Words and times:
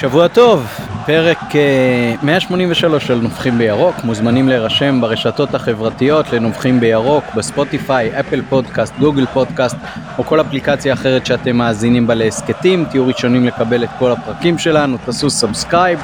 שבוע 0.00 0.28
טוב, 0.28 0.66
פרק 1.06 1.38
uh, 1.38 2.24
183 2.24 3.06
של 3.06 3.14
נובחים 3.14 3.58
בירוק, 3.58 4.04
מוזמנים 4.04 4.48
להירשם 4.48 5.00
ברשתות 5.00 5.54
החברתיות 5.54 6.32
לנובחים 6.32 6.80
בירוק, 6.80 7.24
בספוטיפיי, 7.36 8.20
אפל 8.20 8.42
פודקאסט, 8.48 8.94
גוגל 8.98 9.26
פודקאסט 9.26 9.76
או 10.18 10.24
כל 10.24 10.40
אפליקציה 10.40 10.92
אחרת 10.92 11.26
שאתם 11.26 11.56
מאזינים 11.56 12.06
בה 12.06 12.14
להסכתים, 12.14 12.84
תהיו 12.84 13.06
ראשונים 13.06 13.46
לקבל 13.46 13.84
את 13.84 13.88
כל 13.98 14.12
הפרקים 14.12 14.58
שלנו, 14.58 14.96
תעשו 15.04 15.30
subscribe. 15.30 16.00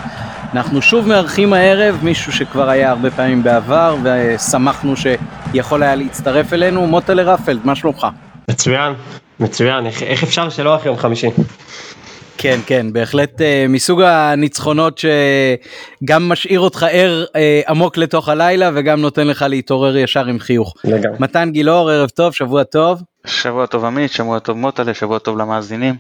אנחנו 0.53 0.83
שוב 0.83 1.09
מארחים 1.09 1.53
הערב 1.53 1.99
מישהו 2.03 2.33
שכבר 2.33 2.69
היה 2.69 2.91
הרבה 2.91 3.11
פעמים 3.11 3.43
בעבר 3.43 3.97
ושמחנו 4.03 4.95
שיכול 4.97 5.83
היה 5.83 5.95
להצטרף 5.95 6.53
אלינו, 6.53 6.87
מוטלה 6.87 7.23
רפלד, 7.23 7.61
מה 7.65 7.75
שלומך? 7.75 8.07
מצוין, 8.51 8.93
מצוין, 9.41 9.87
איך, 9.87 10.03
איך 10.03 10.23
אפשר 10.23 10.49
שלא 10.49 10.77
אחרי 10.77 10.87
יום 10.87 10.99
חמישי? 10.99 11.29
כן 12.39 12.61
כן 12.67 12.93
בהחלט 12.93 13.41
uh, 13.41 13.45
מסוג 13.69 14.03
הניצחונות 14.03 15.01
שגם 16.03 16.29
משאיר 16.29 16.61
אותך 16.61 16.87
ער 16.91 17.25
uh, 17.27 17.71
עמוק 17.71 17.97
לתוך 17.97 18.29
הלילה 18.29 18.71
וגם 18.75 19.01
נותן 19.01 19.27
לך 19.27 19.45
להתעורר 19.49 19.97
ישר 19.97 20.27
עם 20.27 20.39
חיוך. 20.39 20.75
לגמרי. 20.85 21.17
מתן 21.21 21.51
גילאור 21.53 21.91
ערב 21.91 22.09
טוב 22.09 22.35
שבוע 22.35 22.65
טוב. 22.65 23.03
שבוע 23.27 23.67
טוב 23.67 23.85
עמית 23.85 24.13
שבוע 24.13 24.39
טוב 24.39 24.57
מוטלה 24.57 24.95
שבוע 24.95 25.19
טוב 25.19 25.39
למאזינים. 25.39 25.95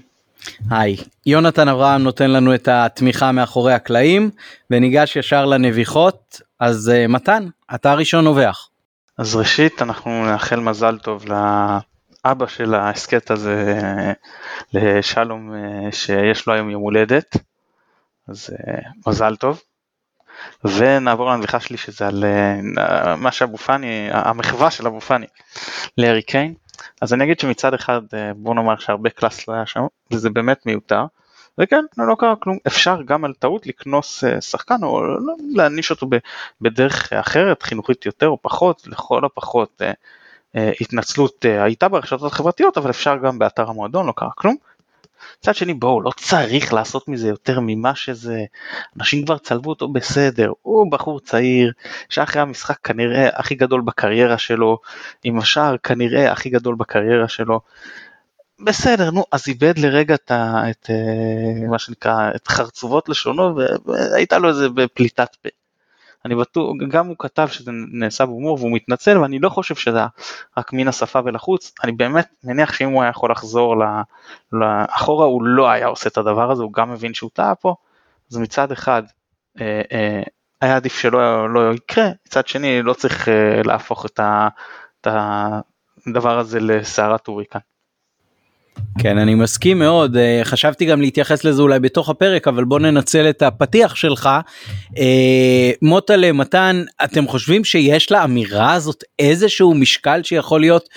היי 0.70 0.96
יונתן 1.26 1.68
אברהם 1.68 2.02
נותן 2.02 2.30
לנו 2.30 2.54
את 2.54 2.68
התמיכה 2.68 3.32
מאחורי 3.32 3.72
הקלעים 3.72 4.30
וניגש 4.70 5.16
ישר 5.16 5.44
לנביחות 5.44 6.40
אז 6.60 6.92
uh, 6.94 7.08
מתן 7.08 7.46
אתה 7.74 7.92
הראשון 7.92 8.24
נובח. 8.24 8.68
אז 9.18 9.36
ראשית 9.36 9.82
אנחנו 9.82 10.26
נאחל 10.26 10.60
מזל 10.60 10.98
טוב 10.98 11.24
לאבא 12.24 12.46
של 12.46 12.74
ההסכת 12.74 13.30
הזה 13.30 13.80
לשלום 14.72 15.52
שיש 15.90 16.46
לו 16.46 16.54
היום 16.54 16.70
יום 16.70 16.82
הולדת 16.82 17.36
אז 18.28 18.50
מזל 19.06 19.36
טוב. 19.36 19.62
ונעבור 20.64 21.30
לנביחה 21.30 21.60
שלי 21.60 21.76
שזה 21.76 22.06
על 22.06 22.24
מה 23.16 23.32
שאבו 23.32 23.56
פאני 23.56 24.08
המחווה 24.12 24.70
של 24.70 24.86
אבו 24.86 25.00
פאני 25.00 25.26
לארי 25.98 26.22
קיין. 26.22 26.54
אז 27.02 27.14
אני 27.14 27.24
אגיד 27.24 27.40
שמצד 27.40 27.74
אחד 27.74 28.00
בוא 28.36 28.54
נאמר 28.54 28.78
שהרבה 28.78 29.10
קלאס 29.10 29.48
לא 29.48 29.54
היה 29.54 29.66
שם 29.66 29.86
וזה 30.10 30.30
באמת 30.30 30.66
מיותר. 30.66 31.04
וכן 31.58 31.84
לא, 31.98 32.06
לא 32.06 32.16
קרה 32.18 32.36
כלום. 32.36 32.58
אפשר 32.66 33.02
גם 33.02 33.24
על 33.24 33.32
טעות 33.38 33.66
לקנוס 33.66 34.24
שחקן 34.40 34.82
או 34.82 35.02
להעניש 35.54 35.90
אותו 35.90 36.06
בדרך 36.60 37.12
אחרת 37.12 37.62
חינוכית 37.62 38.06
יותר 38.06 38.28
או 38.28 38.42
פחות 38.42 38.86
לכל 38.86 39.24
הפחות 39.24 39.82
התנצלות 40.80 41.44
הייתה 41.44 41.88
ברשתות 41.88 42.32
החברתיות 42.32 42.78
אבל 42.78 42.90
אפשר 42.90 43.16
גם 43.16 43.38
באתר 43.38 43.70
המועדון 43.70 44.06
לא 44.06 44.12
קרה 44.16 44.30
כלום 44.34 44.56
מצד 45.40 45.54
שני 45.54 45.74
בואו 45.74 46.00
לא 46.00 46.10
צריך 46.16 46.72
לעשות 46.72 47.08
מזה 47.08 47.28
יותר 47.28 47.60
ממה 47.60 47.94
שזה 47.94 48.44
אנשים 48.96 49.24
כבר 49.24 49.38
צלבו 49.38 49.70
אותו 49.70 49.88
בסדר 49.88 50.52
הוא 50.62 50.92
בחור 50.92 51.20
צעיר 51.20 51.72
שאחרי 52.08 52.42
המשחק 52.42 52.78
כנראה 52.84 53.28
הכי 53.32 53.54
גדול 53.54 53.80
בקריירה 53.80 54.38
שלו 54.38 54.78
עם 55.24 55.38
השער 55.38 55.76
כנראה 55.76 56.32
הכי 56.32 56.50
גדול 56.50 56.74
בקריירה 56.74 57.28
שלו. 57.28 57.60
בסדר 58.64 59.10
נו 59.10 59.24
אז 59.32 59.48
איבד 59.48 59.78
לרגע 59.78 60.14
את, 60.14 60.32
את 60.70 60.90
אה, 60.90 61.68
מה 61.68 61.78
שנקרא 61.78 62.30
את 62.36 62.48
חרצובות 62.48 63.08
לשונו 63.08 63.56
והייתה 63.84 64.38
לו 64.38 64.48
איזה 64.48 64.68
פליטת 64.94 65.34
פה. 65.42 65.48
אני 66.26 66.34
בטוח, 66.34 66.72
גם 66.88 67.06
הוא 67.06 67.16
כתב 67.18 67.48
שזה 67.48 67.70
נעשה 67.92 68.26
בהומור 68.26 68.58
והוא 68.60 68.72
מתנצל 68.72 69.18
ואני 69.18 69.38
לא 69.38 69.48
חושב 69.48 69.74
שזה 69.74 70.00
רק 70.56 70.72
מן 70.72 70.88
השפה 70.88 71.20
ולחוץ, 71.24 71.72
אני 71.84 71.92
באמת 71.92 72.28
מניח 72.44 72.72
שאם 72.72 72.90
הוא 72.90 73.02
היה 73.02 73.10
יכול 73.10 73.30
לחזור 73.30 73.76
לאחורה 74.52 75.26
הוא 75.26 75.42
לא 75.42 75.70
היה 75.70 75.86
עושה 75.86 76.08
את 76.08 76.18
הדבר 76.18 76.50
הזה, 76.50 76.62
הוא 76.62 76.72
גם 76.72 76.92
מבין 76.92 77.14
שהוא 77.14 77.30
טעה 77.34 77.54
פה, 77.54 77.74
אז 78.30 78.36
מצד 78.36 78.72
אחד 78.72 79.02
אה, 79.60 79.82
אה, 79.92 80.22
היה 80.60 80.76
עדיף 80.76 80.98
שלא 80.98 81.54
לא 81.54 81.74
יקרה, 81.74 82.08
מצד 82.26 82.46
שני 82.46 82.82
לא 82.82 82.92
צריך 82.92 83.28
אה, 83.28 83.62
להפוך 83.64 84.06
את, 84.06 84.20
ה, 84.20 84.48
את 85.00 85.06
הדבר 86.06 86.38
הזה 86.38 86.60
לסערת 86.60 87.26
הוריקן. 87.26 87.58
כן 88.98 89.18
אני 89.18 89.34
מסכים 89.34 89.78
מאוד 89.78 90.16
אה, 90.16 90.40
חשבתי 90.44 90.84
גם 90.84 91.00
להתייחס 91.00 91.44
לזה 91.44 91.62
אולי 91.62 91.80
בתוך 91.80 92.08
הפרק 92.08 92.48
אבל 92.48 92.64
בוא 92.64 92.78
ננצל 92.78 93.30
את 93.30 93.42
הפתיח 93.42 93.94
שלך. 93.94 94.30
אה, 94.98 95.70
מוטלה 95.82 96.32
מתן 96.32 96.82
אתם 97.04 97.28
חושבים 97.28 97.64
שיש 97.64 98.12
לאמירה 98.12 98.72
הזאת 98.72 99.04
איזשהו 99.18 99.74
משקל 99.74 100.22
שיכול 100.22 100.60
להיות 100.60 100.88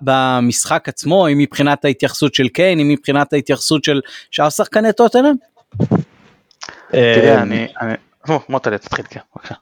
במשחק 0.00 0.88
עצמו 0.88 1.28
אם 1.28 1.38
מבחינת 1.38 1.84
ההתייחסות 1.84 2.34
של 2.34 2.48
קיין 2.48 2.80
אם 2.80 2.88
מבחינת 2.88 3.32
ההתייחסות 3.32 3.84
של 3.84 4.00
שאר 4.30 4.50
שחקני 4.50 4.92
טוטנאם? 4.92 5.34
תראה 6.90 7.42
אני 7.42 7.66
מוטלה 8.48 8.78
תתחיל 8.78 9.04
כן 9.10 9.20
בבקשה. 9.36 9.54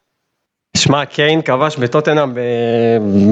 שמע, 0.76 1.04
קיין 1.04 1.42
כבש 1.42 1.76
בטוטנאם 1.76 2.34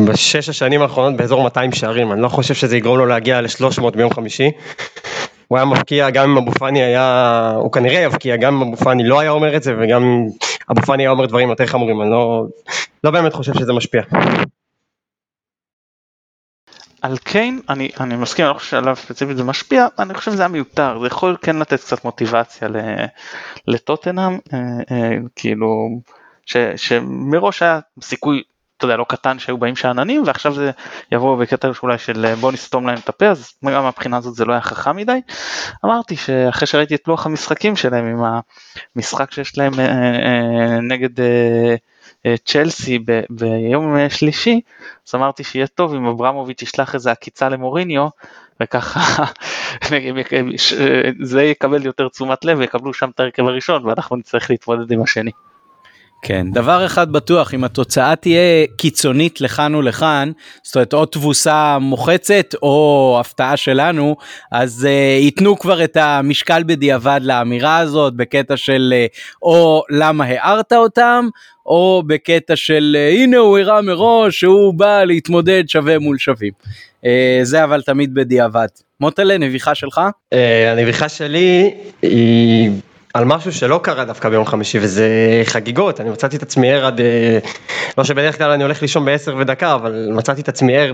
בשש 0.08 0.48
השנים 0.48 0.82
האחרונות 0.82 1.16
באזור 1.16 1.42
200 1.42 1.72
שערים, 1.72 2.12
אני 2.12 2.22
לא 2.22 2.28
חושב 2.28 2.54
שזה 2.54 2.76
יגרום 2.76 2.98
לו 2.98 3.06
להגיע 3.06 3.40
ל-300 3.40 3.90
ביום 3.96 4.14
חמישי. 4.14 4.50
הוא 5.48 5.58
היה 5.58 5.64
מבקיע 5.64 6.10
גם 6.10 6.30
אם 6.30 6.36
אבו 6.36 6.52
פאני 6.52 6.82
היה, 6.82 7.52
הוא 7.56 7.72
כנראה 7.72 8.00
יבקיע 8.00 8.36
גם 8.36 8.54
אם 8.54 8.68
אבו 8.68 8.76
פאני 8.76 9.04
לא 9.04 9.20
היה 9.20 9.30
אומר 9.30 9.56
את 9.56 9.62
זה 9.62 9.74
וגם 9.80 10.02
אבו 10.70 10.82
פאני 10.82 11.02
היה 11.02 11.10
אומר 11.10 11.26
דברים 11.26 11.48
יותר 11.48 11.66
חמורים, 11.66 12.02
אני 12.02 12.10
לא, 12.10 12.44
לא 13.04 13.10
באמת 13.10 13.32
חושב 13.32 13.54
שזה 13.54 13.72
משפיע. 13.72 14.02
על 17.02 17.16
קיין 17.18 17.60
אני, 17.68 17.90
אני 18.00 18.16
מסכים, 18.16 18.44
אני 18.44 18.54
לא 18.54 18.58
חושב 18.58 18.70
שעליו 18.70 18.96
ספציפית 18.96 19.36
זה 19.36 19.44
משפיע, 19.44 19.86
אני 19.98 20.14
חושב 20.14 20.32
שזה 20.32 20.42
היה 20.42 20.48
מיותר, 20.48 20.98
זה 21.00 21.06
יכול 21.06 21.36
כן 21.42 21.56
לתת 21.56 21.80
קצת 21.80 22.04
מוטיבציה 22.04 22.68
לטוטנאם, 23.66 24.38
אה, 24.52 24.58
אה, 24.90 25.10
כאילו 25.36 25.88
ש, 26.50 26.56
שמראש 26.76 27.62
היה 27.62 27.80
סיכוי, 28.02 28.42
אתה 28.76 28.84
יודע, 28.84 28.96
לא 28.96 29.06
קטן 29.08 29.38
שהיו 29.38 29.58
באים 29.58 29.76
שאננים 29.76 30.22
ועכשיו 30.26 30.54
זה 30.54 30.70
יבוא 31.12 31.36
בקטע 31.36 31.70
אולי 31.82 31.98
של 31.98 32.34
בוא 32.34 32.52
נסתום 32.52 32.86
להם 32.86 32.98
את 32.98 33.08
הפה, 33.08 33.26
אז 33.26 33.52
גם 33.64 33.82
מהבחינה 33.82 34.16
הזאת 34.16 34.34
זה 34.34 34.44
לא 34.44 34.52
היה 34.52 34.60
חכם 34.60 34.96
מדי. 34.96 35.20
אמרתי 35.84 36.16
שאחרי 36.16 36.66
שראיתי 36.66 36.94
את 36.94 37.08
לוח 37.08 37.26
המשחקים 37.26 37.76
שלהם 37.76 38.04
עם 38.04 38.40
המשחק 38.96 39.32
שיש 39.32 39.58
להם 39.58 39.72
אה, 39.80 39.86
אה, 39.86 40.80
נגד 40.80 41.20
אה, 41.20 41.74
אה, 42.26 42.34
צ'לסי 42.44 42.98
ב, 42.98 43.20
ביום 43.30 44.08
שלישי, 44.08 44.60
אז 45.08 45.14
אמרתי 45.14 45.44
שיהיה 45.44 45.66
טוב 45.66 45.94
אם 45.94 46.06
אברמוביץ' 46.06 46.62
ישלח 46.62 46.94
איזה 46.94 47.10
עקיצה 47.10 47.48
למוריניו 47.48 48.08
וככה 48.60 49.24
זה 51.22 51.42
יקבל 51.42 51.86
יותר 51.86 52.08
תשומת 52.08 52.44
לב 52.44 52.58
ויקבלו 52.58 52.94
שם 52.94 53.10
את 53.10 53.20
ההרכב 53.20 53.46
הראשון 53.46 53.86
ואנחנו 53.86 54.16
נצטרך 54.16 54.50
להתמודד 54.50 54.92
עם 54.92 55.02
השני. 55.02 55.30
כן 56.22 56.46
דבר 56.50 56.86
אחד 56.86 57.12
בטוח 57.12 57.54
אם 57.54 57.64
התוצאה 57.64 58.16
תהיה 58.16 58.66
קיצונית 58.76 59.40
לכאן 59.40 59.74
ולכאן 59.74 60.32
זאת 60.62 60.74
אומרת 60.76 60.94
או 60.94 61.06
תבוסה 61.06 61.78
מוחצת 61.80 62.54
או 62.62 63.16
הפתעה 63.20 63.56
שלנו 63.56 64.16
אז 64.52 64.88
uh, 64.88 65.22
ייתנו 65.22 65.58
כבר 65.58 65.84
את 65.84 65.96
המשקל 65.96 66.62
בדיעבד 66.66 67.20
לאמירה 67.22 67.78
הזאת 67.78 68.14
בקטע 68.14 68.56
של 68.56 68.94
uh, 68.96 69.18
או 69.42 69.82
למה 69.90 70.24
הערת 70.24 70.72
אותם 70.72 71.28
או 71.66 72.02
בקטע 72.06 72.56
של 72.56 72.96
uh, 72.96 73.18
הנה 73.18 73.36
הוא 73.36 73.58
הראה 73.58 73.82
מראש 73.82 74.40
שהוא 74.40 74.74
בא 74.74 75.04
להתמודד 75.04 75.64
שווה 75.68 75.98
מול 75.98 76.18
שווים. 76.18 76.52
Uh, 77.02 77.06
זה 77.42 77.64
אבל 77.64 77.82
תמיד 77.82 78.14
בדיעבד. 78.14 78.66
מוטלה 79.00 79.38
נביחה 79.38 79.74
שלך? 79.74 80.00
Uh, 80.34 80.36
הנביחה 80.72 81.08
שלי 81.08 81.74
היא 82.02 82.70
על 83.14 83.24
משהו 83.24 83.52
שלא 83.52 83.80
קרה 83.82 84.04
דווקא 84.04 84.28
ביום 84.28 84.44
חמישי 84.44 84.78
וזה 84.82 85.08
חגיגות, 85.44 86.00
אני 86.00 86.10
מצאתי 86.10 86.36
את 86.36 86.42
עצמי 86.42 86.72
ער 86.72 86.86
עד, 86.86 87.00
לא 87.98 88.04
שבדרך 88.04 88.38
כלל 88.38 88.50
אני 88.50 88.62
הולך 88.62 88.82
לישון 88.82 89.04
בעשר 89.04 89.36
ודקה, 89.36 89.74
אבל 89.74 90.08
מצאתי 90.12 90.40
את 90.40 90.48
עצמי 90.48 90.76
ער 90.76 90.92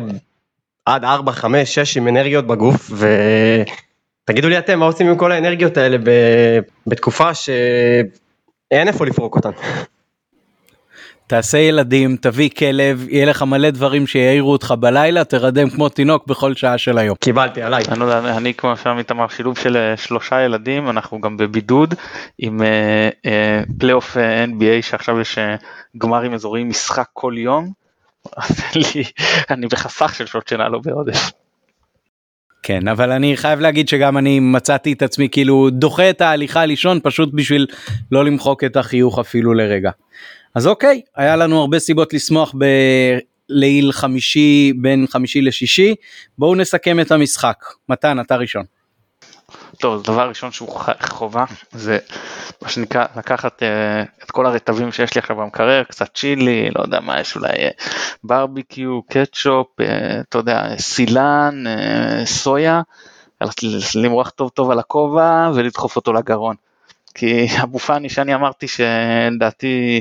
עד 0.86 1.04
ארבע, 1.04 1.32
חמש, 1.32 1.74
שש 1.74 1.96
עם 1.96 2.08
אנרגיות 2.08 2.46
בגוף, 2.46 2.90
ותגידו 4.24 4.48
לי 4.48 4.58
אתם, 4.58 4.78
מה 4.78 4.86
עושים 4.86 5.08
עם 5.08 5.16
כל 5.16 5.32
האנרגיות 5.32 5.76
האלה 5.76 5.96
בתקופה 6.86 7.34
שאין 7.34 8.88
איפה 8.88 9.06
לפרוק 9.06 9.36
אותן. 9.36 9.50
תעשה 11.26 11.58
ילדים, 11.58 12.17
תביא 12.17 12.50
כלב, 12.58 13.06
יהיה 13.08 13.26
לך 13.26 13.43
מלא 13.43 13.70
דברים 13.70 14.06
שיעירו 14.06 14.52
אותך 14.52 14.75
בלילה, 14.81 15.25
תרדם 15.25 15.70
כמו 15.70 15.88
תינוק 15.88 16.26
בכל 16.26 16.55
שעה 16.55 16.78
של 16.78 16.99
היום. 16.99 17.17
קיבלתי 17.20 17.62
עליי. 17.62 17.84
אני, 17.88 17.99
לא 18.00 18.05
יודע, 18.05 18.37
אני 18.37 18.55
כמו 18.55 18.76
שעמית 18.76 19.11
אמר, 19.11 19.28
שילוב 19.28 19.58
של 19.58 19.76
אה, 19.76 19.96
שלושה 19.96 20.40
ילדים, 20.40 20.90
אנחנו 20.90 21.20
גם 21.20 21.37
בבידוד 21.37 21.94
עם 22.38 22.62
אה, 22.62 23.08
אה, 23.26 23.62
פלייאוף 23.78 24.17
אה, 24.17 24.44
NBA 24.44 24.82
שעכשיו 24.82 25.20
יש 25.20 25.38
אה, 25.38 25.56
גמרים 25.99 26.34
אזוריים 26.34 26.69
משחק 26.69 27.06
כל 27.12 27.34
יום, 27.37 27.72
אני 29.50 29.67
בחסך 29.67 30.14
של 30.14 30.26
שעות 30.26 30.49
שינה 30.49 30.69
לא 30.69 30.79
בעודף. 30.84 31.31
כן 32.62 32.88
אבל 32.88 33.12
אני 33.12 33.37
חייב 33.37 33.61
להגיד 33.61 33.88
שגם 33.88 34.19
אני 34.19 34.40
מצאתי 34.40 34.93
את 34.93 35.02
עצמי 35.02 35.29
כאילו 35.29 35.70
דוחה 35.70 36.11
את 36.11 36.20
ההליכה 36.20 36.67
לישון 36.67 37.00
פשוט 37.02 37.29
בשביל 37.32 37.67
לא 38.12 38.25
למחוק 38.25 38.64
את 38.64 38.76
החיוך 38.76 39.19
אפילו 39.19 39.55
לרגע. 39.55 39.90
אז 40.56 40.67
אוקיי, 40.67 41.03
היה 41.17 41.37
לנו 41.37 41.61
הרבה 41.61 41.79
סיבות 41.79 42.12
לשמוח 42.12 42.55
בליל 42.55 43.93
חמישי 43.93 44.73
בין 44.76 45.06
חמישי 45.06 45.43
לשישי, 45.43 45.94
בואו 46.38 46.55
נסכם 46.55 47.00
את 47.00 47.12
המשחק. 47.12 47.64
מתן, 47.88 48.20
אתה 48.20 48.37
ראשון. 48.37 48.64
טוב, 49.81 50.03
דבר 50.03 50.29
ראשון 50.29 50.53
שהוא 50.53 50.69
חובה 51.00 51.44
זה 51.73 51.99
מה 52.62 52.69
שנקרא 52.69 53.06
לקחת 53.17 53.62
uh, 53.62 54.25
את 54.25 54.31
כל 54.31 54.47
הרטבים 54.47 54.93
שיש 54.93 55.14
לי 55.14 55.19
עכשיו 55.19 55.37
במקרר, 55.37 55.82
קצת 55.85 56.14
צ'ילי, 56.14 56.70
לא 56.76 56.82
יודע 56.82 57.00
מה 57.00 57.20
יש 57.20 57.37
אולי 57.37 57.53
uh, 57.53 57.82
ברביקיו, 58.25 59.00
קטשופ, 59.03 59.67
uh, 59.81 59.85
אתה 60.29 60.38
יודע, 60.38 60.76
סילן, 60.79 61.64
uh, 61.67 62.26
סויה, 62.26 62.81
למרוח 63.94 64.31
טוב 64.31 64.50
טוב 64.50 64.70
על 64.70 64.79
הכובע 64.79 65.50
ולדחוף 65.55 65.97
אותו 65.97 66.12
לגרון. 66.12 66.56
כי 67.17 67.47
אבו 67.62 67.79
פאני 67.79 68.08
שאני 68.08 68.35
אמרתי 68.35 68.67
שלדעתי 68.69 70.00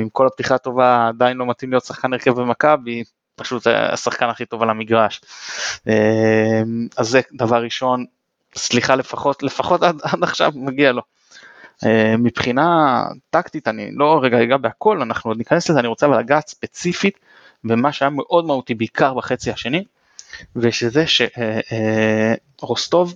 עם 0.00 0.08
כל 0.12 0.26
הפתיחה 0.26 0.54
הטובה 0.54 1.08
עדיין 1.08 1.36
לא 1.36 1.46
מתאים 1.46 1.70
להיות 1.70 1.84
שחקן 1.84 2.12
הרכב 2.12 2.30
במכבי, 2.30 3.04
פשוט 3.36 3.66
השחקן 3.66 4.26
הכי 4.28 4.46
טוב 4.46 4.62
על 4.62 4.70
המגרש. 4.70 5.20
אז 6.96 7.08
זה 7.08 7.20
דבר 7.32 7.62
ראשון, 7.62 8.04
סליחה 8.54 8.94
לפחות, 8.94 9.42
לפחות 9.42 9.82
עד, 9.82 10.00
עד 10.02 10.22
עכשיו 10.22 10.52
מגיע 10.54 10.92
לו. 10.92 11.02
מבחינה 12.18 13.04
טקטית 13.30 13.68
אני 13.68 13.90
לא 13.92 14.20
רגע 14.22 14.42
אגע 14.42 14.56
בהכל, 14.56 15.02
אנחנו 15.02 15.30
עוד 15.30 15.38
ניכנס 15.38 15.70
לזה, 15.70 15.80
אני 15.80 15.88
רוצה 15.88 16.06
לגעת 16.06 16.48
ספציפית 16.48 17.18
במה 17.64 17.92
שהיה 17.92 18.10
מאוד 18.10 18.44
מהותי 18.44 18.74
בעיקר 18.74 19.14
בחצי 19.14 19.50
השני, 19.50 19.84
ושזה 20.56 21.04
שרוסטוב 22.60 23.14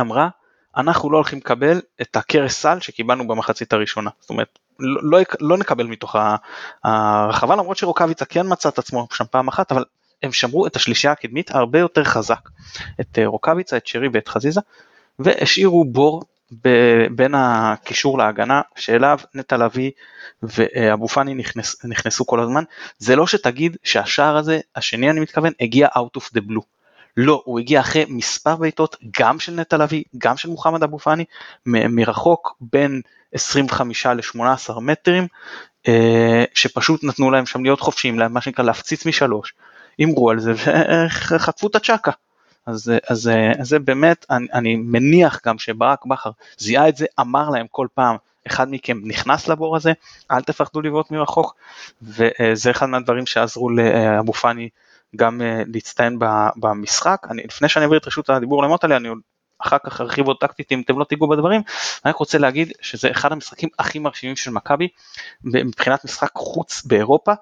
אמרה 0.00 0.28
אנחנו 0.76 1.10
לא 1.10 1.16
הולכים 1.16 1.38
לקבל 1.38 1.80
את 2.00 2.16
הקרס 2.16 2.52
סל 2.52 2.80
שקיבלנו 2.80 3.28
במחצית 3.28 3.72
הראשונה. 3.72 4.10
זאת 4.20 4.30
אומרת, 4.30 4.58
לא, 4.78 5.00
לא, 5.02 5.18
לא 5.40 5.58
נקבל 5.58 5.86
מתוך 5.86 6.16
הרחבה, 6.84 7.56
למרות 7.56 7.76
שרוקאביצה 7.76 8.24
כן 8.24 8.46
מצא 8.48 8.68
את 8.68 8.78
עצמו 8.78 9.06
שם 9.12 9.24
פעם 9.30 9.48
אחת, 9.48 9.72
אבל 9.72 9.84
הם 10.22 10.32
שמרו 10.32 10.66
את 10.66 10.76
השלישייה 10.76 11.12
הקדמית 11.12 11.50
הרבה 11.50 11.78
יותר 11.78 12.04
חזק. 12.04 12.48
את 13.00 13.18
אה, 13.18 13.26
רוקאביצה, 13.26 13.76
את 13.76 13.86
שרי 13.86 14.08
ואת 14.12 14.28
חזיזה, 14.28 14.60
והשאירו 15.18 15.84
בור 15.84 16.22
ב- 16.64 17.06
בין 17.10 17.34
הקישור 17.34 18.18
להגנה 18.18 18.60
שאליו 18.76 19.18
נטע 19.34 19.56
לביא 19.56 19.90
ואבו 20.42 21.08
פאני 21.08 21.34
נכנס, 21.34 21.84
נכנסו 21.84 22.26
כל 22.26 22.40
הזמן. 22.40 22.64
זה 22.98 23.16
לא 23.16 23.26
שתגיד 23.26 23.76
שהשער 23.82 24.36
הזה, 24.36 24.60
השני 24.76 25.10
אני 25.10 25.20
מתכוון, 25.20 25.52
הגיע 25.60 25.88
out 25.88 26.20
of 26.20 26.24
the 26.36 26.40
blue. 26.40 26.75
לא, 27.16 27.42
הוא 27.44 27.58
הגיע 27.58 27.80
אחרי 27.80 28.04
מספר 28.08 28.56
בעיטות, 28.56 28.96
גם 29.20 29.40
של 29.40 29.52
נטע 29.52 29.76
לביא, 29.76 30.04
גם 30.18 30.36
של 30.36 30.48
מוחמד 30.48 30.82
אבו 30.82 30.98
פאני, 30.98 31.24
מ- 31.66 31.96
מרחוק 31.96 32.56
בין 32.60 33.00
25 33.34 34.06
ל-18 34.06 34.80
מטרים, 34.80 35.26
אה, 35.88 36.44
שפשוט 36.54 37.04
נתנו 37.04 37.30
להם 37.30 37.46
שם 37.46 37.62
להיות 37.62 37.80
חופשיים, 37.80 38.16
מה 38.30 38.40
שנקרא 38.40 38.64
להפציץ 38.64 39.06
משלוש, 39.06 39.54
הימרו 39.98 40.30
על 40.30 40.40
זה 40.40 40.52
וחטפו 40.56 41.66
את 41.66 41.74
הצ'קה. 41.74 42.12
אז, 42.66 42.92
אז, 43.08 43.30
אז 43.58 43.68
זה 43.68 43.78
באמת, 43.78 44.26
אני, 44.30 44.46
אני 44.52 44.76
מניח 44.76 45.40
גם 45.46 45.58
שברק 45.58 46.06
בכר 46.06 46.30
זיהה 46.58 46.88
את 46.88 46.96
זה, 46.96 47.06
אמר 47.20 47.50
להם 47.50 47.66
כל 47.70 47.86
פעם, 47.94 48.16
אחד 48.46 48.66
מכם 48.70 49.00
נכנס 49.04 49.48
לבור 49.48 49.76
הזה, 49.76 49.92
אל 50.30 50.42
תפחדו 50.42 50.80
לבעוט 50.80 51.10
מרחוק, 51.10 51.54
וזה 52.02 52.70
אחד 52.70 52.86
מהדברים 52.86 53.26
שעזרו 53.26 53.70
לאבו 53.70 54.32
פאני 54.32 54.68
גם 55.16 55.42
אה, 55.42 55.62
להצטיין 55.74 56.18
במשחק. 56.56 57.26
אני, 57.30 57.42
לפני 57.42 57.68
שאני 57.68 57.84
אעביר 57.84 57.98
את 57.98 58.06
רשות 58.06 58.30
הדיבור 58.30 58.62
למוטלי, 58.62 58.96
אני 58.96 59.08
אחר 59.58 59.76
כך 59.84 60.00
ארחיב 60.00 60.26
עוד 60.26 60.36
טקטית 60.40 60.72
אם 60.72 60.80
אתם 60.80 60.98
לא 60.98 61.04
תיגעו 61.04 61.28
בדברים, 61.28 61.62
אני 62.04 62.10
רק 62.10 62.16
רוצה 62.16 62.38
להגיד 62.38 62.72
שזה 62.80 63.10
אחד 63.10 63.32
המשחקים 63.32 63.68
הכי 63.78 63.98
מרשימים 63.98 64.36
של 64.36 64.50
מכבי 64.50 64.88
מבחינת 65.44 66.04
משחק 66.04 66.30
חוץ 66.34 66.82
באירופה. 66.84 67.32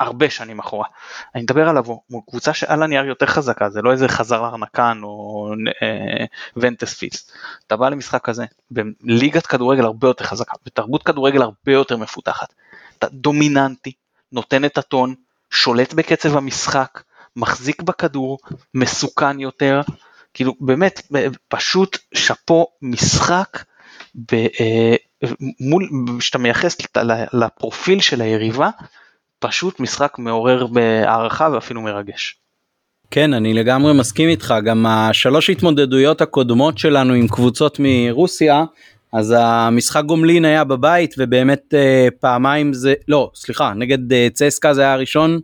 הרבה 0.00 0.30
שנים 0.30 0.58
אחורה. 0.58 0.86
אני 1.34 1.42
מדבר 1.42 1.68
עליו, 1.68 1.84
הוא 1.86 2.22
קבוצה 2.30 2.54
שעל 2.54 2.82
הנייר 2.82 3.04
יותר 3.04 3.26
חזקה, 3.26 3.70
זה 3.70 3.82
לא 3.82 3.92
איזה 3.92 4.08
חזר 4.08 4.44
ארנקן 4.46 5.00
או 5.02 5.48
אה, 5.82 6.24
ונטס 6.56 6.94
פיס. 6.94 7.30
אתה 7.66 7.76
בא 7.76 7.88
למשחק 7.88 8.24
כזה, 8.24 8.44
בליגת 8.70 9.46
כדורגל 9.46 9.84
הרבה 9.84 10.08
יותר 10.08 10.24
חזקה, 10.24 10.52
בתרבות 10.66 11.02
כדורגל 11.02 11.42
הרבה 11.42 11.72
יותר 11.72 11.96
מפותחת. 11.96 12.54
אתה 12.98 13.06
דומיננטי, 13.12 13.92
נותן 14.32 14.64
את 14.64 14.78
הטון, 14.78 15.14
שולט 15.50 15.94
בקצב 15.94 16.36
המשחק, 16.36 17.02
מחזיק 17.36 17.82
בכדור, 17.82 18.38
מסוכן 18.74 19.40
יותר, 19.40 19.80
כאילו 20.34 20.54
באמת 20.60 21.02
פשוט 21.48 21.98
שאפו 22.14 22.66
משחק 22.82 23.64
ב, 24.14 24.34
אה, 24.34 24.94
מול, 25.60 25.88
שאתה 26.20 26.38
מייחס 26.38 26.76
לפרופיל 27.32 28.00
של 28.00 28.20
היריבה, 28.20 28.70
פשוט 29.38 29.80
משחק 29.80 30.18
מעורר 30.18 30.66
בהערכה 30.66 31.48
ואפילו 31.52 31.82
מרגש. 31.82 32.36
כן 33.10 33.34
אני 33.34 33.54
לגמרי 33.54 33.92
מסכים 33.92 34.28
איתך 34.28 34.54
גם 34.64 34.86
השלוש 34.86 35.50
התמודדויות 35.50 36.20
הקודמות 36.20 36.78
שלנו 36.78 37.12
עם 37.12 37.28
קבוצות 37.28 37.76
מרוסיה 37.80 38.64
אז 39.12 39.34
המשחק 39.38 40.04
גומלין 40.04 40.44
היה 40.44 40.64
בבית 40.64 41.14
ובאמת 41.18 41.74
אה, 41.74 42.08
פעמיים 42.20 42.72
זה 42.72 42.94
לא 43.08 43.30
סליחה 43.34 43.72
נגד 43.76 44.12
אה, 44.12 44.28
צסקה 44.32 44.74
זה 44.74 44.80
היה 44.82 44.92
הראשון 44.92 45.40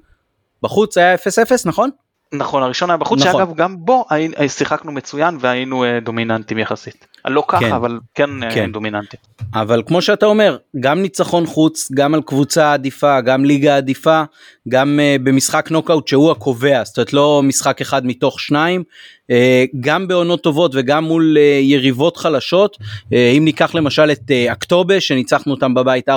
בחוץ 0.62 0.98
היה 0.98 1.14
0-0 1.14 1.18
נכון? 1.64 1.90
נכון 2.32 2.62
הראשון 2.62 2.90
היה 2.90 2.96
בחוץ 2.96 3.20
נכון. 3.20 3.32
שאגב 3.32 3.54
גם 3.54 3.76
בו 3.78 4.04
שיחקנו 4.48 4.92
מצוין 4.92 5.36
והיינו 5.40 5.84
אה, 5.84 6.00
דומיננטים 6.00 6.58
יחסית. 6.58 7.06
לא 7.24 7.44
ככה 7.48 7.60
כן, 7.60 7.72
אבל 7.72 7.98
כן, 8.14 8.42
אה, 8.42 8.54
כן 8.54 8.72
דומיננטים. 8.72 9.20
אבל 9.54 9.82
כמו 9.86 10.02
שאתה 10.02 10.26
אומר 10.26 10.56
גם 10.80 11.02
ניצחון 11.02 11.46
חוץ 11.46 11.88
גם 11.94 12.14
על 12.14 12.22
קבוצה 12.22 12.72
עדיפה 12.72 13.20
גם 13.20 13.44
ליגה 13.44 13.76
עדיפה 13.76 14.22
גם 14.68 15.00
uh, 15.00 15.22
במשחק 15.22 15.70
נוקאוט 15.70 16.08
שהוא 16.08 16.30
הקובע 16.30 16.84
זאת 16.84 16.98
אומרת 16.98 17.12
לא 17.12 17.40
משחק 17.44 17.80
אחד 17.80 18.06
מתוך 18.06 18.40
שניים 18.40 18.82
uh, 19.22 19.34
גם 19.80 20.08
בעונות 20.08 20.42
טובות 20.42 20.72
וגם 20.74 21.04
מול 21.04 21.36
uh, 21.36 21.40
יריבות 21.62 22.16
חלשות 22.16 22.76
uh, 22.80 23.14
אם 23.36 23.44
ניקח 23.44 23.74
למשל 23.74 24.10
את 24.10 24.30
uh, 24.30 24.52
אקטובה 24.52 25.00
שניצחנו 25.00 25.52
אותם 25.52 25.74
בבית 25.74 26.08
4-3 26.08 26.12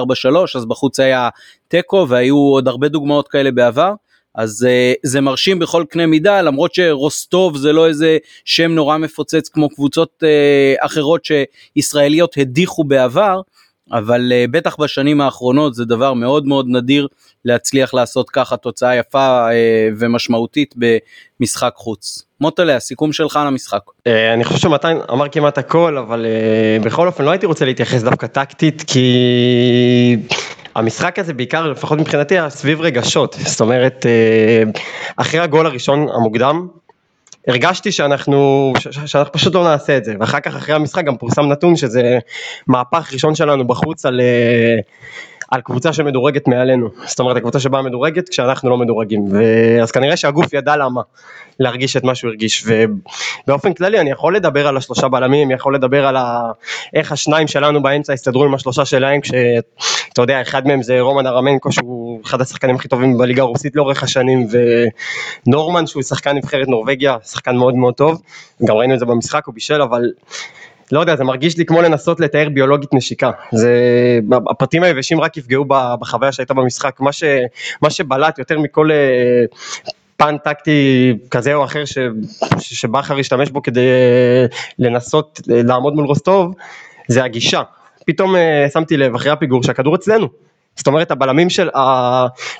אז 0.55 0.65
בחוץ 0.65 0.99
היה 0.99 1.29
תיקו 1.67 2.05
והיו 2.09 2.37
עוד 2.37 2.67
הרבה 2.67 2.87
דוגמאות 2.87 3.27
כאלה 3.27 3.51
בעבר. 3.51 3.93
אז 4.35 4.67
uh, 4.69 4.99
זה 5.03 5.21
מרשים 5.21 5.59
בכל 5.59 5.83
קנה 5.89 6.05
מידה 6.05 6.41
למרות 6.41 6.73
שרוסטוב 6.73 7.57
זה 7.57 7.73
לא 7.73 7.87
איזה 7.87 8.17
שם 8.45 8.71
נורא 8.71 8.97
מפוצץ 8.97 9.49
כמו 9.49 9.69
קבוצות 9.69 10.23
uh, 10.23 10.85
אחרות 10.85 11.25
שישראליות 11.25 12.37
הדיחו 12.37 12.83
בעבר 12.83 13.41
אבל 13.91 14.31
uh, 14.31 14.51
בטח 14.51 14.75
בשנים 14.79 15.21
האחרונות 15.21 15.75
זה 15.75 15.85
דבר 15.85 16.13
מאוד 16.13 16.45
מאוד 16.45 16.65
נדיר 16.69 17.07
להצליח 17.45 17.93
לעשות 17.93 18.29
ככה 18.29 18.57
תוצאה 18.57 18.95
יפה 18.95 19.47
ומשמעותית 19.97 20.75
במשחק 20.77 21.73
חוץ. 21.75 22.25
מוטלה 22.41 22.75
הסיכום 22.75 23.13
שלך 23.13 23.35
על 23.35 23.47
המשחק. 23.47 23.79
אני 24.33 24.43
חושב 24.43 24.59
שמתן 24.59 24.97
אמר 25.11 25.29
כמעט 25.29 25.57
הכל 25.57 25.97
אבל 25.97 26.25
בכל 26.83 27.07
אופן 27.07 27.25
לא 27.25 27.31
הייתי 27.31 27.45
רוצה 27.45 27.65
להתייחס 27.65 28.01
דווקא 28.01 28.27
טקטית 28.27 28.83
כי 28.87 30.17
המשחק 30.75 31.19
הזה 31.19 31.33
בעיקר, 31.33 31.67
לפחות 31.67 31.99
מבחינתי, 31.99 32.35
היה 32.35 32.49
סביב 32.49 32.81
רגשות. 32.81 33.35
זאת 33.45 33.61
אומרת, 33.61 34.05
אה, 34.05 34.63
אחרי 35.17 35.39
הגול 35.39 35.65
הראשון 35.65 36.07
המוקדם, 36.15 36.67
הרגשתי 37.47 37.91
שאנחנו, 37.91 38.73
שאנחנו 39.05 39.31
פשוט 39.31 39.55
לא 39.55 39.63
נעשה 39.63 39.97
את 39.97 40.05
זה, 40.05 40.13
ואחר 40.19 40.39
כך 40.39 40.55
אחרי 40.55 40.75
המשחק 40.75 41.03
גם 41.05 41.17
פורסם 41.17 41.41
נתון 41.41 41.75
שזה 41.75 42.19
מהפך 42.67 43.09
ראשון 43.13 43.35
שלנו 43.35 43.67
בחוץ 43.67 44.05
על, 44.05 44.21
אה, 44.21 44.79
על 45.51 45.61
קבוצה 45.61 45.93
שמדורגת 45.93 46.47
מעלינו, 46.47 46.89
זאת 47.05 47.19
אומרת 47.19 47.37
הקבוצה 47.37 47.59
שבאה 47.59 47.81
מדורגת 47.81 48.29
כשאנחנו 48.29 48.69
לא 48.69 48.77
מדורגים, 48.77 49.25
אז 49.81 49.91
כנראה 49.91 50.17
שהגוף 50.17 50.53
ידע 50.53 50.77
למה 50.77 51.01
להרגיש 51.59 51.97
את 51.97 52.03
מה 52.03 52.15
שהוא 52.15 52.29
הרגיש, 52.29 52.65
ובאופן 53.45 53.73
כללי 53.73 53.99
אני 53.99 54.11
יכול 54.11 54.35
לדבר 54.35 54.67
על 54.67 54.77
השלושה 54.77 55.07
בלמים, 55.07 55.51
יכול 55.51 55.75
לדבר 55.75 56.07
על 56.07 56.15
ה... 56.17 56.51
איך 56.93 57.11
השניים 57.11 57.47
שלנו 57.47 57.81
באמצע 57.81 58.13
הסתדרו 58.13 58.43
עם 58.45 58.53
השלושה 58.53 58.85
שלהם, 58.85 59.19
כשאתה 60.13 60.21
יודע 60.21 60.41
אחד 60.41 60.67
מהם 60.67 60.81
זה 60.81 60.99
רומן 60.99 61.27
ארמנקו 61.27 61.71
שהוא 61.71 62.21
אחד 62.25 62.41
השחקנים 62.41 62.75
הכי 62.75 62.87
טובים 62.87 63.17
בליגה 63.17 63.41
הרוסית 63.41 63.75
לאורך 63.75 64.03
השנים, 64.03 64.47
ונורמן 65.47 65.87
שהוא 65.87 66.03
שחקן 66.03 66.37
נבחרת 66.37 66.67
נורבגיה, 66.67 67.17
שחקן 67.25 67.55
מאוד 67.55 67.75
מאוד 67.75 67.93
טוב, 67.93 68.21
גם 68.65 68.75
ראינו 68.75 68.93
את 68.93 68.99
זה 68.99 69.05
במשחק, 69.05 69.45
הוא 69.45 69.53
בישל, 69.53 69.81
אבל 69.81 70.11
לא 70.91 70.99
יודע, 70.99 71.15
זה 71.15 71.23
מרגיש 71.23 71.57
לי 71.57 71.65
כמו 71.65 71.81
לנסות 71.81 72.19
לתאר 72.19 72.49
ביולוגית 72.49 72.93
נשיקה. 72.93 73.31
זה, 73.51 73.71
הפרטים 74.49 74.83
היבשים 74.83 75.21
רק 75.21 75.37
יפגעו 75.37 75.65
בחוויה 75.99 76.31
שהייתה 76.31 76.53
במשחק. 76.53 76.99
מה, 76.99 77.11
ש, 77.11 77.23
מה 77.81 77.89
שבלט 77.89 78.39
יותר 78.39 78.59
מכל 78.59 78.91
אה, 78.91 78.97
פן 80.17 80.37
טקטי 80.37 81.13
כזה 81.31 81.53
או 81.53 81.63
אחר 81.63 81.85
ש, 81.85 81.97
שבכר 82.59 83.17
השתמש 83.17 83.49
בו 83.49 83.61
כדי 83.61 83.87
אה, 83.87 84.45
לנסות 84.79 85.39
אה, 85.51 85.61
לעמוד 85.63 85.93
מול 85.93 86.05
רוסטוב, 86.05 86.53
זה 87.07 87.23
הגישה. 87.23 87.61
פתאום 88.05 88.35
שמתי 88.73 88.97
לב 88.97 89.15
אחרי 89.15 89.31
הפיגור 89.31 89.63
שהכדור 89.63 89.95
אצלנו. 89.95 90.27
זאת 90.75 90.87
אומרת 90.87 91.11
הבלמים 91.11 91.49
של, 91.49 91.69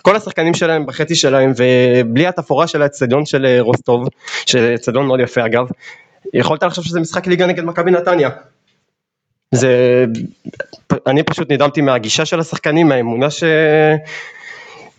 כל 0.02 0.16
השחקנים 0.16 0.54
שלהם 0.54 0.86
בחצי 0.86 1.16
שלהם 1.16 1.52
ובלי 1.58 2.28
התפאורה 2.28 2.68
של 2.68 2.82
האצטדיון 2.82 3.26
של 3.26 3.58
רוסטוב, 3.60 4.08
שזה 4.46 4.74
אצטדיון 4.76 5.06
מאוד 5.06 5.20
יפה 5.20 5.46
אגב, 5.46 5.68
יכולת 6.34 6.64
לחשוב 6.64 6.86
שזה 6.86 7.00
משחק 7.00 7.28
ליגה 7.28 7.46
נגד 7.46 7.64
מכבי 7.64 7.92
נתניה. 7.92 8.30
זה, 9.52 10.06
אני 11.08 11.24
פשוט 11.24 11.52
נדהמתי 11.52 11.82
מהגישה 11.82 12.26
של 12.26 12.40
השחקנים, 12.40 12.88
מהאמונה 12.88 13.30
ש... 13.30 13.44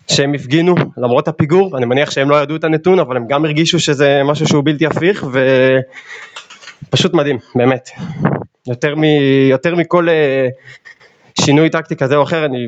שהם 0.07 0.33
הפגינו 0.33 0.75
למרות 0.97 1.27
הפיגור, 1.27 1.77
אני 1.77 1.85
מניח 1.85 2.11
שהם 2.11 2.29
לא 2.29 2.35
ידעו 2.35 2.55
את 2.55 2.63
הנתון 2.63 2.99
אבל 2.99 3.17
הם 3.17 3.27
גם 3.27 3.45
הרגישו 3.45 3.79
שזה 3.79 4.21
משהו 4.25 4.47
שהוא 4.47 4.63
בלתי 4.65 4.85
הפיך 4.85 5.25
ו... 5.33 5.39
פשוט 6.89 7.13
מדהים, 7.13 7.37
באמת. 7.55 7.89
יותר, 8.67 8.95
מ, 8.95 9.03
יותר 9.49 9.75
מכל 9.75 10.09
אה, 10.09 10.47
שינוי 11.39 11.69
טקטי 11.69 11.95
כזה 11.95 12.15
או 12.15 12.23
אחר, 12.23 12.45
אני 12.45 12.67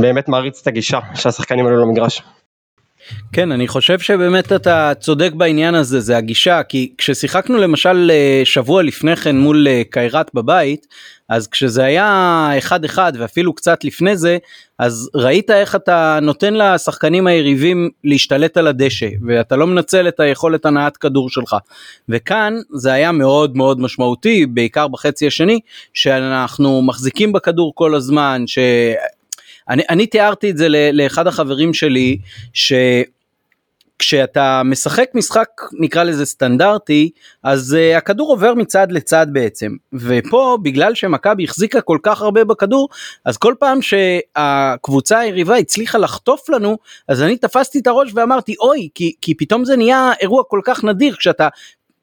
באמת 0.00 0.28
מעריץ 0.28 0.60
את 0.62 0.66
הגישה 0.66 0.98
שהשחקנים 1.14 1.66
עלו 1.66 1.82
למגרש. 1.82 2.22
כן 3.32 3.52
אני 3.52 3.68
חושב 3.68 3.98
שבאמת 3.98 4.52
אתה 4.52 4.92
צודק 5.00 5.32
בעניין 5.34 5.74
הזה 5.74 6.00
זה 6.00 6.16
הגישה 6.16 6.62
כי 6.62 6.92
כששיחקנו 6.98 7.58
למשל 7.58 8.10
אה, 8.14 8.42
שבוע 8.44 8.82
לפני 8.82 9.16
כן 9.16 9.36
מול 9.36 9.68
אה, 9.68 9.82
קיירת 9.90 10.30
בבית 10.34 10.86
אז 11.28 11.48
כשזה 11.48 11.84
היה 11.84 12.50
אחד 12.58 12.84
אחד 12.84 13.12
ואפילו 13.18 13.52
קצת 13.52 13.84
לפני 13.84 14.16
זה 14.16 14.38
אז 14.78 15.10
ראית 15.14 15.50
איך 15.50 15.74
אתה 15.74 16.18
נותן 16.22 16.54
לשחקנים 16.54 17.26
היריבים 17.26 17.90
להשתלט 18.04 18.56
על 18.56 18.66
הדשא 18.66 19.08
ואתה 19.26 19.56
לא 19.56 19.66
מנצל 19.66 20.08
את 20.08 20.20
היכולת 20.20 20.66
הנעת 20.66 20.96
כדור 20.96 21.30
שלך. 21.30 21.56
וכאן 22.08 22.54
זה 22.74 22.92
היה 22.92 23.12
מאוד 23.12 23.56
מאוד 23.56 23.80
משמעותי 23.80 24.46
בעיקר 24.46 24.88
בחצי 24.88 25.26
השני 25.26 25.60
שאנחנו 25.94 26.82
מחזיקים 26.82 27.32
בכדור 27.32 27.72
כל 27.74 27.94
הזמן 27.94 28.42
ש... 28.46 28.58
אני, 29.68 29.82
אני 29.90 30.06
תיארתי 30.06 30.50
את 30.50 30.56
זה 30.56 30.68
לאחד 30.92 31.26
החברים 31.26 31.74
שלי, 31.74 32.18
ש... 32.52 32.72
כשאתה 33.98 34.62
משחק 34.64 35.10
משחק 35.14 35.48
נקרא 35.80 36.02
לזה 36.02 36.26
סטנדרטי 36.26 37.10
אז 37.42 37.76
uh, 37.76 37.98
הכדור 37.98 38.30
עובר 38.30 38.54
מצד 38.54 38.92
לצד 38.92 39.26
בעצם. 39.32 39.72
ופה 39.94 40.58
בגלל 40.62 40.94
שמכבי 40.94 41.44
החזיקה 41.44 41.80
כל 41.80 41.98
כך 42.02 42.22
הרבה 42.22 42.44
בכדור 42.44 42.88
אז 43.24 43.36
כל 43.36 43.54
פעם 43.58 43.78
שהקבוצה 43.82 45.18
היריבה 45.18 45.56
הצליחה 45.56 45.98
לחטוף 45.98 46.48
לנו 46.50 46.78
אז 47.08 47.22
אני 47.22 47.36
תפסתי 47.36 47.78
את 47.78 47.86
הראש 47.86 48.10
ואמרתי 48.14 48.54
אוי 48.60 48.88
כי, 48.94 49.12
כי 49.20 49.34
פתאום 49.34 49.64
זה 49.64 49.76
נהיה 49.76 50.12
אירוע 50.20 50.42
כל 50.48 50.60
כך 50.64 50.84
נדיר 50.84 51.14
כשאתה 51.16 51.48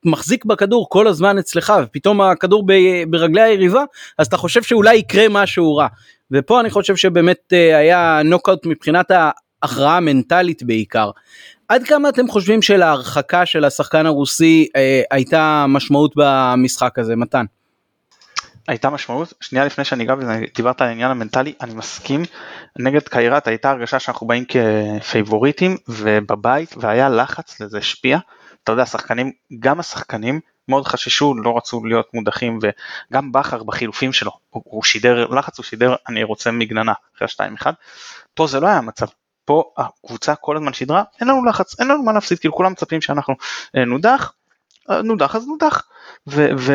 מחזיק 0.06 0.46
בכדור 0.46 0.90
כל 0.90 1.08
הזמן 1.08 1.38
אצלך 1.38 1.74
ופתאום 1.84 2.22
הכדור 2.22 2.64
ברגלי 3.10 3.42
היריבה 3.42 3.84
אז 4.18 4.28
אתה 4.28 4.38
חושב 4.38 4.64
שאולי 4.64 4.96
יקרה 4.96 5.26
משהו 5.30 5.76
רע 5.76 5.88
ופה 6.34 6.60
אני 6.60 6.70
חושב 6.70 6.96
שבאמת 6.96 7.54
אה, 7.54 7.78
היה 7.78 8.22
נוקאוט 8.26 8.66
מבחינת 8.66 9.12
ההכרעה 9.12 9.98
המנטלית 9.98 10.64
בעיקר. 10.64 11.12
עד 11.68 11.84
כמה 11.84 12.10
אתם 12.10 12.28
חושבים 12.28 12.62
שלהרחקה 12.62 13.46
של 13.46 13.66
השחקן 13.66 14.06
הרוסי 14.06 14.68
אה, 14.76 15.02
הייתה 15.12 15.66
משמעות 15.68 16.14
במשחק 16.16 17.00
הזה 17.00 17.16
מתן? 17.16 17.46
הייתה 18.68 18.90
משמעות, 18.90 19.34
שנייה 19.42 19.66
לפני 19.66 19.86
שאני 19.86 20.04
אגע 20.04 20.16
בזה, 20.16 20.42
דיברת 20.56 20.82
על 20.82 20.88
העניין 20.88 21.12
המנטלי, 21.12 21.54
אני 21.62 21.74
מסכים, 21.74 22.24
נגד 22.80 23.02
קיירת 23.02 23.48
הייתה 23.48 23.72
הרגשה 23.72 24.00
שאנחנו 24.00 24.28
באים 24.28 24.44
כפייבוריטים 24.46 25.78
ובבית 25.88 26.76
והיה 26.78 27.10
לחץ 27.10 27.62
לזה 27.62 27.78
השפיע, 27.78 28.18
אתה 28.64 28.72
יודע, 28.72 28.84
השחקנים, 28.84 29.32
גם 29.60 29.80
השחקנים 29.80 30.40
מאוד 30.68 30.88
חששו, 30.88 31.34
לא 31.36 31.58
רצו 31.58 31.86
להיות 31.86 32.14
מודחים 32.14 32.60
וגם 32.62 33.32
בכר 33.32 33.64
בחילופים 33.64 34.14
שלו, 34.14 34.32
הוא, 34.50 34.64
הוא 34.66 34.84
שידר 34.84 35.28
לחץ, 35.28 35.58
הוא 35.58 35.64
שידר 35.64 35.96
אני 36.10 36.24
רוצה 36.24 36.52
מגננה 36.52 36.94
אחרי 37.16 37.26
השתיים 37.26 37.54
אחד, 37.54 37.74
פה 38.34 38.48
זה 38.48 38.60
לא 38.60 38.68
היה 38.68 38.78
המצב, 38.78 39.06
פה 39.46 39.64
הקבוצה 39.78 40.36
כל 40.36 40.58
הזמן 40.58 40.74
שידרה, 40.74 41.04
אין 41.22 41.28
לנו 41.28 41.46
לחץ, 41.46 41.80
אין 41.80 41.88
לנו 41.88 42.04
מה 42.04 42.14
להפסיד, 42.14 42.40
כאילו 42.40 42.54
כולם 42.54 42.72
מצפים 42.72 43.02
שאנחנו 43.02 43.36
אה, 43.78 43.86
נודח, 43.86 44.34
אה, 44.90 45.02
נודח 45.02 45.36
אז 45.36 45.48
נודח, 45.48 45.88
ו, 46.28 46.48
ו, 46.58 46.74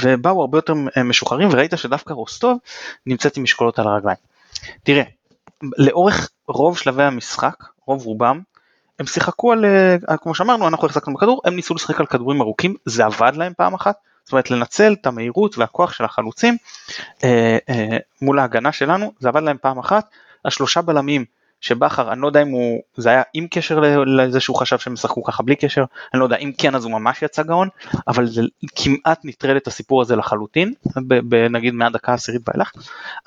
ובאו 0.00 0.40
הרבה 0.40 0.58
יותר 0.58 0.74
אה, 0.96 1.02
משוחררים 1.02 1.48
וראית 1.52 1.72
שדווקא 1.76 2.12
רוסטוב 2.12 2.58
נמצאת 3.06 3.36
עם 3.36 3.42
משקולות 3.42 3.78
על 3.78 3.86
הרגליים. 3.86 4.18
תראה, 4.82 5.02
לאורך 5.78 6.30
רוב 6.48 6.78
שלבי 6.78 7.02
המשחק, 7.02 7.64
רוב 7.86 8.04
רובם, 8.04 8.40
הם 8.98 9.06
שיחקו 9.06 9.52
על, 9.52 9.64
כמו 10.20 10.34
שאמרנו, 10.34 10.68
אנחנו 10.68 10.86
החזקנו 10.86 11.14
בכדור, 11.14 11.40
הם 11.44 11.56
ניסו 11.56 11.74
לשחק 11.74 12.00
על 12.00 12.06
כדורים 12.06 12.40
ארוכים, 12.40 12.74
זה 12.84 13.04
עבד 13.04 13.32
להם 13.36 13.52
פעם 13.56 13.74
אחת, 13.74 13.96
זאת 14.24 14.32
אומרת 14.32 14.50
לנצל 14.50 14.92
את 15.00 15.06
המהירות 15.06 15.58
והכוח 15.58 15.92
של 15.92 16.04
החלוצים 16.04 16.56
אה, 17.24 17.58
אה, 17.68 17.96
מול 18.22 18.38
ההגנה 18.38 18.72
שלנו, 18.72 19.12
זה 19.18 19.28
עבד 19.28 19.42
להם 19.42 19.56
פעם 19.60 19.78
אחת, 19.78 20.08
השלושה 20.44 20.82
בלמים 20.82 21.24
שבכר, 21.60 22.12
אני 22.12 22.20
לא 22.20 22.26
יודע 22.26 22.42
אם 22.42 22.48
הוא, 22.48 22.82
זה 22.96 23.10
היה 23.10 23.22
עם 23.34 23.46
קשר 23.50 23.80
לזה 24.06 24.40
שהוא 24.40 24.56
חשב 24.56 24.78
שהם 24.78 24.92
ישחקו 24.92 25.22
ככה 25.22 25.42
בלי 25.42 25.56
קשר, 25.56 25.84
אני 26.14 26.20
לא 26.20 26.24
יודע 26.24 26.36
אם 26.36 26.52
כן 26.58 26.74
אז 26.74 26.84
הוא 26.84 26.92
ממש 26.92 27.22
יצא 27.22 27.42
גאון, 27.42 27.68
אבל 28.08 28.26
זה 28.26 28.42
כמעט 28.76 29.20
נטרל 29.24 29.56
את 29.56 29.66
הסיפור 29.66 30.02
הזה 30.02 30.16
לחלוטין, 30.16 30.74
נגיד 31.50 31.74
מהדקה 31.74 32.12
העשירית 32.12 32.42
ואילך, 32.48 32.72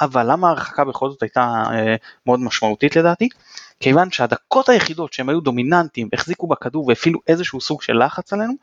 אבל 0.01 0.31
למה 0.31 0.47
ההרחקה 0.47 0.85
בכל 0.85 1.09
זאת 1.09 1.23
הייתה 1.23 1.63
אה, 1.71 1.95
מאוד 2.25 2.39
משמעותית 2.39 2.95
לדעתי? 2.95 3.29
כיוון 3.79 4.11
שהדקות 4.11 4.69
היחידות 4.69 5.13
שהם 5.13 5.29
היו 5.29 5.41
דומיננטיים, 5.41 6.09
החזיקו 6.13 6.47
בכדור 6.47 6.87
והפעילו 6.87 7.19
איזשהו 7.27 7.61
סוג 7.61 7.81
של 7.81 8.05
לחץ 8.05 8.33
עלינו, 8.33 8.53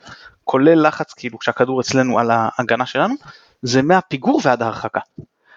כולל 0.44 0.86
לחץ 0.86 1.12
כאילו 1.12 1.38
כשהכדור 1.38 1.80
אצלנו 1.80 2.18
על 2.18 2.30
ההגנה 2.30 2.86
שלנו, 2.86 3.14
זה 3.62 3.82
מהפיגור 3.82 4.40
ועד 4.44 4.62
ההרחקה. 4.62 5.00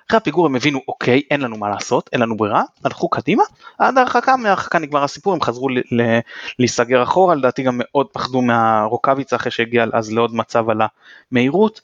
אחרי 0.07 0.17
הפיגור 0.17 0.45
הם 0.45 0.55
הבינו 0.55 0.79
אוקיי 0.87 1.21
אין 1.31 1.41
לנו 1.41 1.57
מה 1.57 1.69
לעשות 1.69 2.09
אין 2.13 2.21
לנו 2.21 2.37
ברירה 2.37 2.63
הלכו 2.83 3.09
קדימה 3.09 3.43
עד 3.77 3.97
ההרחקה 3.97 4.37
מההרחקה 4.37 4.79
נגמר 4.79 5.03
הסיפור 5.03 5.33
הם 5.33 5.41
חזרו 5.41 5.67
להיסגר 6.59 7.03
אחורה 7.03 7.35
לדעתי 7.35 7.63
גם 7.63 7.75
מאוד 7.77 8.07
פחדו 8.07 8.41
מהרוקאביצה 8.41 9.35
אחרי 9.35 9.51
שהגיע 9.51 9.85
אז 9.93 10.11
לעוד 10.11 10.35
מצב 10.35 10.69
על 10.69 10.81
המהירות 11.31 11.81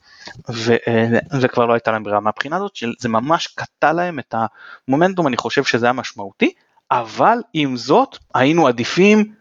וכבר 1.40 1.66
לא 1.66 1.72
הייתה 1.72 1.92
להם 1.92 2.02
ברירה 2.02 2.20
מהבחינה 2.20 2.56
הזאת 2.56 2.76
שזה 2.76 3.08
ממש 3.08 3.46
קטע 3.46 3.92
להם 3.92 4.18
את 4.18 4.34
המומנטום 4.88 5.26
אני 5.26 5.36
חושב 5.36 5.64
שזה 5.64 5.86
היה 5.86 5.92
משמעותי 5.92 6.52
אבל 7.00 7.38
עם 7.52 7.76
זאת 7.76 8.18
היינו 8.34 8.66
עדיפים 8.66 9.32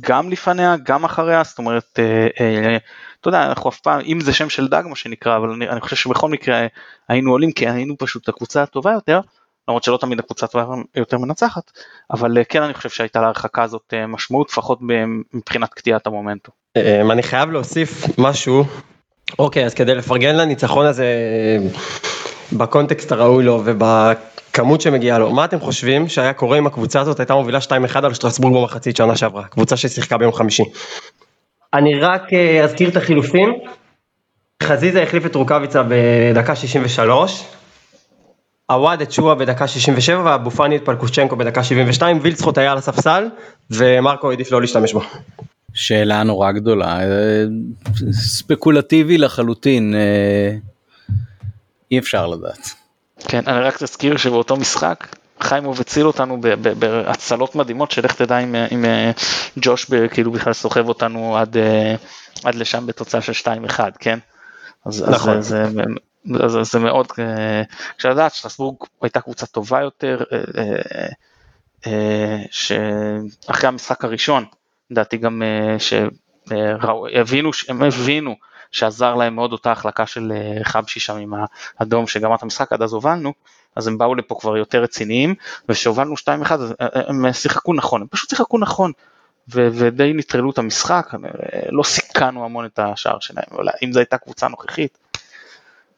גם 0.00 0.30
לפניה 0.30 0.76
גם 0.82 1.04
אחריה 1.04 1.42
זאת 1.44 1.58
אומרת 1.58 1.98
אה, 1.98 2.26
אה, 2.40 2.76
אתה 3.20 3.28
יודע 3.28 3.46
אנחנו 3.46 3.70
אף 3.70 3.80
פעם 3.80 4.00
אם 4.00 4.20
זה 4.20 4.32
שם 4.32 4.50
של 4.50 4.68
דג 4.68 4.82
מה 4.86 4.96
שנקרא 4.96 5.36
אבל 5.36 5.50
אני, 5.50 5.68
אני 5.68 5.80
חושב 5.80 5.96
שבכל 5.96 6.28
מקרה 6.28 6.66
היינו 7.08 7.30
עולים 7.30 7.52
כי 7.52 7.68
היינו 7.68 7.94
פשוט 7.98 8.28
הקבוצה 8.28 8.62
הטובה 8.62 8.92
יותר 8.92 9.20
למרות 9.68 9.84
שלא 9.84 9.96
תמיד 9.96 10.18
הקבוצה 10.18 10.46
הטובה 10.46 10.74
יותר 10.94 11.18
מנצחת 11.18 11.70
אבל 12.10 12.38
אה, 12.38 12.44
כן 12.44 12.62
אני 12.62 12.74
חושב 12.74 12.88
שהייתה 12.88 13.20
להרחקה 13.20 13.62
הזאת 13.62 13.94
אה, 13.94 14.06
משמעות 14.06 14.50
לפחות 14.50 14.78
מבחינת 15.34 15.74
קטיעת 15.74 16.06
המומנטום. 16.06 16.54
אה, 16.76 17.00
אני 17.12 17.22
חייב 17.22 17.50
להוסיף 17.50 18.04
משהו 18.18 18.64
אוקיי 19.38 19.64
אז 19.64 19.74
כדי 19.74 19.94
לפרגן 19.94 20.36
לניצחון 20.36 20.86
הזה 20.86 21.06
בקונטקסט 22.52 23.12
הראוי 23.12 23.44
לו 23.44 23.62
ובכמות 24.52 24.80
שמגיעה 24.80 25.18
לו, 25.18 25.32
מה 25.32 25.44
אתם 25.44 25.60
חושבים 25.60 26.08
שהיה 26.08 26.32
קורה 26.32 26.58
אם 26.58 26.66
הקבוצה 26.66 27.00
הזאת 27.00 27.20
הייתה 27.20 27.34
מובילה 27.34 27.58
2-1 27.58 27.96
על 27.96 28.14
שטרסבורג 28.14 28.54
במחצית 28.54 28.96
שנה 28.96 29.16
שעברה, 29.16 29.44
קבוצה 29.44 29.76
ששיחקה 29.76 30.18
ביום 30.18 30.32
חמישי? 30.32 30.62
אני 31.74 32.00
רק 32.00 32.32
אה, 32.32 32.64
אזכיר 32.64 32.88
את 32.88 32.96
החילופים. 32.96 33.54
חזיזה 34.62 35.02
החליף 35.02 35.26
את 35.26 35.34
רוקאביצה 35.34 35.82
בדקה 35.88 36.56
63, 36.56 37.44
עווד 38.66 39.00
את 39.00 39.12
שואה 39.12 39.34
בדקה 39.34 39.68
67 39.68 40.22
ואבו 40.24 40.50
פאני 40.50 40.76
את 40.76 40.84
פלקושצ'נקו 40.84 41.36
בדקה 41.36 41.64
72, 41.64 42.18
וילצחוט 42.22 42.58
היה 42.58 42.72
על 42.72 42.78
הספסל 42.78 43.28
ומרקו 43.70 44.30
העדיף 44.30 44.52
לא 44.52 44.60
להשתמש 44.60 44.92
בו. 44.92 45.02
שאלה 45.74 46.22
נורא 46.22 46.52
גדולה, 46.52 47.00
אה, 47.00 47.44
ספקולטיבי 48.12 49.18
לחלוטין, 49.18 49.94
אה, 49.94 50.56
אי 51.90 51.98
אפשר 51.98 52.26
לדעת. 52.26 52.81
כן, 53.28 53.42
אני 53.46 53.60
רק 53.60 53.82
אזכיר 53.82 54.16
שבאותו 54.16 54.56
משחק 54.56 55.06
חיימוב 55.42 55.80
הציל 55.80 56.06
אותנו 56.06 56.40
בהצלות 56.78 57.54
מדהימות 57.54 57.90
שלך 57.90 58.14
תדע 58.14 58.38
אם, 58.38 58.54
אם 58.72 58.84
אה, 58.84 59.10
ג'וש 59.58 59.90
כאילו 60.10 60.32
בכלל 60.32 60.52
סוחב 60.52 60.88
אותנו 60.88 61.36
עד, 61.36 61.56
אה, 61.56 61.94
עד 62.44 62.54
לשם 62.54 62.86
בתוצאה 62.86 63.20
של 63.20 63.50
2-1, 63.68 63.80
כן? 63.98 64.18
אז, 64.86 65.04
נכון. 65.08 65.38
אז 65.38 65.46
זה, 65.46 65.64
זה, 66.24 66.48
זה, 66.48 66.62
זה 66.62 66.78
מאוד, 66.78 67.06
אפשר 67.96 68.08
אה, 68.08 68.14
לדעת 68.14 68.34
שטרסבורג 68.34 68.76
הייתה 69.02 69.20
קבוצה 69.20 69.46
טובה 69.46 69.80
יותר, 69.80 70.22
שאחרי 72.50 73.68
המשחק 73.68 74.04
הראשון, 74.04 74.44
לדעתי 74.90 75.16
גם 75.16 75.42
שהבינו, 75.78 77.50
הם 77.68 77.82
הבינו 77.82 78.36
שעזר 78.72 79.14
להם 79.14 79.34
מאוד 79.34 79.52
אותה 79.52 79.72
החלקה 79.72 80.06
של 80.06 80.32
חבשי 80.62 81.00
שם 81.00 81.16
עם 81.16 81.34
האדום 81.78 82.06
שגמר 82.06 82.34
את 82.34 82.42
המשחק, 82.42 82.72
עד 82.72 82.82
אז 82.82 82.92
הובלנו, 82.92 83.32
אז 83.76 83.86
הם 83.86 83.98
באו 83.98 84.14
לפה 84.14 84.36
כבר 84.40 84.56
יותר 84.56 84.82
רציניים, 84.82 85.34
וכשהובלנו 85.68 86.14
2-1 86.14 86.52
אז 86.52 86.74
אה, 86.80 86.86
אה, 86.96 87.02
הם 87.08 87.32
שיחקו 87.32 87.74
נכון, 87.74 88.00
הם 88.00 88.06
פשוט 88.10 88.30
שיחקו 88.30 88.58
נכון, 88.58 88.92
ו- 89.54 89.68
ודי 89.72 90.12
נטרלו 90.14 90.50
את 90.50 90.58
המשחק, 90.58 91.10
אה, 91.14 91.18
לא 91.70 91.82
סיכנו 91.82 92.44
המון 92.44 92.64
את 92.64 92.78
השער 92.78 93.18
שלהם, 93.20 93.44
אבל 93.52 93.68
אם 93.84 93.92
זו 93.92 93.98
הייתה 93.98 94.18
קבוצה 94.18 94.48
נוכחית, 94.48 94.98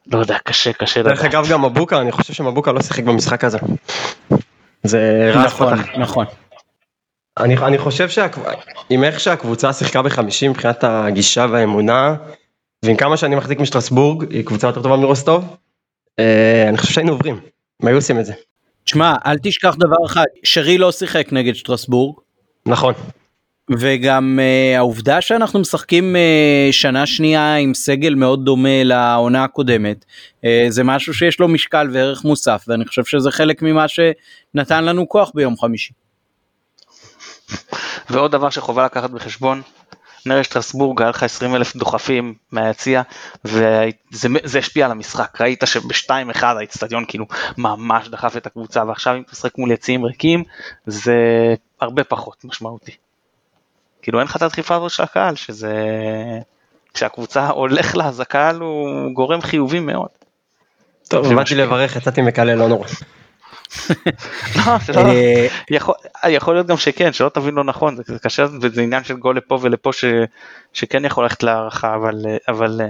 לא 0.06 0.18
יודע, 0.18 0.38
קשה, 0.44 0.72
קשה 0.72 1.00
לדעת. 1.00 1.16
דרך 1.16 1.24
אגב 1.24 1.46
גם 1.50 1.64
מבוקה, 1.64 2.00
אני 2.00 2.12
חושב 2.12 2.34
שמבוקה 2.34 2.72
לא 2.72 2.82
שיחק 2.82 3.04
במשחק 3.04 3.44
הזה. 3.44 3.58
זה 4.82 5.32
נכון, 5.44 5.78
נכון. 5.98 6.26
אני, 7.38 7.56
אני 7.56 7.78
חושב 7.78 8.08
שעם 8.08 9.04
איך 9.04 9.20
שהקבוצה 9.20 9.72
שיחקה 9.72 10.02
בחמישים 10.02 10.50
מבחינת 10.50 10.84
הגישה 10.84 11.46
והאמונה, 11.50 12.14
ועם 12.84 12.96
כמה 12.96 13.16
שאני 13.16 13.36
מחזיק 13.36 13.60
משטרסבורג, 13.60 14.32
היא 14.32 14.44
קבוצה 14.44 14.66
יותר 14.66 14.82
טובה 14.82 14.96
מרוסטוב, 14.96 15.56
אני 16.68 16.78
חושב 16.78 16.92
שהיינו 16.92 17.12
עוברים. 17.12 17.40
הם 17.82 17.88
היו 17.88 17.96
עושים 17.96 18.20
את 18.20 18.26
זה. 18.26 18.32
תשמע, 18.84 19.14
אל 19.26 19.38
תשכח 19.42 19.74
דבר 19.74 19.96
אחד, 20.06 20.24
שרי 20.44 20.78
לא 20.78 20.92
שיחק 20.92 21.28
נגד 21.32 21.54
שטרסבורג. 21.54 22.16
נכון. 22.66 22.94
וגם 23.70 24.38
uh, 24.38 24.78
העובדה 24.78 25.20
שאנחנו 25.20 25.60
משחקים 25.60 26.16
uh, 26.16 26.72
שנה 26.72 27.06
שנייה 27.06 27.56
עם 27.56 27.74
סגל 27.74 28.14
מאוד 28.14 28.44
דומה 28.44 28.84
לעונה 28.84 29.44
הקודמת 29.44 30.04
uh, 30.04 30.46
זה 30.68 30.84
משהו 30.84 31.14
שיש 31.14 31.40
לו 31.40 31.48
משקל 31.48 31.88
וערך 31.92 32.24
מוסף 32.24 32.64
ואני 32.68 32.84
חושב 32.84 33.04
שזה 33.04 33.30
חלק 33.30 33.62
ממה 33.62 33.86
שנתן 33.88 34.84
לנו 34.84 35.08
כוח 35.08 35.30
ביום 35.34 35.56
חמישי. 35.56 35.92
ועוד 38.10 38.32
דבר 38.32 38.50
שחובה 38.50 38.84
לקחת 38.84 39.10
בחשבון 39.10 39.62
נראה 40.26 40.44
שטרסבורג 40.44 41.02
היה 41.02 41.10
לך 41.10 41.22
20 41.22 41.54
אלף 41.54 41.76
דוחפים 41.76 42.34
מהיציע 42.52 43.02
וזה 43.44 44.58
השפיע 44.58 44.84
על 44.84 44.90
המשחק 44.90 45.40
ראית 45.40 45.62
שבשתיים 45.64 46.30
אחד 46.30 46.54
האיצטדיון 46.56 47.04
כאילו 47.08 47.26
ממש 47.58 48.08
דחף 48.08 48.36
את 48.36 48.46
הקבוצה 48.46 48.84
ועכשיו 48.84 49.14
אם 49.16 49.22
תשחק 49.30 49.58
מול 49.58 49.70
יציעים 49.70 50.04
ריקים 50.04 50.44
זה 50.86 51.14
הרבה 51.80 52.04
פחות 52.04 52.44
משמעותי. 52.44 52.92
כאילו 54.02 54.18
אין 54.18 54.28
לך 54.28 54.36
את 54.36 54.42
הדחיפה 54.42 54.76
הזאת 54.76 54.90
של 54.90 55.02
הקהל 55.02 55.34
שזה 55.36 55.74
כשהקבוצה 56.94 57.48
הולך 57.48 57.96
לה 57.96 58.06
אז 58.06 58.20
הקהל 58.20 58.60
הוא 58.60 59.10
גורם 59.12 59.40
חיובי 59.40 59.80
מאוד. 59.80 60.08
טוב 61.08 61.34
באתי 61.34 61.54
לברך 61.54 61.96
יצאתי 61.96 62.22
מקלל 62.22 62.54
לא 62.54 62.68
נורא. 62.68 62.88
לא, 64.56 64.72
אה, 66.24 66.30
יכול 66.30 66.54
להיות 66.54 66.66
גם 66.66 66.76
שכן, 66.76 67.12
שלא 67.12 67.28
תבין 67.28 67.54
לא 67.54 67.64
נכון, 67.64 67.96
זה 67.96 68.18
קשה 68.22 68.46
וזה 68.60 68.82
עניין 68.82 69.04
של 69.04 69.14
גול 69.14 69.36
לפה 69.36 69.58
ולפה 69.62 69.90
שכן 70.72 71.04
יכול 71.04 71.24
ללכת 71.24 71.42
להערכה, 71.42 71.94
אבל 72.48 72.80
אה, 72.80 72.86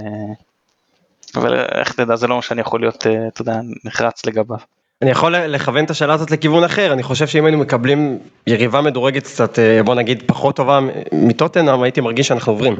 אבל 1.35 1.53
איך 1.71 1.93
תדע, 1.93 2.15
זה 2.15 2.27
לא 2.27 2.35
מה 2.35 2.41
שאני 2.41 2.61
יכול 2.61 2.79
להיות, 2.79 3.07
אה, 3.07 3.27
אתה 3.27 3.41
יודע, 3.41 3.59
נחרץ 3.83 4.25
לגביו. 4.25 4.57
אני 5.01 5.11
יכול 5.11 5.35
לכוון 5.35 5.85
את 5.85 5.89
השאלה 5.89 6.13
הזאת 6.13 6.31
לכיוון 6.31 6.63
אחר, 6.63 6.93
אני 6.93 7.03
חושב 7.03 7.27
שאם 7.27 7.45
היינו 7.45 7.57
מקבלים 7.57 8.19
יריבה 8.47 8.81
מדורגת 8.81 9.23
קצת, 9.23 9.59
בוא 9.85 9.95
נגיד, 9.95 10.23
פחות 10.27 10.55
טובה 10.55 10.79
מטוטנאם, 11.11 11.83
הייתי 11.83 12.01
מרגיש 12.01 12.27
שאנחנו 12.27 12.51
עוברים. 12.51 12.75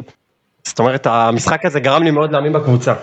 זאת 0.63 0.79
אומרת, 0.79 1.07
המשחק 1.07 1.65
הזה 1.65 1.79
גרם 1.79 2.03
לי 2.03 2.11
מאוד 2.11 2.31
להאמין 2.31 2.53
בקבוצה. 2.53 2.93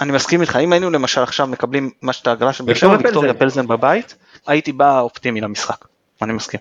אני 0.00 0.12
מסכים 0.12 0.40
איתך, 0.40 0.56
אם 0.56 0.72
היינו 0.72 0.90
למשל 0.90 1.22
עכשיו 1.22 1.46
מקבלים 1.46 1.90
מה 2.02 2.12
שאתה 2.12 2.32
הגרלה 2.32 2.52
של 2.52 2.64
באר 2.64 2.74
שבע, 2.74 2.96
ויקטוריה 2.98 3.34
פלזן 3.34 3.66
בבית, 3.66 4.14
הייתי 4.48 4.72
בא 4.72 5.00
אופטימי 5.00 5.40
למשחק, 5.40 5.84
אני 6.22 6.32
מסכים. 6.32 6.60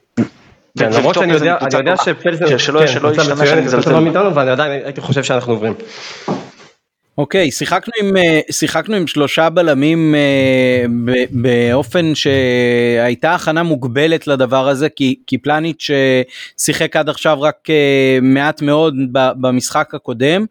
כן, 0.80 0.94
למרות 0.94 1.16
שאני 1.16 1.34
יודע 1.74 1.98
שפלזן, 1.98 2.58
שלא 2.58 2.84
ישתמש, 2.84 3.50
אני 3.52 3.62
מזלזל. 3.62 4.08
ואני 4.34 4.50
עדיין 4.50 4.72
הייתי 4.86 5.02
חושב 5.02 5.24
שאנחנו 5.24 5.54
עוברים. 5.54 5.74
אוקיי, 7.18 7.52
שיחקנו 7.52 7.94
עם, 8.00 8.18
אה, 8.18 8.40
שיחקנו 8.52 8.96
עם 8.96 9.08
שלושה 9.08 9.50
בלמים 9.50 10.16
אה, 10.16 10.86
באופן 11.32 12.16
שהייתה 12.16 13.36
הכנה 13.36 13.64
מוגבלת 13.64 14.28
לדבר 14.28 14.68
הזה, 14.68 14.90
כי, 14.90 15.16
כי 15.28 15.38
פלניץ' 15.38 15.90
אה, 15.90 16.22
שיחק 16.58 16.96
עד 16.96 17.10
עכשיו 17.10 17.42
רק 17.42 17.68
מעט 18.22 18.62
מאוד 18.62 18.96
במשחק 19.12 19.94
הקודם. 19.94 20.46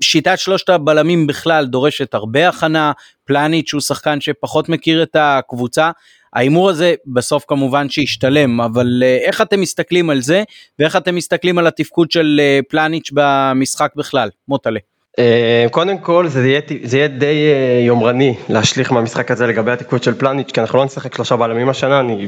שיטת 0.00 0.38
שלושת 0.38 0.68
הבלמים 0.68 1.26
בכלל 1.26 1.66
דורשת 1.66 2.14
הרבה 2.14 2.48
הכנה, 2.48 2.92
פלניץ' 3.24 3.72
הוא 3.72 3.80
שחקן 3.80 4.20
שפחות 4.20 4.68
מכיר 4.68 5.02
את 5.02 5.16
הקבוצה. 5.18 5.90
ההימור 6.32 6.70
הזה 6.70 6.94
בסוף 7.06 7.44
כמובן 7.48 7.88
שהשתלם, 7.88 8.60
אבל 8.60 9.02
איך 9.24 9.40
אתם 9.40 9.60
מסתכלים 9.60 10.10
על 10.10 10.20
זה, 10.20 10.42
ואיך 10.78 10.96
אתם 10.96 11.14
מסתכלים 11.14 11.58
על 11.58 11.66
התפקוד 11.66 12.10
של 12.10 12.40
פלניץ' 12.68 13.10
במשחק 13.12 13.92
בכלל, 13.96 14.28
מוטלה. 14.48 14.80
אה, 15.20 15.66
קודם 15.70 15.98
כל 15.98 16.28
זה 16.28 16.48
יהיה, 16.48 16.60
זה 16.82 16.96
יהיה 16.96 17.08
די 17.08 17.52
אה, 17.52 17.82
יומרני 17.86 18.34
להשליך 18.48 18.92
מהמשחק 18.92 19.30
הזה 19.30 19.46
לגבי 19.46 19.70
התיקוד 19.72 20.02
של 20.02 20.14
פלניץ' 20.14 20.50
כי 20.52 20.60
אנחנו 20.60 20.78
לא 20.78 20.84
נשחק 20.84 21.14
שלושה 21.14 21.36
בלמים 21.36 21.68
השנה, 21.68 22.00
אני 22.00 22.26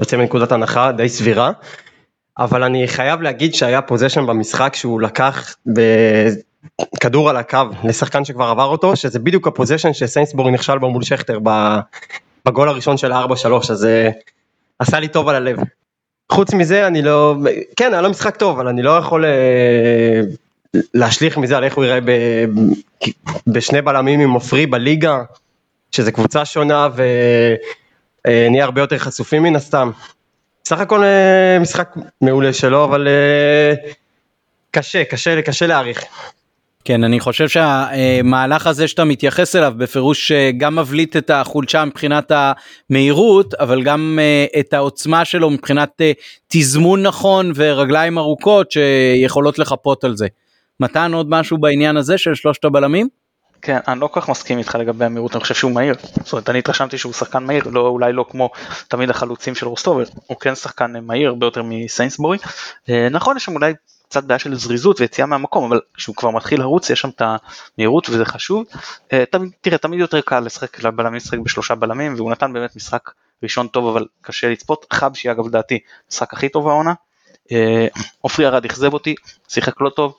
יוצא 0.00 0.16
מנקודת 0.16 0.52
הנחה 0.52 0.92
די 0.92 1.08
סבירה. 1.08 1.52
אבל 2.38 2.62
אני 2.62 2.88
חייב 2.88 3.22
להגיד 3.22 3.54
שהיה 3.54 3.82
פוזיישן 3.82 4.26
במשחק 4.26 4.74
שהוא 4.74 5.00
לקח 5.00 5.54
בכדור 6.96 7.30
על 7.30 7.36
הקו 7.36 7.58
לשחקן 7.84 8.24
שכבר 8.24 8.44
עבר 8.44 8.64
אותו, 8.64 8.96
שזה 8.96 9.18
בדיוק 9.18 9.46
הפוזיישן 9.46 9.92
שסיינסבורי 9.92 10.52
נכשל 10.52 10.78
בו 10.78 10.90
מול 10.90 11.02
שכטר 11.02 11.38
בגול 12.46 12.68
הראשון 12.68 12.96
של 12.96 13.12
4-3, 13.12 13.16
אז 13.70 13.84
אה, 13.84 14.10
עשה 14.78 15.00
לי 15.00 15.08
טוב 15.08 15.28
על 15.28 15.36
הלב. 15.36 15.58
חוץ 16.32 16.54
מזה 16.54 16.86
אני 16.86 17.02
לא, 17.02 17.36
כן 17.76 17.92
היה 17.92 18.02
לו 18.02 18.10
משחק 18.10 18.36
טוב, 18.36 18.58
אבל 18.58 18.68
אני 18.68 18.82
לא 18.82 18.90
יכול 18.98 19.24
להשליך 20.94 21.38
מזה 21.38 21.56
על 21.56 21.64
איך 21.64 21.74
הוא 21.74 21.84
יראה 21.84 22.00
ב, 22.00 22.10
בשני 23.46 23.82
בלמים 23.82 24.20
עם 24.20 24.30
עופרי 24.30 24.66
בליגה, 24.66 25.22
שזה 25.90 26.12
קבוצה 26.12 26.44
שונה 26.44 26.88
ונהיה 28.26 28.64
הרבה 28.64 28.80
יותר 28.80 28.98
חשופים 28.98 29.42
מן 29.42 29.56
הסתם. 29.56 29.90
סך 30.64 30.80
הכל 30.80 31.04
אה, 31.04 31.58
משחק 31.60 31.94
מעולה 32.20 32.52
שלו, 32.52 32.84
אבל 32.84 33.08
אה, 33.08 33.74
קשה, 34.70 35.04
קשה, 35.04 35.42
קשה 35.42 35.66
להעריך. 35.66 36.04
כן, 36.84 37.04
אני 37.04 37.20
חושב 37.20 37.48
שהמהלך 37.48 38.66
הזה 38.66 38.88
שאתה 38.88 39.04
מתייחס 39.04 39.56
אליו 39.56 39.72
בפירוש 39.76 40.32
אה, 40.32 40.50
גם 40.58 40.76
מבליט 40.76 41.16
את 41.16 41.30
החולשה 41.30 41.84
מבחינת 41.84 42.32
המהירות, 42.90 43.54
אבל 43.54 43.82
גם 43.82 44.18
את 44.60 44.72
העוצמה 44.72 45.24
שלו 45.24 45.50
מבחינת 45.50 46.00
תזמון 46.48 47.02
נכון 47.02 47.52
ורגליים 47.54 48.18
ארוכות 48.18 48.72
שיכולות 48.72 49.58
לחפות 49.58 50.04
על 50.04 50.16
זה. 50.16 50.26
מתן 50.80 51.14
עוד 51.14 51.30
משהו 51.30 51.58
בעניין 51.58 51.96
הזה 51.96 52.18
של 52.18 52.34
שלושת 52.34 52.64
הבלמים? 52.64 53.08
כן, 53.62 53.78
אני 53.88 54.00
לא 54.00 54.06
כל 54.06 54.20
כך 54.20 54.28
מסכים 54.28 54.58
איתך 54.58 54.74
לגבי 54.74 55.04
המהירות, 55.04 55.32
אני 55.34 55.40
חושב 55.40 55.54
שהוא 55.54 55.72
מהיר. 55.72 55.94
זאת 56.24 56.32
אומרת, 56.32 56.50
אני 56.50 56.58
התרשמתי 56.58 56.98
שהוא 56.98 57.12
שחקן 57.12 57.44
מהיר, 57.44 57.64
לא, 57.68 57.80
אולי 57.80 58.12
לא 58.12 58.24
כמו 58.30 58.50
תמיד 58.88 59.10
החלוצים 59.10 59.54
של 59.54 59.66
רוסטוב, 59.66 60.00
הוא 60.26 60.36
כן 60.40 60.54
שחקן 60.54 60.92
מהיר 61.02 61.28
הרבה 61.28 61.46
יותר 61.46 61.62
מסיינסבורי. 61.64 62.38
אה, 62.88 63.08
נכון, 63.08 63.36
יש 63.36 63.44
שם 63.44 63.54
אולי 63.54 63.74
קצת 64.08 64.24
בעיה 64.24 64.38
של 64.38 64.54
זריזות 64.54 65.00
ויציאה 65.00 65.26
מהמקום, 65.26 65.64
אבל 65.64 65.80
כשהוא 65.94 66.16
כבר 66.16 66.30
מתחיל 66.30 66.60
לרוץ 66.60 66.90
יש 66.90 67.00
שם 67.00 67.08
את 67.08 67.22
המהירות 67.24 68.08
וזה 68.10 68.24
חשוב. 68.24 68.64
אה, 69.12 69.24
תראה, 69.60 69.78
תמיד 69.78 70.00
יותר 70.00 70.20
קל 70.20 70.40
לשחק 70.40 70.84
לבלמים 70.84 71.14
לשחק 71.14 71.38
בשלושה 71.38 71.74
בלמים, 71.74 72.14
והוא 72.14 72.30
נתן 72.30 72.52
באמת 72.52 72.76
משחק 72.76 73.10
ראשון 73.42 73.68
טוב, 73.68 73.96
אבל 73.96 74.06
קשה 74.22 74.48
לצפות. 74.48 74.86
חבשי 74.92 75.30
אגב 75.30 75.46
לדעתי, 75.46 75.78
משחק 76.10 76.32
הכי 76.32 76.48
טוב 76.48 76.68
העונה. 76.68 76.92
אה, 77.52 77.86
עופרי 78.20 78.46
ארד 78.46 78.64
אכזב 78.64 78.92
אותי, 78.92 79.14
שיחק 79.48 79.80
לא 79.80 79.90
טוב. 79.90 80.14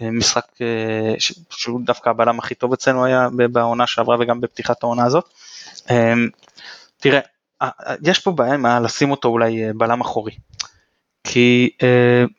משחק 0.00 0.44
אה, 0.60 1.14
שהוא 1.50 1.80
דווקא 1.84 2.08
הבלם 2.10 2.38
הכי 2.38 2.54
טוב 2.54 2.72
אצלנו 2.72 3.04
היה 3.04 3.28
בעונה 3.52 3.86
שעברה 3.86 4.16
וגם 4.20 4.40
בפתיחת 4.40 4.82
העונה 4.82 5.04
הזאת. 5.04 5.24
אמ, 5.90 6.28
תראה, 6.96 7.20
יש 8.02 8.18
פה 8.18 8.32
בעיה 8.32 8.56
מה 8.56 8.80
לשים 8.80 9.10
אותו 9.10 9.28
אולי 9.28 9.64
אה, 9.64 9.70
בלם 9.74 10.00
אחורי. 10.00 10.32
כי 11.28 11.70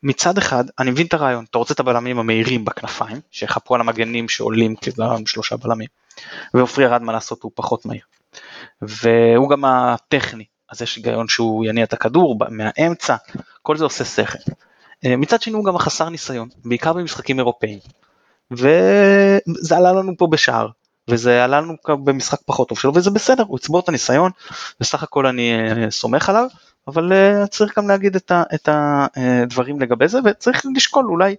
מצד 0.03 0.37
אחד 0.37 0.63
אני 0.79 0.91
מבין 0.91 1.07
את 1.07 1.13
הרעיון 1.13 1.45
אתה 1.49 1.57
רוצה 1.57 1.73
את 1.73 1.79
הבלמים 1.79 2.19
המהירים 2.19 2.65
בכנפיים 2.65 3.21
שיחפו 3.31 3.75
על 3.75 3.81
המגנים 3.81 4.29
שעולים 4.29 4.75
כבלם 4.75 5.25
שלושה 5.25 5.57
בלמים 5.57 5.87
ועופרי 6.53 6.85
ארד 6.85 7.01
מה 7.01 7.13
לעשות 7.13 7.43
הוא 7.43 7.51
פחות 7.55 7.85
מהיר 7.85 8.01
והוא 8.81 9.49
גם 9.49 9.65
הטכני 9.65 10.45
אז 10.69 10.81
יש 10.81 10.95
היגיון 10.95 11.27
שהוא 11.27 11.65
יניע 11.65 11.83
את 11.83 11.93
הכדור 11.93 12.37
מהאמצע 12.49 13.15
כל 13.61 13.77
זה 13.77 13.83
עושה 13.83 14.05
שכל 14.05 14.23
אה, 14.23 14.53
מצד 15.05 15.41
שני 15.41 15.53
הוא 15.53 15.65
גם 15.65 15.77
חסר 15.77 16.09
ניסיון, 16.09 16.49
בעיקר 16.65 16.93
במשחקים 16.93 17.39
אירופאיים. 17.39 17.79
וזה 18.51 19.77
עלה 19.77 19.93
לנו 19.93 20.17
פה 20.17 20.27
בשער, 20.27 20.67
וזה 21.07 21.43
עלה 21.43 21.61
לנו 21.61 21.73
במשחק 21.87 22.39
פחות 22.45 22.69
טוב 22.69 22.79
שלו, 22.79 22.91
וזה 22.95 23.11
בסדר, 23.11 23.43
הוא 23.47 23.57
יצבור 23.57 23.79
את 23.79 23.89
הניסיון, 23.89 24.31
בסך 24.79 25.03
הכל 25.03 25.25
אני 25.25 25.51
אה, 25.53 25.91
סומך 25.91 26.29
עליו, 26.29 26.47
אבל 26.87 27.13
אה, 27.13 27.47
צריך 27.47 27.77
גם 27.77 27.87
להגיד 27.87 28.15
את 28.55 28.69
הדברים 28.71 29.79
לגבי 29.79 30.07
זה, 30.07 30.19
וצריך 30.25 30.65
לשקול 30.75 31.05
אולי, 31.05 31.35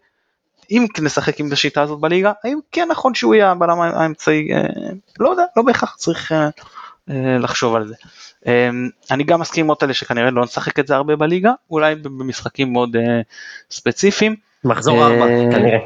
אם 0.71 0.87
נשחק 1.01 1.41
עם 1.41 1.53
השיטה 1.53 1.83
הזאת 1.83 2.01
בליגה, 2.01 2.33
האם 2.45 2.59
כן 2.73 2.89
נכון 2.91 3.15
שהוא 3.15 3.35
יהיה 3.35 3.51
הבלם 3.51 3.81
האמצעי, 3.81 4.49
לא 5.21 5.31
יודע, 5.31 5.45
לא 5.57 5.63
בהכרח 5.63 5.97
צריך 5.97 6.33
לחשוב 7.41 7.75
על 7.75 7.87
זה. 7.87 7.95
אמ, 8.47 8.89
אני 9.11 9.25
גם 9.25 9.41
מסכים 9.41 9.65
עם 9.65 9.67
מוטלה 9.67 9.95
שכנראה 9.95 10.31
לא 10.31 10.45
נשחק 10.45 10.79
את 10.79 10.87
זה 10.87 10.95
הרבה 10.95 11.17
בליגה, 11.17 11.53
אולי 11.71 11.95
במשחקים 11.95 12.73
מאוד 12.73 12.97
אה, 12.97 13.21
ספציפיים. 13.71 14.37
מחזור 14.65 15.07
ארבע 15.07 15.27
אה, 15.27 15.45
כנראה. 15.53 15.79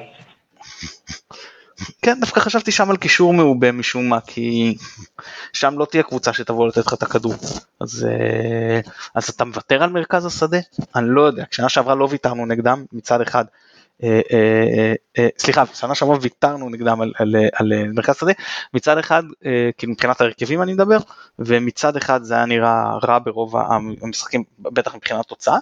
כן, 2.03 2.21
דווקא 2.21 2.41
חשבתי 2.41 2.73
שם 2.73 2.91
על 2.91 2.97
קישור 2.97 3.35
מעובה 3.35 3.73
משום 3.73 4.09
מה, 4.09 4.21
כי 4.21 4.77
שם 5.53 5.79
לא 5.79 5.85
תהיה 5.85 6.03
קבוצה 6.03 6.33
שתבוא 6.33 6.69
לתת 6.69 6.87
לך 6.87 6.95
את 6.95 7.03
הכדור. 7.03 7.35
אז, 7.81 8.07
אה, 8.11 8.81
אז 9.15 9.29
אתה 9.29 9.45
מוותר 9.45 9.83
על 9.83 9.91
מרכז 9.91 10.27
השדה? 10.27 10.59
אני 10.97 11.07
לא 11.09 11.23
יודע, 11.23 11.45
כשנה 11.51 11.69
שעברה 11.69 11.95
לא 11.95 12.09
ויתרנו 12.11 12.47
נגדם 12.47 12.85
מצד 12.93 13.21
אחד, 13.21 13.45
אה, 13.45 13.45
אה, 13.45 13.49
אה, 13.49 13.62
סליחה, 15.39 15.65
שנה 15.75 15.95
שעברה 15.95 16.17
ויתרנו 16.21 16.69
נגדם 16.69 17.01
על, 17.01 17.13
על, 17.19 17.35
על 17.55 17.73
מרכז 17.95 18.17
שדה, 18.17 18.33
מצד 18.75 18.99
אחד, 18.99 19.23
כאילו 19.79 19.93
מבחינת 19.93 20.21
ההרכבים 20.21 20.63
אני 20.63 20.73
מדבר, 20.73 20.99
ומצד 21.39 21.97
אחד 21.97 22.23
זה 22.23 22.35
היה 22.35 22.47
נראה 22.47 22.99
רע 23.05 23.19
ברוב 23.19 23.57
המשחקים, 24.03 24.45
בטח 24.59 24.95
מבחינת 24.95 25.27
תוצאה, 25.27 25.57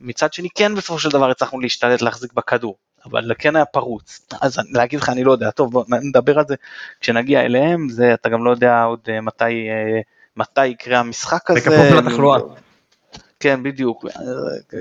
מצד 0.00 0.32
שני 0.32 0.48
כן 0.54 0.74
בסופו 0.74 0.98
של 0.98 1.08
דבר 1.08 1.30
הצלחנו 1.30 1.60
להשתלט 1.60 2.02
להחזיק 2.02 2.32
בכדור, 2.32 2.76
אבל 3.04 3.32
כן 3.38 3.56
היה 3.56 3.64
פרוץ, 3.64 4.26
אז 4.40 4.58
להגיד 4.72 5.00
לך 5.00 5.08
אני 5.08 5.24
לא 5.24 5.32
יודע, 5.32 5.50
טוב 5.50 5.72
בוא 5.72 5.84
נדבר 5.88 6.38
על 6.38 6.44
זה. 6.48 6.54
כשנגיע 7.00 7.40
אליהם, 7.40 7.88
זה 7.88 8.14
אתה 8.14 8.28
גם 8.28 8.44
לא 8.44 8.50
יודע 8.50 8.82
עוד 8.82 9.00
מתי, 9.22 9.68
מתי 10.36 10.66
יקרה 10.66 10.98
המשחק 10.98 11.50
הזה. 11.50 11.90
לתחלואה. 11.94 12.38
כן 13.40 13.62
בדיוק 13.62 14.04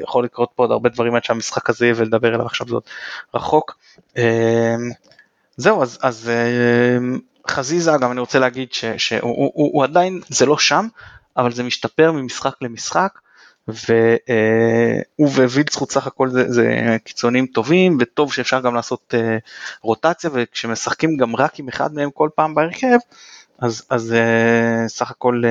יכול 0.02 0.24
לקרות 0.24 0.50
פה 0.56 0.64
עוד 0.64 0.72
הרבה 0.72 0.90
דברים 0.90 1.16
עד 1.16 1.24
שהמשחק 1.24 1.70
הזה 1.70 1.86
יהיה 1.86 1.94
ולדבר 1.98 2.34
עליו 2.34 2.46
עכשיו 2.46 2.68
זאת 2.68 2.84
רחוק. 3.34 3.78
זהו 5.58 5.84
אז, 5.84 5.98
אז 6.02 6.32
חזיזה 7.50 7.92
גם 8.02 8.12
אני 8.12 8.20
רוצה 8.20 8.40
להגיד 8.40 8.74
ש, 8.74 8.86
שהוא 8.86 9.20
הוא, 9.22 9.72
הוא, 9.74 9.84
עדיין 9.84 10.22
זה 10.30 10.46
לא 10.46 10.58
שם 10.58 10.88
אבל 11.38 11.52
זה 11.52 11.64
משתפר 11.64 12.12
ממשחק 12.12 12.54
למשחק 12.62 13.20
והוא 13.68 15.30
ווילצחוט 15.30 15.92
סך 15.92 16.08
הכל 16.08 16.30
זה, 16.30 16.44
זה 16.48 16.98
קיצונים 17.04 17.46
טובים 17.46 17.98
וטוב 18.02 18.34
שאפשר 18.34 18.60
גם 18.60 18.76
לעשות 18.76 19.14
uh, 19.14 19.18
רוטציה 19.82 20.30
וכשמשחקים 20.34 21.18
גם 21.18 21.36
רק 21.36 21.60
עם 21.60 21.68
אחד 21.68 21.94
מהם 21.94 22.10
כל 22.12 22.30
פעם 22.36 22.56
בהרכב 22.56 22.98
אז, 23.60 23.84
אז 23.90 24.16
uh, 24.16 24.88
סך 24.88 25.12
הכל 25.12 25.42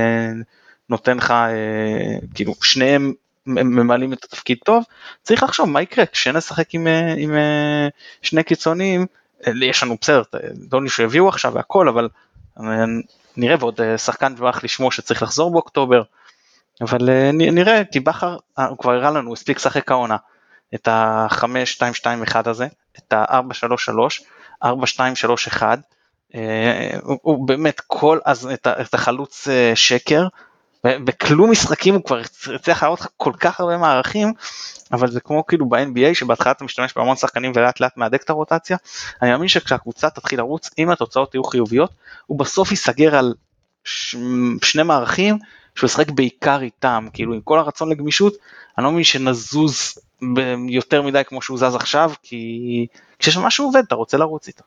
נותן 0.89 1.17
לך 1.17 1.31
uh, 1.31 2.27
כאילו 2.35 2.55
שניהם 2.63 3.13
ממלאים 3.47 4.13
את 4.13 4.25
התפקיד 4.25 4.59
טוב 4.65 4.85
צריך 5.23 5.43
לחשוב 5.43 5.69
מה 5.69 5.83
יקרה. 5.83 6.07
כשנשחק 6.07 6.75
עם, 6.75 6.87
עם 7.17 7.35
שני 8.23 8.43
קיצונים 8.43 9.07
יש 9.47 9.83
לנו 9.83 9.97
בסדר 10.01 10.23
דוני 10.55 10.89
שהביאו 10.89 11.29
עכשיו 11.29 11.53
והכל 11.55 11.89
אבל 11.89 12.09
נראה 13.37 13.57
ועוד 13.61 13.81
שחקן 13.97 14.35
דבח 14.35 14.65
לשמוע 14.65 14.93
שצריך 14.93 15.23
לחזור 15.23 15.53
באוקטובר. 15.53 16.03
אבל 16.81 17.11
אה, 17.11 17.31
נראה, 17.33 17.85
כי 17.93 18.01
בכר 18.01 18.37
אה, 18.59 18.67
הוא 18.67 18.79
כבר 18.79 18.93
הראה 18.93 19.11
לנו, 19.11 19.33
הספיק 19.33 19.57
לשחק 19.57 19.91
העונה, 19.91 20.17
את 20.75 20.89
ה-5-2-2-1 20.89 22.51
הזה, 22.51 22.67
את 22.99 23.13
ה-4-3-3, 23.13 24.65
4-2-3-1, 24.65 25.63
הוא 27.23 27.49
באמת 27.49 27.81
כל 27.87 28.19
אז 28.25 28.49
את 28.67 28.95
החלוץ 28.95 29.49
אה, 29.49 29.73
שקר, 29.75 30.27
בכלום 30.87 31.51
משחקים 31.51 31.95
הוא 31.95 32.05
כבר 32.05 32.21
הצליח 32.55 32.83
להראות 32.83 33.01
לך 33.01 33.09
כל 33.17 33.33
כך 33.41 33.61
הרבה 33.61 33.77
מערכים, 33.77 34.33
אבל 34.93 35.11
זה 35.11 35.21
כמו 35.21 35.47
כאילו 35.47 35.69
ב-NBA 35.69 36.15
שבהתחלה 36.15 36.53
אתה 36.53 36.65
משתמש 36.65 36.95
בהמון 36.97 37.17
שחקנים 37.17 37.53
ולאט 37.55 37.81
לאט 37.81 37.97
מהדק 37.97 38.23
את 38.23 38.31
הרוטציה, 38.31 38.77
אני 39.23 39.31
מאמין 39.31 39.49
שכשהקבוצה 39.49 40.11
תתחיל 40.11 40.39
לרוץ, 40.39 40.71
אם 40.79 40.91
התוצאות 40.91 41.35
יהיו 41.35 41.45
חיוביות, 41.45 41.91
הוא 42.27 42.39
בסוף 42.39 42.71
ייסגר 42.71 43.17
על 43.17 43.35
שני 44.63 44.83
מערכים 44.85 45.39
שהוא 45.75 45.89
ישחק 45.89 46.11
בעיקר 46.11 46.61
איתם, 46.61 47.09
כאילו 47.13 47.35
עם 47.35 47.41
כל 47.41 47.59
הרצון 47.59 47.91
לגמישות, 47.91 48.35
אני 48.79 48.85
לא 48.85 48.93
מבין 48.93 49.05
שנזוז 49.05 49.99
יותר 50.69 51.03
מדי 51.03 51.23
כמו 51.27 51.43
שהוא 51.43 51.59
זז 51.59 51.75
עכשיו, 51.75 52.13
כי 52.23 52.87
כשיש 53.19 53.37
משהו 53.37 53.65
עובד 53.65 53.83
אתה 53.87 53.95
רוצה 53.95 54.17
לרוץ 54.17 54.47
איתו. 54.47 54.65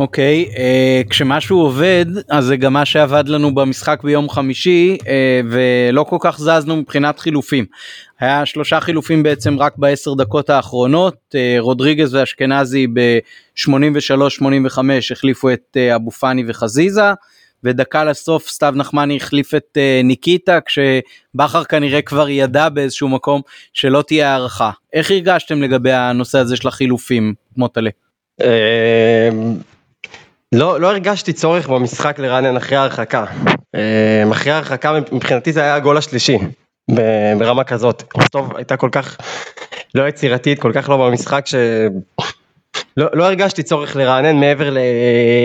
אוקיי, 0.00 0.46
okay, 0.48 0.54
uh, 0.54 1.08
כשמשהו 1.10 1.60
עובד 1.60 2.06
אז 2.28 2.44
זה 2.44 2.56
גם 2.56 2.72
מה 2.72 2.84
שעבד 2.84 3.28
לנו 3.28 3.54
במשחק 3.54 4.00
ביום 4.04 4.28
חמישי 4.28 4.96
uh, 5.00 5.06
ולא 5.50 6.04
כל 6.04 6.16
כך 6.20 6.38
זזנו 6.38 6.76
מבחינת 6.76 7.18
חילופים. 7.18 7.64
היה 8.20 8.46
שלושה 8.46 8.80
חילופים 8.80 9.22
בעצם 9.22 9.58
רק 9.58 9.72
בעשר 9.76 10.14
דקות 10.14 10.50
האחרונות, 10.50 11.16
uh, 11.30 11.60
רודריגז 11.60 12.14
ואשכנזי 12.14 12.86
ב-83-85 12.86 14.78
החליפו 15.12 15.52
את 15.52 15.76
uh, 15.76 15.96
אבו 15.96 16.10
פאני 16.10 16.44
וחזיזה. 16.48 17.12
ודקה 17.64 18.04
לסוף 18.04 18.48
סתיו 18.48 18.74
נחמני 18.76 19.16
החליף 19.16 19.54
את 19.54 19.76
uh, 19.76 20.04
ניקיטה 20.04 20.58
כשבכר 20.60 21.64
כנראה 21.64 22.02
כבר 22.02 22.28
ידע 22.28 22.68
באיזשהו 22.68 23.08
מקום 23.08 23.40
שלא 23.72 24.02
תהיה 24.06 24.32
הערכה. 24.32 24.70
איך 24.92 25.10
הרגשתם 25.10 25.62
לגבי 25.62 25.92
הנושא 25.92 26.38
הזה 26.38 26.56
של 26.56 26.68
החילופים, 26.68 27.34
מוטלה? 27.56 27.90
לא, 30.54 30.80
לא 30.80 30.90
הרגשתי 30.90 31.32
צורך 31.32 31.68
במשחק 31.68 32.18
לרענן 32.18 32.56
אחרי 32.56 32.76
ההרחקה. 32.76 33.24
אמ, 33.74 34.30
אחרי 34.30 34.52
ההרחקה 34.52 34.92
מבחינתי 35.12 35.52
זה 35.52 35.62
היה 35.62 35.74
הגול 35.74 35.96
השלישי 35.96 36.38
ברמה 37.38 37.64
כזאת. 37.64 38.02
טוב 38.30 38.56
הייתה 38.56 38.76
כל 38.76 38.88
כך 38.92 39.16
לא 39.94 40.08
יצירתית, 40.08 40.60
כל 40.60 40.72
כך 40.74 40.88
לא 40.88 40.96
במשחק 40.96 41.46
ש... 41.46 41.54
לא, 42.96 43.06
לא 43.12 43.24
הרגשתי 43.24 43.62
צורך 43.62 43.96
לרענן 43.96 44.40
מעבר 44.40 44.70
ל... 44.70 44.78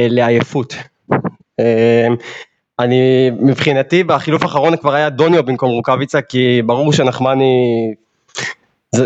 לעייפות. 0.10 0.76
אמ, 1.60 2.16
אני 2.80 3.32
מבחינתי 3.40 4.04
בחילוף 4.04 4.44
האחרון 4.44 4.78
כבר 4.78 4.94
היה 4.94 5.10
דוניו 5.10 5.44
במקום 5.44 5.70
רוקאביצה 5.70 6.22
כי 6.22 6.62
ברור 6.66 6.94
שנחמני 6.94 7.94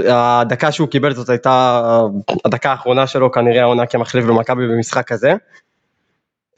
הדקה 0.10 0.72
שהוא 0.72 0.88
קיבל 0.88 1.14
זאת 1.14 1.30
הייתה 1.30 1.82
הדקה 2.46 2.72
האחרונה 2.72 3.08
שלו 3.08 3.32
כנראה 3.32 3.62
העונה 3.62 3.86
כמחליף 3.86 4.26
במכבי 4.26 4.68
במשחק 4.68 5.12
הזה. 5.12 5.34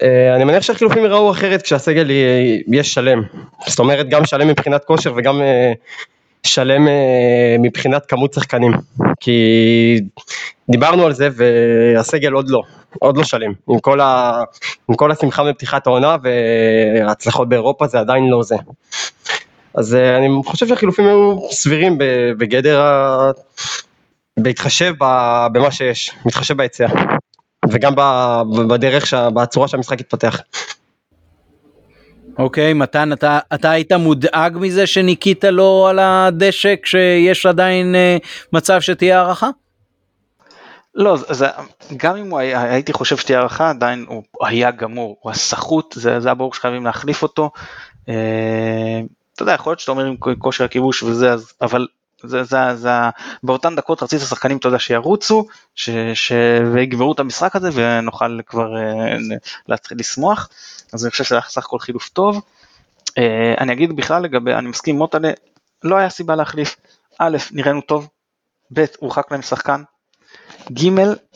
אה, 0.04 0.36
אני 0.36 0.44
מניח 0.44 0.64
שהחילופים 0.64 1.06
יראו 1.06 1.32
אחרת 1.32 1.62
כשהסגל 1.62 2.10
יהיה 2.10 2.84
שלם, 2.84 3.24
זאת 3.68 3.80
אומרת 3.80 4.10
גם 4.10 4.26
שלם 4.26 4.48
מבחינת 4.48 4.86
כושר 4.86 5.14
וגם 5.18 5.42
אה, 5.42 5.74
שלם 6.44 6.88
אה, 6.88 7.56
מבחינת 7.60 8.06
כמות 8.06 8.34
שחקנים, 8.34 8.72
כי 9.20 10.00
דיברנו 10.70 11.06
על 11.06 11.14
זה 11.14 11.30
והסגל 11.36 12.32
עוד 12.32 12.50
לא, 12.50 12.62
עוד 13.00 13.18
לא 13.18 13.24
שלם, 13.24 13.52
עם 13.70 13.80
כל, 13.80 14.00
ה, 14.00 14.44
עם 14.90 14.96
כל 14.96 15.12
השמחה 15.12 15.44
בפתיחת 15.44 15.88
העונה 15.88 16.16
וההצלחות 16.24 17.50
באירופה 17.50 17.88
זה 17.88 18.00
עדיין 18.00 18.30
לא 18.30 18.44
זה. 18.44 18.56
אז 19.76 19.96
אה, 19.96 20.18
אני 20.18 20.28
חושב 20.46 20.68
שהחילופים 20.68 21.06
היו 21.08 21.40
סבירים 21.52 21.98
בגדר 22.38 22.82
ה... 22.82 23.32
בהתחשב 24.40 24.94
במה 25.54 25.72
שיש, 25.72 26.12
מתחשב 26.26 26.58
בהיצע 26.58 26.88
וגם 27.72 27.94
בדרך, 28.68 29.14
בצורה 29.14 29.68
שהמשחק 29.68 30.00
התפתח. 30.00 30.40
אוקיי, 32.38 32.72
okay, 32.72 32.74
מתן, 32.74 33.14
אתה, 33.14 33.40
אתה 33.54 33.72
היית 33.72 33.92
מודאג 33.92 34.58
מזה 34.58 34.88
שניקיטה 34.88 35.52
לא 35.52 35.88
על 35.90 36.00
הדשא 36.00 36.76
כשיש 36.84 37.46
עדיין 37.46 37.96
uh, 37.96 38.28
מצב 38.54 38.82
שתהיה 38.82 39.20
הערכה? 39.20 39.50
לא, 40.96 41.18
זה, 41.18 41.48
גם 41.98 42.18
אם 42.18 42.32
הוא 42.32 42.40
היה, 42.40 42.62
הייתי 42.62 42.94
חושב 42.94 43.18
שתהיה 43.18 43.40
הערכה, 43.40 43.70
עדיין 43.70 44.06
הוא 44.08 44.24
היה 44.42 44.72
גמור, 44.72 45.18
הוא 45.22 45.32
הסחוט, 45.32 45.94
זה, 45.94 46.20
זה 46.20 46.28
היה 46.28 46.36
ברור 46.36 46.54
שחייבים 46.54 46.86
להחליף 46.86 47.24
אותו. 47.24 47.52
Uh, 48.06 48.12
אתה 49.34 49.44
יודע, 49.44 49.54
יכול 49.54 49.72
להיות 49.72 49.80
שאתה 49.80 49.92
אומר 49.92 50.06
עם 50.06 50.16
כושר 50.38 50.64
הכיבוש 50.64 51.04
וזה, 51.04 51.34
אז, 51.34 51.54
אבל 51.62 51.88
זה, 52.24 52.44
זה, 52.44 52.76
זה, 52.76 52.90
באותן 53.44 53.76
דקות 53.76 54.04
רצית 54.04 54.22
השחקנים, 54.22 54.58
אתה 54.58 54.68
יודע, 54.68 54.80
שירוצו, 54.80 55.46
ש, 55.76 55.90
ש, 56.14 56.32
ויגמרו 56.74 57.14
את 57.14 57.20
המשחק 57.20 57.56
הזה 57.56 57.70
ונוכל 57.74 58.40
כבר 58.46 58.74
uh, 58.76 59.38
להתחיל 59.68 59.98
לשמוח. 60.00 60.50
אז 60.94 61.06
אני 61.06 61.12
חושב 61.12 61.24
שזה 61.24 61.36
היה 61.36 61.42
סך 61.42 61.66
הכל 61.66 61.80
חילוף 61.80 62.10
טוב. 62.10 62.42
Uh, 63.10 63.14
אני 63.60 63.74
אגיד 63.74 63.96
בכלל 63.96 64.24
לגבי, 64.24 64.54
אני 64.54 64.70
מסכים 64.70 64.98
מוטלה, 64.98 65.32
לא 65.84 65.96
היה 65.96 66.10
סיבה 66.10 66.36
להחליף. 66.36 66.76
א', 67.20 67.38
נראינו 67.52 67.82
טוב, 67.82 68.08
ב', 68.74 68.86
הורחק 69.00 69.32
להם 69.32 69.42
שחקן. 69.42 69.84
ג', 70.74 70.90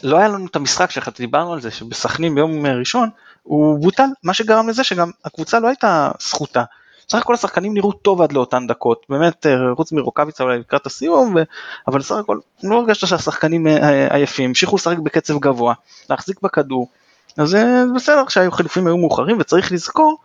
לא 0.03 0.17
היה 0.17 0.27
לנו 0.27 0.45
את 0.45 0.55
המשחק 0.55 0.91
שלך, 0.91 1.09
דיברנו 1.17 1.53
על 1.53 1.61
זה, 1.61 1.71
שבסכנין 1.71 2.35
ביום 2.35 2.65
ראשון 2.65 3.09
הוא 3.43 3.79
בוטל, 3.81 4.07
מה 4.23 4.33
שגרם 4.33 4.69
לזה 4.69 4.83
שגם 4.83 5.11
הקבוצה 5.25 5.59
לא 5.59 5.67
הייתה 5.67 6.11
זכותה. 6.19 6.63
סך 7.09 7.17
הכל 7.17 7.33
השחקנים 7.33 7.73
נראו 7.73 7.91
טוב 7.91 8.21
עד 8.21 8.31
לאותן 8.31 8.67
דקות, 8.67 9.05
באמת 9.09 9.45
אה, 9.45 9.55
חוץ 9.75 9.91
מרוקאביצה 9.91 10.43
אולי 10.43 10.59
לקראת 10.59 10.85
הסיום, 10.85 11.35
ו... 11.35 11.43
אבל 11.87 12.01
סך 12.01 12.15
הכל 12.15 12.39
לא 12.63 12.75
הרגשת 12.75 13.07
שהשחקנים 13.07 13.67
אה, 13.67 14.15
עייפים, 14.15 14.49
המשיכו 14.49 14.75
לשחק 14.75 14.97
בקצב 14.97 15.39
גבוה, 15.39 15.73
להחזיק 16.09 16.41
בכדור, 16.41 16.89
אז 17.37 17.49
זה 17.49 17.83
בסדר 17.95 18.27
שהחילופים 18.27 18.87
היו 18.87 18.97
מאוחרים 18.97 19.37
וצריך 19.39 19.71
לזכור 19.71 20.17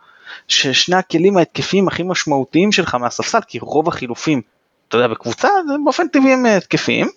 ששני 0.47 0.95
הכלים 0.95 1.37
ההתקפיים 1.37 1.87
הכי 1.87 2.03
משמעותיים 2.03 2.71
שלך 2.71 2.95
מהספסל, 2.95 3.39
כי 3.47 3.59
רוב 3.59 3.87
החילופים, 3.87 4.41
אתה 4.87 4.97
יודע, 4.97 5.07
בקבוצה 5.07 5.47
זה 5.67 5.73
באופן 5.83 6.07
טבעי 6.07 6.33
הם 6.33 6.45
התקפיים, 6.45 7.07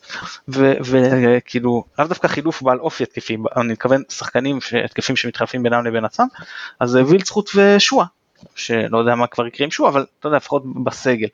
וכאילו, 0.49 1.85
לאו 1.99 2.07
דווקא 2.07 2.29
חילוף 2.29 2.63
בעל 2.63 2.79
אופי 2.79 3.03
התקפי, 3.03 3.37
אני 3.57 3.73
מתכוון 3.73 4.03
שחקנים 4.09 4.59
התקפים 4.85 5.17
שמתחלפים 5.17 5.63
בינם 5.63 5.85
לבין 5.85 6.05
עצמם, 6.05 6.27
אז 6.81 6.95
וילצחוט 6.95 7.51
ושועה, 7.55 8.07
שלא 8.55 8.99
יודע 8.99 9.15
מה 9.15 9.27
כבר 9.27 9.47
יקרה 9.47 9.65
עם 9.65 9.71
שועה, 9.71 9.91
אבל 9.91 10.07
אתה 10.21 10.29
יודע, 10.29 10.37
לפחות 10.37 10.63
בסגל. 10.85 11.29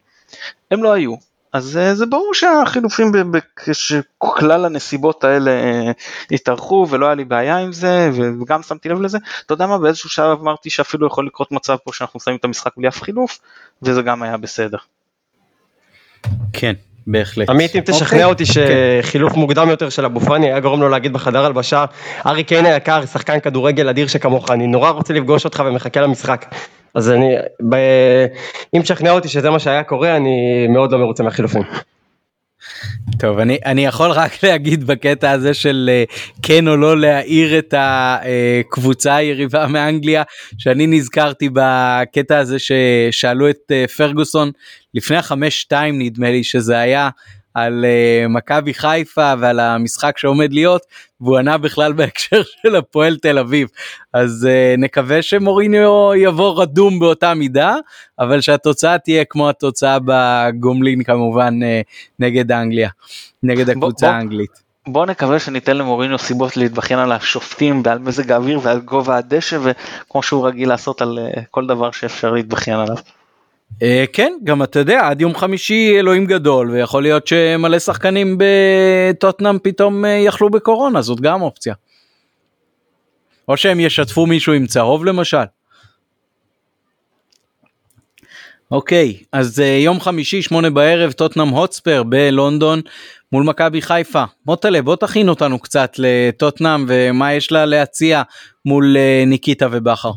הם 0.70 0.82
לא 0.82 0.92
היו, 0.92 1.14
אז 1.52 1.76
אה, 1.76 1.94
זה 1.94 2.06
ברור 2.06 2.34
שהחילופים 2.34 3.12
כשכלל 3.56 4.64
הנסיבות 4.64 5.24
האלה 5.24 5.50
אה, 5.50 5.90
התארחו 6.30 6.86
ולא 6.90 7.06
היה 7.06 7.14
לי 7.14 7.24
בעיה 7.24 7.56
עם 7.56 7.72
זה 7.72 8.10
וגם 8.40 8.62
שמתי 8.62 8.88
לב 8.88 9.00
לזה. 9.00 9.18
אתה 9.46 9.54
יודע 9.54 9.66
מה 9.66 9.78
באיזשהו 9.78 10.10
שלב 10.10 10.40
אמרתי 10.40 10.70
שאפילו 10.70 11.06
יכול 11.06 11.26
לקרות 11.26 11.52
מצב 11.52 11.76
פה 11.84 11.92
שאנחנו 11.92 12.20
שמים 12.20 12.36
את 12.36 12.44
המשחק 12.44 12.76
בלי 12.76 12.88
אף 12.88 13.02
חילוף 13.02 13.38
וזה 13.82 14.02
גם 14.02 14.22
היה 14.22 14.36
בסדר. 14.36 14.78
כן 16.52 16.74
בהחלט. 17.06 17.50
עמית 17.50 17.76
אם 17.76 17.80
תשכנע 17.80 18.06
אוקיי. 18.08 18.24
אותי 18.24 18.44
שחילוף 18.46 19.36
מוקדם 19.36 19.68
יותר 19.68 19.88
של 19.88 20.04
אבו 20.04 20.20
פאני 20.20 20.46
היה 20.46 20.60
גורם 20.60 20.80
לו 20.80 20.88
להגיד 20.88 21.12
בחדר 21.12 21.44
הלבשה 21.44 21.84
ארי 22.26 22.44
קיין 22.44 22.66
היקר 22.66 23.06
שחקן 23.06 23.40
כדורגל 23.40 23.88
אדיר 23.88 24.06
שכמוך 24.06 24.50
אני 24.50 24.66
נורא 24.66 24.90
רוצה 24.90 25.14
לפגוש 25.14 25.44
אותך 25.44 25.62
ומחכה 25.66 26.00
למשחק. 26.00 26.46
אז 26.94 27.10
אני, 27.10 27.34
ב... 27.68 27.76
אם 28.74 28.82
תשכנע 28.82 29.10
אותי 29.10 29.28
שזה 29.28 29.50
מה 29.50 29.58
שהיה 29.58 29.82
קורה, 29.82 30.16
אני 30.16 30.66
מאוד 30.68 30.92
לא 30.92 30.98
מרוצה 30.98 31.22
מהחילופים. 31.22 31.62
טוב 33.18 33.38
אני 33.38 33.58
אני 33.64 33.84
יכול 33.84 34.10
רק 34.10 34.32
להגיד 34.44 34.84
בקטע 34.84 35.30
הזה 35.30 35.54
של 35.54 35.90
uh, 36.08 36.12
כן 36.42 36.68
או 36.68 36.76
לא 36.76 37.00
להעיר 37.00 37.58
את 37.58 37.74
הקבוצה 37.76 39.16
היריבה 39.16 39.66
מאנגליה 39.66 40.22
שאני 40.58 40.86
נזכרתי 40.86 41.48
בקטע 41.52 42.38
הזה 42.38 42.56
ששאלו 42.58 43.50
את 43.50 43.72
uh, 43.72 43.90
פרגוסון 43.90 44.50
לפני 44.94 45.16
החמש 45.16 45.60
שתיים 45.60 45.98
נדמה 45.98 46.30
לי 46.30 46.44
שזה 46.44 46.78
היה 46.78 47.10
על 47.54 47.84
uh, 47.84 48.28
מכבי 48.28 48.74
חיפה 48.74 49.34
ועל 49.38 49.60
המשחק 49.60 50.18
שעומד 50.18 50.52
להיות 50.52 50.82
והוא 51.20 51.38
ענה 51.38 51.58
בכלל 51.58 51.92
בהקשר 51.92 52.42
של 52.62 52.76
הפועל 52.76 53.16
תל 53.16 53.38
אביב 53.38 53.68
אז 54.12 54.48
uh, 54.50 54.80
נקווה 54.80 55.22
שמוריניו 55.22 56.10
יבוא 56.16 56.62
רדום 56.62 56.98
באותה 56.98 57.34
מידה 57.34 57.76
אבל 58.18 58.40
שהתוצאה 58.40 58.98
תהיה 58.98 59.24
כמו 59.24 59.48
התוצאה 59.48 59.98
בגומלין 60.04 61.02
כמובן 61.02 61.62
uh, 61.62 61.66
נגד 62.18 62.52
אנגליה 62.52 62.90
נגד 63.42 63.70
הקבוצה 63.70 64.06
בוא, 64.06 64.14
האנגלית. 64.14 64.62
בוא 64.86 65.06
נקווה 65.06 65.38
שניתן 65.38 65.76
למוריניו 65.76 66.18
סיבות 66.18 66.56
להתבכיין 66.56 67.00
על 67.00 67.12
השופטים 67.12 67.82
ועל 67.84 67.98
מזג 67.98 68.32
האוויר 68.32 68.60
ועל 68.62 68.80
גובה 68.80 69.16
הדשא 69.16 69.58
וכמו 69.62 70.22
שהוא 70.22 70.46
רגיל 70.46 70.68
לעשות 70.68 71.02
על 71.02 71.18
uh, 71.18 71.40
כל 71.50 71.66
דבר 71.66 71.90
שאפשר 71.90 72.32
להתבכיין 72.32 72.78
עליו. 72.78 72.96
Uh, 73.74 73.82
כן 74.12 74.32
גם 74.44 74.62
אתה 74.62 74.78
יודע 74.78 75.08
עד 75.08 75.20
יום 75.20 75.34
חמישי 75.34 75.98
אלוהים 75.98 76.26
גדול 76.26 76.70
ויכול 76.70 77.02
להיות 77.02 77.26
שמלא 77.26 77.78
שחקנים 77.78 78.38
בטוטנאם 78.38 79.58
פתאום 79.62 80.04
uh, 80.04 80.08
יכלו 80.08 80.50
בקורונה 80.50 81.02
זאת 81.02 81.20
גם 81.20 81.42
אופציה. 81.42 81.74
או 83.48 83.56
שהם 83.56 83.80
ישתפו 83.80 84.26
מישהו 84.26 84.52
עם 84.52 84.66
צהוב 84.66 85.04
למשל. 85.04 85.44
אוקיי 88.70 89.22
אז 89.32 89.58
uh, 89.58 89.62
יום 89.62 90.00
חמישי 90.00 90.42
שמונה 90.42 90.70
בערב 90.70 91.12
טוטנאם 91.12 91.48
הוטספר 91.48 92.02
בלונדון 92.02 92.80
מול 93.32 93.44
מכבי 93.44 93.82
חיפה. 93.82 94.24
מוטלה 94.46 94.82
בוא 94.82 94.96
תכין 94.96 95.28
אותנו 95.28 95.58
קצת 95.58 95.92
לטוטנאם 95.98 96.84
ומה 96.88 97.32
יש 97.32 97.52
לה 97.52 97.66
להציע 97.66 98.22
מול 98.64 98.96
uh, 98.96 99.28
ניקיטה 99.28 99.68
ובכר. 99.70 100.10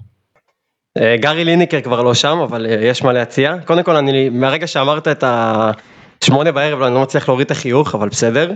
אה, 0.98 1.18
גארי 1.18 1.46
ליניקר 1.46 1.82
כבר 1.82 2.02
לא 2.02 2.14
שם, 2.14 2.38
אבל 2.38 2.66
אה, 2.66 2.86
יש 2.86 3.04
מה 3.04 3.14
להציע. 3.14 3.56
קודם 3.66 3.84
כל, 3.84 3.96
אני, 3.96 4.30
מהרגע 4.30 4.68
שאמרת 4.68 5.08
את 5.08 5.24
השמונה 5.28 6.52
בערב, 6.52 6.80
לא, 6.80 6.88
אני 6.88 6.96
לא 6.96 7.02
מצליח 7.02 7.30
להוריד 7.30 7.46
את 7.46 7.52
החיוך, 7.52 7.96
אבל 7.96 8.10
בסדר. 8.10 8.52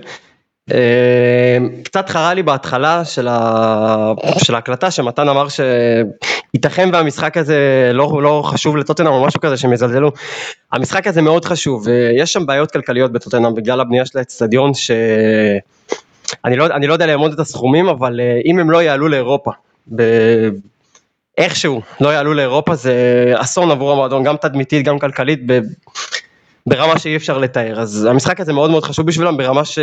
אה, 0.71 1.57
קצת 1.83 2.09
חרה 2.09 2.33
לי 2.33 2.43
בהתחלה 2.43 3.05
של, 3.05 3.27
ה... 3.27 4.11
של 4.37 4.55
ההקלטה 4.55 4.91
שמתן 4.91 5.29
אמר 5.29 5.47
שייתכן 5.49 6.89
והמשחק 6.93 7.37
הזה 7.37 7.91
לא, 7.93 8.19
לא 8.23 8.41
חשוב 8.45 8.77
לטוטנאם 8.77 9.11
או 9.13 9.25
משהו 9.25 9.39
כזה 9.41 9.57
שהם 9.57 9.73
יזלזלו. 9.73 10.11
המשחק 10.71 11.07
הזה 11.07 11.21
מאוד 11.21 11.45
חשוב 11.45 11.87
ויש 11.87 12.33
שם 12.33 12.45
בעיות 12.45 12.71
כלכליות 12.71 13.11
בטוטנאם 13.11 13.55
בגלל 13.55 13.81
הבנייה 13.81 14.05
של 14.05 14.17
האצטדיון 14.17 14.73
שאני 14.73 16.55
לא, 16.55 16.67
לא 16.67 16.93
יודע 16.93 17.07
לאמוד 17.07 17.33
את 17.33 17.39
הסכומים 17.39 17.87
אבל 17.87 18.19
אם 18.45 18.59
הם 18.59 18.71
לא 18.71 18.81
יעלו 18.81 19.07
לאירופה 19.07 19.51
איכשהו 21.37 21.81
לא 22.01 22.09
יעלו 22.09 22.33
לאירופה 22.33 22.75
זה 22.75 22.93
אסון 23.35 23.71
עבור 23.71 23.91
המועדון 23.91 24.23
גם 24.23 24.37
תדמיתית 24.37 24.85
גם 24.85 24.99
כלכלית 24.99 25.39
ברמה 26.67 26.99
שאי 26.99 27.15
אפשר 27.15 27.37
לתאר 27.37 27.79
אז 27.79 28.05
המשחק 28.05 28.39
הזה 28.39 28.53
מאוד 28.53 28.71
מאוד 28.71 28.83
חשוב 28.83 29.07
בשבילם 29.07 29.37
ברמה 29.37 29.65
ש... 29.65 29.79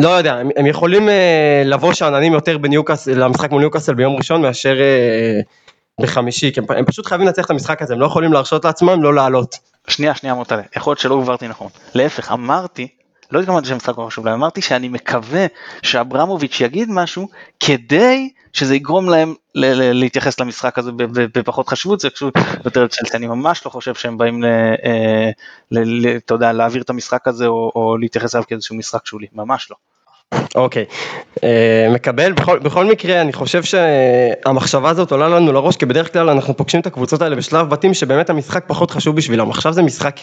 לא 0.00 0.08
יודע 0.08 0.34
הם, 0.34 0.48
הם 0.56 0.66
יכולים 0.66 1.08
uh, 1.08 1.12
לבוא 1.64 1.92
שאננים 1.92 2.32
יותר 2.32 2.58
בניוקאסל 2.58 3.24
למשחק 3.24 3.50
מול 3.50 3.60
ניוקאסל 3.60 3.94
ביום 3.94 4.16
ראשון 4.16 4.42
מאשר 4.42 4.76
uh, 4.76 6.02
בחמישי 6.02 6.52
כי 6.52 6.60
הם, 6.60 6.66
הם 6.68 6.84
פשוט 6.84 7.06
חייבים 7.06 7.26
לנצח 7.26 7.44
את 7.44 7.50
המשחק 7.50 7.82
הזה 7.82 7.94
הם 7.94 8.00
לא 8.00 8.06
יכולים 8.06 8.32
להרשות 8.32 8.64
לעצמם 8.64 9.02
לא 9.02 9.14
לעלות. 9.14 9.58
שנייה 9.88 10.14
שנייה 10.14 10.34
מוטלה 10.34 10.62
יכול 10.76 10.90
להיות 10.90 10.98
שלא 10.98 11.14
הובהרתי 11.14 11.48
נכון 11.48 11.68
להפך 11.94 12.32
אמרתי 12.32 12.88
לא 13.32 13.40
התכוונתי 13.40 13.68
שהמשחק 13.68 13.98
לא 13.98 14.06
חשוב 14.06 14.26
להם, 14.26 14.34
אמרתי 14.34 14.62
שאני 14.62 14.88
מקווה 14.88 15.46
שאברמוביץ' 15.82 16.60
יגיד 16.60 16.88
משהו 16.90 17.28
כדי 17.60 18.30
שזה 18.52 18.74
יגרום 18.74 19.08
להם 19.08 19.34
להתייחס 19.54 20.40
למשחק 20.40 20.78
הזה 20.78 20.90
בפחות 21.16 21.68
חשיבות, 21.68 22.00
זה 22.00 22.10
קשור 22.10 22.30
יותר 22.64 22.84
לצ'לסי, 22.84 23.16
אני 23.16 23.26
ממש 23.26 23.62
לא 23.64 23.70
חושב 23.70 23.94
שהם 23.94 24.18
באים, 24.18 24.44
אה, 24.44 25.30
אתה 26.16 26.34
יודע, 26.34 26.52
להעביר 26.52 26.82
את 26.82 26.90
המשחק 26.90 27.28
הזה 27.28 27.46
או, 27.46 27.72
או 27.74 27.96
להתייחס 27.96 28.34
אליו 28.34 28.46
כאיזשהו 28.46 28.76
משחק 28.76 29.06
שולי, 29.06 29.26
ממש 29.32 29.70
לא. 29.70 29.76
אוקיי, 30.54 30.84
uh, 31.36 31.40
מקבל, 31.90 32.32
בכל 32.32 32.84
מקרה 32.84 33.20
אני 33.20 33.32
חושב 33.32 33.62
שהמחשבה 33.62 34.90
הזאת 34.90 35.12
עולה 35.12 35.28
לנו 35.28 35.52
לראש 35.52 35.76
כי 35.76 35.86
בדרך 35.86 36.12
כלל 36.12 36.30
אנחנו 36.30 36.56
פוגשים 36.56 36.80
את 36.80 36.86
הקבוצות 36.86 37.22
האלה 37.22 37.36
בשלב 37.36 37.68
בתים 37.68 37.94
שבאמת 37.94 38.30
המשחק 38.30 38.64
פחות 38.66 38.90
חשוב 38.90 39.16
בשבילם, 39.16 39.50
עכשיו 39.50 39.72
זה 39.72 39.82
משחק 39.82 40.16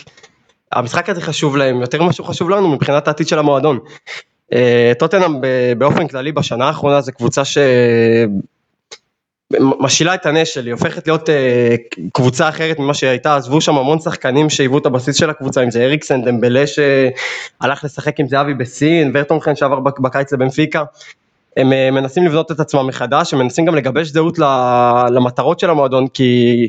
המשחק 0.71 1.10
הזה 1.10 1.21
חשוב 1.21 1.58
להם 1.58 1.82
יותר 1.82 2.03
ממה 2.03 2.13
שהוא 2.13 2.27
חשוב 2.27 2.49
לנו 2.49 2.67
מבחינת 2.67 3.08
העתיד 3.08 3.27
של 3.27 3.39
המועדון. 3.39 3.80
אה, 4.53 4.91
טוטנאם 4.99 5.41
באופן 5.77 6.08
כללי 6.08 6.32
בשנה 6.32 6.65
האחרונה 6.65 7.01
זה 7.01 7.12
קבוצה 7.12 7.45
ש... 7.45 7.58
משילה 9.80 10.13
את 10.13 10.25
הנשל, 10.25 10.65
היא 10.65 10.73
הופכת 10.73 11.08
להיות 11.08 11.30
uh, 11.30 11.34
קבוצה 12.13 12.49
אחרת 12.49 12.80
ממה 12.80 12.93
שהיא 12.93 13.10
הייתה, 13.10 13.36
עזבו 13.36 13.62
שם 13.62 13.77
המון 13.77 13.99
שחקנים 13.99 14.49
שהיוו 14.49 14.77
את 14.77 14.86
הבסיס 14.86 15.15
של 15.15 15.30
הקבוצה, 15.30 15.63
אם 15.63 15.71
זה 15.71 15.84
אריקסן, 15.84 16.25
דמבלה 16.25 16.63
שהלך 16.67 17.84
לשחק 17.84 18.19
עם 18.19 18.27
זהבי 18.27 18.53
בסין, 18.53 19.12
ורטונכן 19.13 19.56
שעבר 19.56 19.80
בקיץ 19.80 20.34
לבנפיקה, 20.34 20.84
הם 21.58 21.71
uh, 21.71 21.91
מנסים 21.91 22.25
לבנות 22.25 22.51
את 22.51 22.60
עצמם 22.60 22.88
מחדש, 22.88 23.34
הם 23.34 23.39
מנסים 23.39 23.65
גם 23.65 23.75
לגבש 23.75 24.08
זהות 24.08 24.39
למטרות 25.10 25.60
של 25.60 25.69
המועדון, 25.69 26.08
כי 26.08 26.67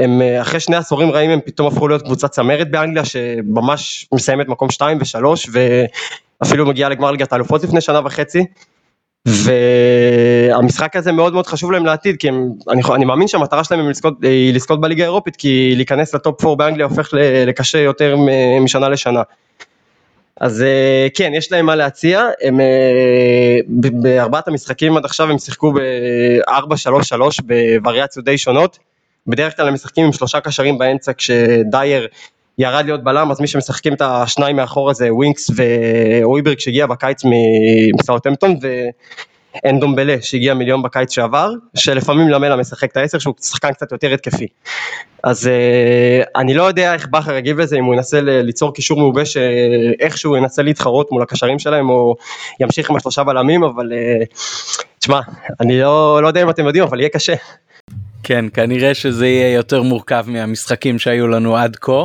הם 0.00 0.22
אה, 0.22 0.40
אחרי 0.40 0.60
שני 0.60 0.76
עשורים 0.76 1.10
רעים 1.10 1.30
הם 1.30 1.40
פתאום 1.44 1.68
הפכו 1.68 1.88
להיות 1.88 2.02
קבוצת 2.02 2.30
צמרת 2.30 2.70
באנגליה 2.70 3.04
שממש 3.04 4.06
מסיימת 4.14 4.48
מקום 4.48 4.70
2 4.70 4.98
ו-3 4.98 5.50
ואפילו 6.42 6.66
מגיעה 6.66 6.88
לגמר 6.88 7.10
ליגת 7.10 7.32
האלופות 7.32 7.64
לפני 7.64 7.80
שנה 7.80 8.00
וחצי. 8.04 8.44
והמשחק 9.26 10.96
הזה 10.96 11.12
מאוד 11.12 11.32
מאוד 11.32 11.46
חשוב 11.46 11.72
להם 11.72 11.86
לעתיד 11.86 12.16
כי 12.16 12.28
הם, 12.28 12.52
אני, 12.70 12.82
אני 12.94 13.04
מאמין 13.04 13.28
שהמטרה 13.28 13.64
שלהם 13.64 13.90
לזכות, 13.90 14.14
היא 14.22 14.54
לזכות 14.54 14.80
בליגה 14.80 15.04
האירופית 15.04 15.36
כי 15.36 15.72
להיכנס 15.76 16.14
לטופ 16.14 16.44
4 16.44 16.54
באנגליה 16.54 16.86
הופך 16.86 17.08
לקשה 17.46 17.78
יותר 17.78 18.16
משנה 18.60 18.88
לשנה. 18.88 19.22
אז 20.40 20.62
אה, 20.62 21.06
כן 21.14 21.32
יש 21.34 21.52
להם 21.52 21.66
מה 21.66 21.76
להציע 21.76 22.28
הם 22.42 22.60
אה, 22.60 23.58
בארבעת 24.02 24.48
המשחקים 24.48 24.96
עד 24.96 25.04
עכשיו 25.04 25.30
הם 25.30 25.38
שיחקו 25.38 25.72
ב-4-3-3 25.72 27.12
בווריאציות 27.42 28.24
די 28.24 28.38
שונות 28.38 28.78
בדרך 29.26 29.56
כלל 29.56 29.68
הם 29.68 29.74
משחקים 29.74 30.04
עם 30.04 30.12
שלושה 30.12 30.40
קשרים 30.40 30.78
באמצע 30.78 31.12
כשדייר 31.16 32.06
ירד 32.58 32.84
להיות 32.84 33.04
בלם 33.04 33.30
אז 33.30 33.40
מי 33.40 33.46
שמשחקים 33.46 33.94
את 33.94 34.02
השניים 34.02 34.56
מאחורה 34.56 34.94
זה 34.94 35.14
ווינקס 35.14 35.50
ואויברג 35.56 36.58
שהגיע 36.58 36.86
בקיץ 36.86 37.22
מסאוטמפטון 37.98 38.56
ואנדומבלה 39.64 40.16
שהגיע 40.20 40.54
מיליון 40.54 40.82
בקיץ 40.82 41.14
שעבר 41.14 41.50
שלפעמים 41.74 42.28
למלה 42.28 42.56
משחק 42.56 42.92
את 42.92 42.96
העשר 42.96 43.18
שהוא 43.18 43.34
שחקן 43.40 43.72
קצת 43.72 43.92
יותר 43.92 44.12
התקפי. 44.14 44.46
אז 45.22 45.46
uh, 45.46 46.30
אני 46.36 46.54
לא 46.54 46.62
יודע 46.62 46.94
איך 46.94 47.08
בכר 47.10 47.36
יגיב 47.36 47.60
לזה 47.60 47.76
אם 47.76 47.84
הוא 47.84 47.94
ינסה 47.94 48.20
ליצור 48.20 48.74
קישור 48.74 48.98
מעובה 48.98 49.24
שאיכשהו 49.24 50.36
ינסה 50.36 50.62
להתחרות 50.62 51.12
מול 51.12 51.22
הקשרים 51.22 51.58
שלהם 51.58 51.90
או 51.90 52.16
ימשיך 52.60 52.90
עם 52.90 52.96
השלושה 52.96 53.24
בלמים 53.24 53.64
אבל 53.64 53.92
uh, 53.92 54.26
תשמע 54.98 55.20
אני 55.60 55.80
לא, 55.80 56.22
לא 56.22 56.28
יודע 56.28 56.42
אם 56.42 56.50
אתם 56.50 56.66
יודעים 56.66 56.84
אבל 56.84 57.00
יהיה 57.00 57.08
קשה 57.08 57.34
כן 58.30 58.44
כנראה 58.54 58.94
שזה 58.94 59.26
יהיה 59.26 59.54
יותר 59.54 59.82
מורכב 59.82 60.24
מהמשחקים 60.26 60.98
שהיו 60.98 61.28
לנו 61.28 61.56
עד 61.56 61.76
כה. 61.76 62.04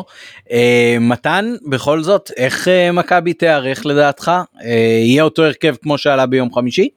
אה, 0.51 0.97
מתן 0.99 1.45
בכל 1.69 2.03
זאת 2.03 2.31
איך 2.37 2.67
אה, 2.67 2.91
מכבי 2.91 3.33
תיארך 3.33 3.85
לדעתך 3.85 4.31
אה, 4.63 4.71
יהיה 5.05 5.23
אותו 5.23 5.43
הרכב 5.43 5.75
כמו 5.81 5.97
שעלה 5.97 6.25
ביום 6.25 6.53
חמישי? 6.53 6.89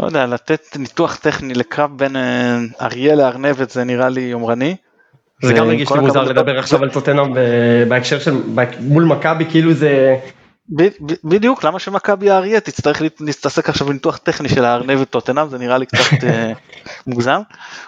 לא 0.00 0.06
יודע 0.06 0.26
לתת 0.26 0.60
ניתוח 0.76 1.16
טכני 1.16 1.54
לקרב 1.54 1.90
בין 1.96 2.16
אה, 2.16 2.58
אריה 2.80 3.14
לארנבת 3.14 3.70
זה 3.70 3.84
נראה 3.84 4.08
לי 4.08 4.20
יומרני. 4.20 4.76
זה 5.42 5.52
גם 5.52 5.66
מרגיש 5.66 5.92
לי 5.92 6.00
מוזר 6.00 6.22
לדבר 6.22 6.58
עכשיו 6.58 6.82
על 6.82 6.90
טוטנאם 6.90 7.34
בהקשר 7.88 8.18
של 8.18 8.34
מול 8.80 9.04
מכבי 9.04 9.44
כאילו 9.50 9.72
זה 9.72 10.16
בדיוק 11.24 11.64
למה 11.64 11.78
שמכבי 11.78 12.30
האריה 12.30 12.60
תצטרך 12.60 13.02
להתעסק 13.20 13.68
עכשיו 13.68 13.86
בניתוח 13.86 14.16
טכני 14.16 14.48
של 14.48 14.64
הארנבת 14.64 15.10
טוטנאם 15.10 15.48
זה 15.48 15.58
נראה 15.58 15.78
לי 15.78 15.86
קצת 15.86 16.24
אה, 16.24 16.52
מוגזם. 17.06 17.40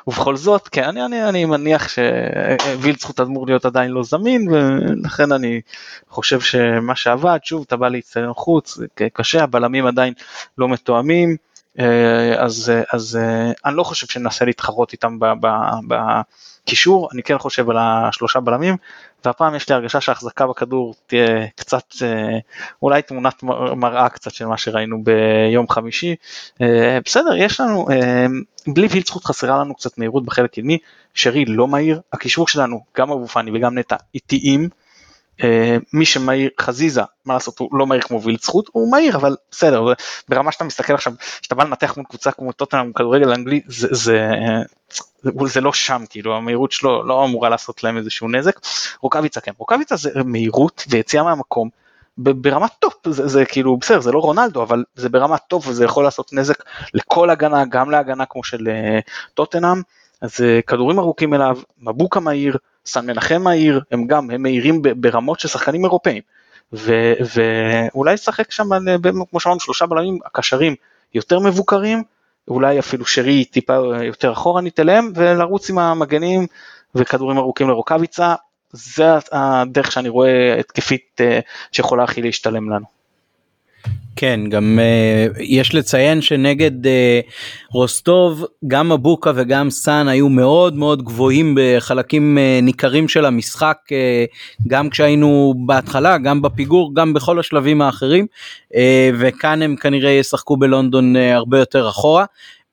ובכל 0.07 0.37
זאת 0.37 0.69
כן 0.69 0.85
אני, 0.85 1.05
אני, 1.05 1.29
אני 1.29 1.45
מניח 1.45 1.89
שווילצחוט 1.89 3.21
אמור 3.21 3.47
להיות 3.47 3.65
עדיין 3.65 3.91
לא 3.91 4.03
זמין 4.03 4.49
ולכן 4.51 5.33
אני 5.33 5.61
חושב 6.09 6.41
שמה 6.41 6.97
שעבד 6.97 7.39
שוב 7.43 7.65
אתה 7.67 7.77
בא 7.77 7.89
להצטיין 7.89 8.33
חוץ 8.33 8.79
קשה 9.13 9.43
הבלמים 9.43 9.87
עדיין 9.87 10.15
לא 10.59 10.69
מתואמים. 10.69 11.37
אה, 11.79 12.35
אז 12.45 12.73
אז 12.93 13.17
אה, 13.23 13.53
אני 13.65 13.77
לא 13.77 13.83
חושב 13.83 14.07
שננסה 14.07 14.45
להתחרות 14.45 14.93
איתם 14.93 15.19
בקישור. 15.89 17.09
אני 17.13 17.23
כן 17.23 17.39
חושב 17.39 17.71
על 17.71 17.77
השלושה 17.81 18.41
בלמים 18.41 18.77
והפעם 19.25 19.55
יש 19.55 19.69
לי 19.69 19.75
הרגשה 19.75 20.01
שההחזקה 20.01 20.47
בכדור 20.47 20.95
תהיה 21.07 21.47
קצת 21.57 21.85
אה, 22.03 22.39
אולי 22.83 23.03
תמונת 23.03 23.43
מראה 23.77 24.09
קצת 24.09 24.31
של 24.31 24.47
מה 24.47 24.57
שראינו 24.57 25.05
ביום 25.05 25.69
חמישי. 25.69 26.15
אה, 26.63 26.99
בסדר 27.05 27.37
יש 27.37 27.61
לנו 27.61 27.87
אה, 27.91 28.27
בלי 28.67 28.87
וילצחוט 28.87 29.25
חסרה 29.25 29.59
לנו 29.59 29.75
קצת 29.75 29.99
מהירות 29.99 30.25
בחלק 30.25 30.55
קדמי 30.55 30.79
שרי 31.15 31.45
לא 31.45 31.69
מהיר 31.69 32.01
הקישור 32.13 32.49
שלנו 32.49 32.81
גם 32.97 33.11
אבו 33.11 33.27
פאני 33.27 33.51
וגם 33.55 33.79
נטע 33.79 33.97
איטיים 34.15 34.69
מי 35.93 36.05
שמהיר 36.05 36.51
חזיזה 36.61 37.03
מה 37.25 37.35
לעשות 37.35 37.59
הוא 37.59 37.79
לא 37.79 37.87
מהיר 37.87 38.03
כמו 38.03 38.23
וילד 38.23 38.41
זכות 38.41 38.71
הוא 38.73 38.91
מהיר 38.91 39.17
אבל 39.17 39.37
בסדר 39.51 39.93
ברמה 40.29 40.53
שאתה 40.53 40.65
מסתכל 40.65 40.95
עכשיו 40.95 41.13
שאתה 41.43 41.55
בא 41.55 41.65
לנתח 41.65 41.97
מול 41.97 42.07
קבוצה 42.09 42.31
כמו 42.33 42.53
טוטנאם 42.53 42.93
כדורגל 42.93 43.33
אנגלי 43.33 43.61
זה, 43.67 43.89
זה, 43.91 44.31
זה, 45.23 45.31
זה 45.47 45.61
לא 45.61 45.73
שם 45.73 46.05
כאילו 46.11 46.37
המהירות 46.37 46.73
שלו 46.73 47.03
לא 47.07 47.25
אמורה 47.25 47.49
לעשות 47.49 47.85
להם 47.85 47.97
איזשהו 47.97 48.29
נזק. 48.29 48.61
רוקאביצה 49.01 49.41
כן 49.41 49.53
רוקאביצה 49.59 49.97
זה 49.97 50.11
מהירות 50.25 50.85
ויציאה 50.91 51.23
מהמקום 51.23 51.69
ברמת 52.17 52.71
טופ 52.79 52.95
זה, 53.09 53.29
זה 53.29 53.45
כאילו 53.45 53.77
בסדר 53.77 54.01
זה 54.01 54.13
לא 54.13 54.19
רונלדו 54.19 54.63
אבל 54.63 54.85
זה 54.97 55.09
ברמת 55.09 55.41
טופ 55.49 55.69
וזה 55.69 55.85
יכול 55.85 56.05
לעשות 56.05 56.33
נזק 56.33 56.63
לכל 56.95 57.31
הגנה 57.31 57.65
גם 57.65 57.91
להגנה 57.91 58.27
כמו 58.27 58.45
של 58.45 58.69
אה, 58.69 58.99
טוטנאם. 59.35 59.83
אז 60.21 60.41
אה, 60.41 60.63
כדורים 60.63 60.99
ארוכים 60.99 61.35
אליו 61.35 61.59
מבוקה 61.79 62.21
מהיר 62.21 62.57
סן 62.87 63.07
מנחם 63.07 63.43
מהיר 63.43 63.81
הם 63.91 64.07
גם 64.07 64.31
הם 64.31 64.43
מהירים 64.43 64.83
ברמות 64.83 65.41
של 65.41 65.49
שחקנים 65.49 65.85
אירופאים 65.85 66.23
ואולי 66.73 68.15
לשחק 68.15 68.51
שם 68.51 68.69
כמו 69.31 69.41
שאמרנו 69.41 69.61
שלושה 69.61 69.87
בלמים 69.87 70.19
הקשרים 70.25 70.75
יותר 71.15 71.39
מבוקרים 71.39 72.03
אולי 72.49 72.79
אפילו 72.79 73.07
שרי 73.07 73.45
טיפה 73.45 73.75
יותר 74.03 74.33
אחורה 74.33 74.61
ניתן 74.63 74.87
ולרוץ 75.15 75.71
עם 75.71 75.79
המגנים 75.79 76.47
וכדורים 76.95 77.39
ארוכים 77.39 77.69
לרוקאביצה 77.69 78.35
זה 78.73 79.05
הדרך 79.33 79.93
שאני 79.93 80.09
רואה 80.09 80.57
התקפית 80.61 81.21
אה, 81.21 81.41
שיכולה 81.73 82.05
הכי 82.05 82.23
להשתלם 82.23 82.71
לנו. 82.71 82.87
כן 84.17 84.41
גם 84.49 84.79
uh, 84.79 85.37
יש 85.43 85.75
לציין 85.75 86.21
שנגד 86.23 86.87
uh, 86.87 86.89
רוסטוב 87.73 88.45
גם 88.67 88.93
מבוקה 88.93 89.33
וגם 89.35 89.71
סאן 89.71 90.09
היו 90.09 90.29
מאוד 90.29 90.75
מאוד 90.75 91.03
גבוהים 91.03 91.55
בחלקים 91.59 92.39
uh, 92.39 92.65
ניכרים 92.65 93.09
של 93.09 93.25
המשחק 93.25 93.77
uh, 93.89 94.67
גם 94.67 94.91
כשהיינו 94.91 95.55
בהתחלה 95.67 96.19
גם 96.19 96.43
בפיגור 96.43 96.95
גם 96.95 97.15
בכל 97.15 97.39
השלבים 97.39 97.83
האחרים 97.83 98.27
uh, 98.73 98.77
וכאן 99.19 99.63
הם 99.63 99.77
כנראה 99.77 100.11
ישחקו 100.11 100.57
בלונדון 100.57 101.17
uh, 101.17 101.19
הרבה 101.19 101.59
יותר 101.59 101.89
אחורה. 101.89 102.25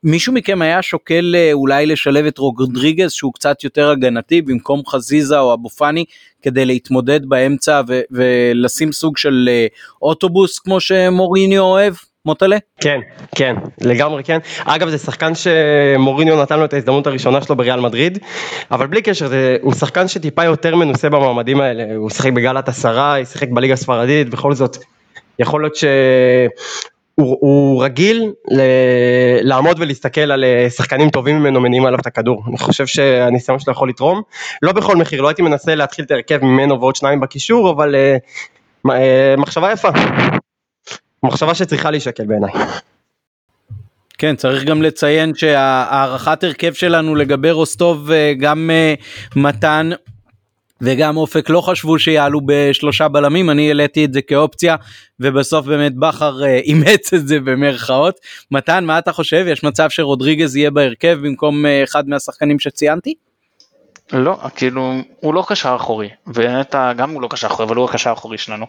מישהו 0.03 0.33
מכם 0.33 0.61
היה 0.61 0.81
שוקל 0.81 1.35
אה, 1.35 1.49
אולי 1.53 1.85
לשלב 1.85 2.25
את 2.25 2.37
רודריגז 2.37 3.11
שהוא 3.11 3.33
קצת 3.33 3.63
יותר 3.63 3.89
הגנתי 3.89 4.41
במקום 4.41 4.81
חזיזה 4.87 5.39
או 5.39 5.53
אבו 5.53 5.69
פאני 5.69 6.05
כדי 6.41 6.65
להתמודד 6.65 7.25
באמצע 7.25 7.81
ו- 7.87 8.01
ולשים 8.11 8.91
סוג 8.91 9.17
של 9.17 9.49
אה, 9.51 9.67
אוטובוס 10.01 10.59
כמו 10.59 10.79
שמוריניו 10.79 11.63
אוהב? 11.63 11.93
מוטלה? 12.25 12.57
כן, 12.81 12.99
כן, 13.35 13.55
לגמרי 13.81 14.23
כן. 14.23 14.39
אגב 14.65 14.89
זה 14.89 14.97
שחקן 14.97 15.31
שמוריניו 15.35 16.41
נתן 16.41 16.59
לו 16.59 16.65
את 16.65 16.73
ההזדמנות 16.73 17.07
הראשונה 17.07 17.41
שלו 17.41 17.55
בריאל 17.55 17.79
מדריד, 17.79 18.19
אבל 18.71 18.87
בלי 18.87 19.01
קשר, 19.01 19.27
זה, 19.27 19.57
הוא 19.61 19.73
שחקן 19.73 20.07
שטיפה 20.07 20.43
יותר 20.43 20.75
מנוסה 20.75 21.09
במעמדים 21.09 21.61
האלה, 21.61 21.95
הוא 21.95 22.09
שיחק 22.09 22.31
בגלת 22.31 22.69
עשרה, 22.69 23.25
שיחק 23.25 23.49
בליגה 23.49 23.73
הספרדית, 23.73 24.29
בכל 24.29 24.53
זאת, 24.53 24.77
יכול 25.39 25.61
להיות 25.61 25.75
ש... 25.75 25.83
הוא, 27.15 27.37
הוא 27.39 27.83
רגיל 27.83 28.31
ל, 28.51 28.61
לעמוד 29.41 29.77
ולהסתכל 29.79 30.31
על 30.31 30.43
אה, 30.43 30.69
שחקנים 30.69 31.09
טובים 31.09 31.39
ממנו 31.39 31.61
מניעים 31.61 31.85
עליו 31.85 31.99
את 31.99 32.07
הכדור. 32.07 32.43
אני 32.47 32.57
חושב 32.57 32.87
שהניסיון 32.87 33.59
שלו 33.59 33.73
יכול 33.73 33.89
לתרום. 33.89 34.21
לא 34.61 34.71
בכל 34.71 34.95
מחיר, 34.95 35.21
לא 35.21 35.27
הייתי 35.27 35.41
מנסה 35.41 35.75
להתחיל 35.75 36.05
את 36.05 36.11
ההרכב 36.11 36.43
ממנו 36.43 36.79
ועוד 36.79 36.95
שניים 36.95 37.19
בקישור, 37.19 37.71
אבל 37.71 37.95
uh, 38.87 38.91
מחשבה 39.37 39.71
יפה. 39.71 39.89
מחשבה 41.23 41.55
שצריכה 41.55 41.91
להישקל 41.91 42.25
בעיניי. 42.25 42.51
כן 44.17 44.35
צריך 44.35 44.63
גם 44.63 44.81
לציין 44.81 45.35
שהערכת 45.35 46.43
הרכב 46.43 46.73
שלנו 46.73 47.15
לגבי 47.15 47.51
רוסטוב 47.51 48.11
גם 48.37 48.69
מתן 49.35 49.89
וגם 50.81 51.17
אופק 51.17 51.49
לא 51.49 51.61
חשבו 51.61 51.99
שיעלו 51.99 52.41
בשלושה 52.45 53.07
בלמים 53.07 53.49
אני 53.49 53.67
העליתי 53.67 54.05
את 54.05 54.13
זה 54.13 54.21
כאופציה 54.21 54.75
ובסוף 55.19 55.65
באמת 55.65 55.95
בכר 55.95 56.43
אה, 56.43 56.57
אימץ 56.69 57.13
את 57.13 57.27
זה 57.27 57.39
במרכאות. 57.39 58.19
מתן 58.51 58.85
מה 58.85 58.99
אתה 58.99 59.11
חושב 59.11 59.45
יש 59.47 59.63
מצב 59.63 59.89
שרודריגז 59.89 60.55
יהיה 60.55 60.71
בהרכב 60.71 61.17
במקום 61.21 61.65
אה, 61.65 61.83
אחד 61.83 62.09
מהשחקנים 62.09 62.59
שציינתי? 62.59 63.13
לא 64.13 64.37
כאילו 64.55 64.93
הוא 65.19 65.33
לא 65.33 65.45
קשר 65.47 65.75
אחורי 65.75 66.09
ונטע 66.33 66.93
גם 66.93 67.09
הוא 67.09 67.21
לא 67.21 67.27
קשר 67.31 67.47
אחורי 67.47 67.67
אבל 67.67 67.75
הוא 67.75 67.85
הקשר 67.85 68.09
האחורי 68.09 68.37
שלנו 68.37 68.65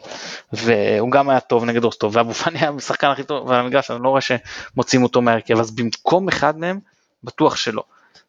והוא 0.52 1.10
גם 1.10 1.28
היה 1.28 1.40
טוב 1.40 1.64
נגד 1.64 1.84
אוסטו 1.84 2.12
ואבו 2.12 2.32
פאני 2.34 2.58
היה 2.58 2.70
השחקן 2.78 3.06
הכי 3.06 3.24
טוב 3.24 3.48
ועל 3.48 3.60
המגרש 3.60 3.90
אני 3.90 4.02
לא 4.02 4.08
רואה 4.08 4.20
שמוצאים 4.20 5.02
אותו 5.02 5.22
מהרכב 5.22 5.58
אז 5.58 5.70
במקום 5.70 6.28
אחד 6.28 6.58
מהם 6.58 6.78
בטוח 7.24 7.56
שלא. 7.56 7.82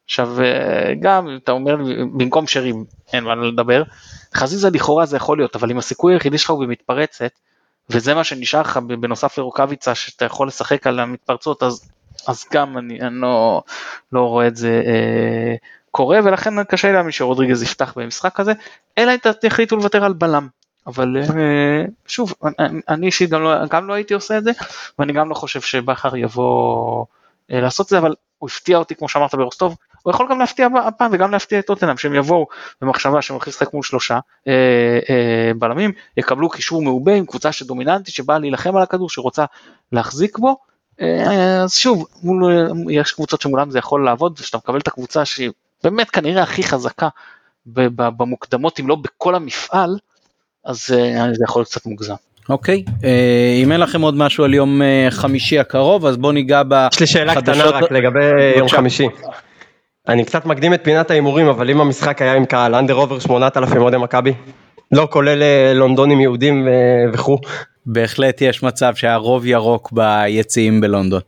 עכשיו 0.06 0.42
אה, 0.42 0.94
גם 1.00 1.38
אתה 1.44 1.52
אומר 1.52 1.76
במקום 2.18 2.48
שרים 2.48 2.86
אין 3.14 3.24
מה 3.24 3.36
לדבר 3.36 3.84
חזיזה 4.36 4.70
לכאורה 4.70 5.06
זה 5.06 5.18
יכול 5.18 5.38
להיות 5.38 5.56
אבל 5.56 5.72
אם 5.72 5.78
הסיכוי 5.78 6.14
היחידי 6.14 6.38
שלך 6.38 6.50
הוא 6.50 6.66
במתפרצת 6.66 7.32
וזה 7.90 8.14
מה 8.14 8.24
שנשאר 8.24 8.62
לך 8.62 8.78
בנוסף 8.78 9.38
לרוקאביצה 9.38 9.96
שאתה 9.96 10.26
יכול 10.26 10.48
לשחק 10.48 10.88
על 10.88 11.00
המתפרצות 11.00 11.64
אז, 11.64 11.92
אז 12.28 12.46
גם 12.54 12.78
אני, 12.78 13.02
אני 13.02 13.22
לא, 13.22 13.64
לא 14.12 14.22
רואה 14.22 14.48
את 14.48 14.56
זה 14.56 14.82
אה, 14.86 15.56
קורה 15.92 16.20
ולכן 16.24 16.64
קשה 16.64 16.92
להאמין 16.92 17.12
שרודריגז 17.12 17.64
יפתח 17.64 17.94
במשחק 17.96 18.40
הזה 18.40 18.54
אלא 18.98 19.12
אם 19.12 19.32
תחליטו 19.42 19.76
לוותר 19.76 20.06
על 20.06 20.14
בלם. 20.14 20.48
אבל 20.88 21.18
אה, 21.18 21.86
שוב 22.08 22.34
אני 22.90 23.06
אישית 23.06 23.30
גם 23.30 23.44
לא, 23.44 23.66
גם 23.66 23.88
לא 23.88 23.94
הייתי 23.94 24.14
עושה 24.14 24.38
את 24.38 24.44
זה 24.44 24.52
ואני 25.00 25.14
גם 25.14 25.30
לא 25.30 25.36
חושב 25.36 25.62
שבכר 25.62 26.16
יבוא 26.16 27.06
אה, 27.52 27.62
לעשות 27.62 27.86
את 27.86 27.90
זה 27.90 27.98
אבל 27.98 28.16
הוא 28.38 28.50
הפתיע 28.50 28.78
אותי 28.78 28.96
כמו 28.96 29.10
שאמרת 29.10 29.36
ברוסטוב 29.36 29.76
הוא 30.04 30.14
יכול 30.14 30.28
גם 30.30 30.40
להפתיע 30.40 30.68
הפעם 30.88 31.12
וגם 31.14 31.32
להפתיע 31.32 31.60
את 31.60 31.66
טוטנאם 31.66 31.98
שהם 31.98 32.16
יבואו 32.16 32.48
במחשבה 32.82 33.22
שהם 33.22 33.34
הולכים 33.34 33.52
לשחק 33.52 33.74
מול 33.74 33.84
שלושה 33.84 34.20
אה, 34.48 34.54
אה, 35.10 35.52
בלמים 35.60 35.92
יקבלו 36.18 36.50
קישור 36.50 36.82
מעובה 36.82 37.14
עם 37.14 37.26
קבוצה 37.26 37.52
שדומיננטית 37.52 38.16
שבאה 38.16 38.40
להילחם 38.40 38.76
על 38.76 38.84
הכדור 38.84 39.10
שרוצה 39.10 39.46
להחזיק 39.92 40.38
בו 40.38 40.58
אה, 41.02 41.64
אז 41.64 41.74
שוב 41.76 42.08
מול, 42.24 42.44
יש 42.90 43.12
קבוצות 43.12 43.42
שמולם 43.42 43.72
זה 43.72 43.80
יכול 43.80 44.06
לעבוד 44.06 44.40
ושאתה 44.40 44.58
מקבל 44.58 44.80
את 44.80 44.88
הקבוצה 44.88 45.26
שהיא 45.26 45.52
באמת 45.84 46.10
כנראה 46.10 46.44
הכי 46.44 46.64
חזקה 46.64 47.08
במוקדמות 47.66 48.80
אם 48.80 48.88
לא 48.88 48.96
בכל 48.96 49.36
המפעל 49.36 49.98
אז 50.66 50.92
אה, 50.94 51.34
זה 51.34 51.44
יכול 51.44 51.60
להיות 51.60 51.70
קצת 51.70 51.86
מוגזם. 51.86 52.14
אוקיי 52.50 52.84
okay. 52.88 52.92
אה, 53.04 53.60
אם 53.64 53.72
אין 53.72 53.80
לכם 53.80 54.02
עוד 54.02 54.16
משהו 54.16 54.44
על 54.44 54.54
יום 54.54 54.82
אה, 54.82 55.08
חמישי 55.10 55.60
הקרוב 55.60 56.06
אז 56.06 56.18
בוא 56.18 56.34
ניגע 56.34 56.62
בחדשות. 56.68 56.94
יש 56.94 57.00
לי 57.00 57.08
שאלה 57.08 57.42
קטנה 57.42 57.66
רק 57.66 57.92
לגבי 57.92 58.26
יום 58.58 58.70
חמישי. 58.70 59.08
אני 60.08 60.26
קצת 60.26 60.46
מקדים 60.46 60.74
את 60.74 60.80
פינת 60.84 61.12
ההימורים, 61.12 61.48
אבל 61.48 61.70
אם 61.70 61.82
המשחק 61.82 62.22
היה 62.22 62.34
עם 62.34 62.46
קהל, 62.46 62.76
אנדר 62.76 62.94
עובר 62.94 63.20
8,000 63.20 63.82
אוהדי 63.82 63.98
מכבי, 63.98 64.34
לא 64.92 65.08
כולל 65.12 65.44
אה, 65.44 65.74
לונדונים 65.74 66.22
יהודים 66.22 66.68
אה, 66.68 66.74
וכו'. 67.14 67.38
בהחלט 67.86 68.42
יש 68.42 68.64
מצב 68.64 68.96
שהרוב 68.96 69.46
ירוק 69.46 69.92
ביציעים 69.92 70.82
בלונדון. 70.82 71.22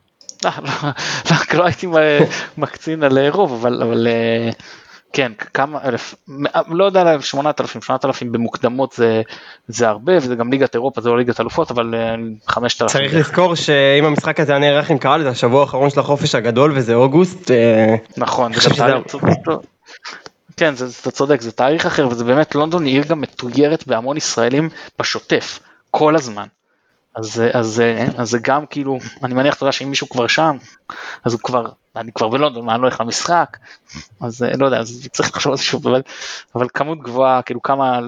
לא, 0.45 0.51
לא, 0.63 0.89
לא, 1.31 1.37
לא 1.57 1.65
הייתי 1.65 1.87
מקצין 2.57 3.03
על 3.03 3.27
רוב, 3.27 3.65
אבל 3.65 4.07
כן, 5.13 5.31
כמה 5.53 5.79
אלף, 5.83 6.15
לא 6.67 6.85
יודע, 6.85 7.21
8,000, 7.21 7.81
8,000 7.81 8.31
במוקדמות 8.31 8.91
זה, 8.91 9.21
זה 9.67 9.87
הרבה, 9.87 10.17
וזה 10.17 10.35
גם 10.35 10.51
ליגת 10.51 10.75
אירופה, 10.75 11.01
זה 11.01 11.09
לא 11.09 11.17
ליגת 11.17 11.39
אלופות, 11.39 11.71
אבל 11.71 11.93
5,000. 12.47 12.91
צריך 12.91 13.13
לזכור 13.13 13.55
שאם 13.55 14.05
המשחק 14.05 14.39
הזה 14.39 14.51
היה 14.51 14.59
נערך 14.59 14.89
עם 14.89 14.97
קהל, 14.97 15.23
זה 15.23 15.29
השבוע 15.29 15.61
האחרון 15.61 15.89
של 15.89 15.99
החופש 15.99 16.35
הגדול 16.35 16.71
וזה 16.75 16.93
אוגוסט. 16.93 17.51
אה, 17.51 17.95
נכון, 18.17 18.53
זה 18.53 18.69
גם 18.69 18.75
תאריך, 18.75 19.17
כן, 20.57 20.75
זה, 20.75 20.85
אתה 21.01 21.11
צודק, 21.11 21.41
זה 21.41 21.51
תאריך 21.51 21.85
אחר, 21.85 22.07
וזה 22.07 22.23
באמת, 22.23 22.55
לונדון 22.55 22.85
היא 22.85 22.95
עיר 22.95 23.03
גם 23.07 23.21
מתוירת 23.21 23.87
בהמון 23.87 24.17
ישראלים 24.17 24.69
בשוטף, 24.99 25.59
כל 25.91 26.15
הזמן. 26.15 26.45
אז, 27.15 27.43
אז, 27.53 27.81
אז 28.17 28.29
זה 28.29 28.37
גם 28.41 28.65
כאילו, 28.65 28.99
אני 29.23 29.33
מניח, 29.33 29.55
אתה 29.55 29.63
יודע 29.63 29.71
שאם 29.71 29.89
מישהו 29.89 30.09
כבר 30.09 30.27
שם, 30.27 30.57
אז 31.25 31.33
הוא 31.33 31.41
כבר, 31.43 31.65
אני 31.95 32.11
כבר 32.11 32.29
בלונדון, 32.29 32.69
אני 32.69 32.81
לא 32.81 32.87
הולך 32.87 33.01
למשחק, 33.01 33.57
אז 34.21 34.45
לא 34.57 34.65
יודע, 34.65 34.77
אז 34.77 35.07
צריך 35.11 35.29
לחשוב 35.29 35.51
על 35.51 35.57
זה 35.57 35.63
שוב, 35.63 35.87
אבל, 35.87 36.01
אבל 36.55 36.67
כמות 36.73 37.01
גבוהה, 37.01 37.41
כאילו 37.41 37.61
כמה, 37.61 37.99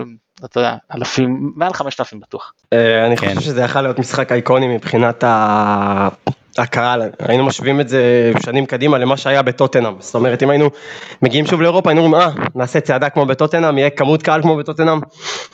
אתה 0.45 0.59
יודע, 0.59 0.75
אלפים, 0.95 1.51
מעל 1.55 1.73
5,000 1.73 2.19
בטוח. 2.19 2.53
אה, 2.73 3.07
אני 3.07 3.17
חושב 3.17 3.33
כן. 3.33 3.41
שזה 3.41 3.61
יכול 3.61 3.81
להיות 3.81 3.99
משחק 3.99 4.31
אייקוני 4.31 4.67
מבחינת 4.75 5.23
הקהל, 6.59 7.01
היינו 7.19 7.45
משווים 7.45 7.81
את 7.81 7.89
זה 7.89 8.31
שנים 8.45 8.65
קדימה 8.65 8.97
למה 8.97 9.17
שהיה 9.17 9.41
בטוטנאם, 9.41 9.93
זאת 9.99 10.15
אומרת 10.15 10.43
אם 10.43 10.49
היינו 10.49 10.69
מגיעים 11.21 11.45
שוב 11.45 11.61
לאירופה 11.61 11.89
היינו 11.89 12.03
אומרים 12.03 12.21
אה 12.21 12.29
נעשה 12.55 12.79
צעדה 12.79 13.09
כמו 13.09 13.25
בטוטנאם, 13.25 13.77
יהיה 13.77 13.89
כמות 13.89 14.23
קהל 14.23 14.41
כמו 14.41 14.55
בטוטנאם, 14.55 14.99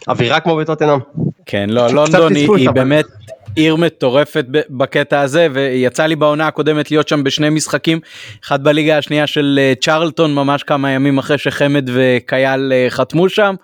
אווירה 0.07 0.39
כמו 0.39 0.55
בטוטנאם. 0.55 0.99
כן 1.45 1.69
לא 1.69 1.87
לונדון 1.87 2.35
היא, 2.35 2.49
היא 2.57 2.69
באמת 2.69 3.05
עיר 3.55 3.75
מטורפת 3.75 4.45
בקטע 4.69 5.21
הזה 5.21 5.47
ויצא 5.53 6.05
לי 6.05 6.15
בעונה 6.15 6.47
הקודמת 6.47 6.91
להיות 6.91 7.07
שם 7.07 7.23
בשני 7.23 7.49
משחקים 7.49 7.99
אחד 8.43 8.63
בליגה 8.63 8.97
השנייה 8.97 9.27
של 9.27 9.59
אה, 9.61 9.73
צ'רלטון 9.81 10.35
ממש 10.35 10.63
כמה 10.63 10.91
ימים 10.91 11.17
אחרי 11.17 11.37
שחמד 11.37 11.89
וכיאל 11.93 12.73
אה, 12.73 12.85
חתמו 12.89 13.29
שם 13.29 13.55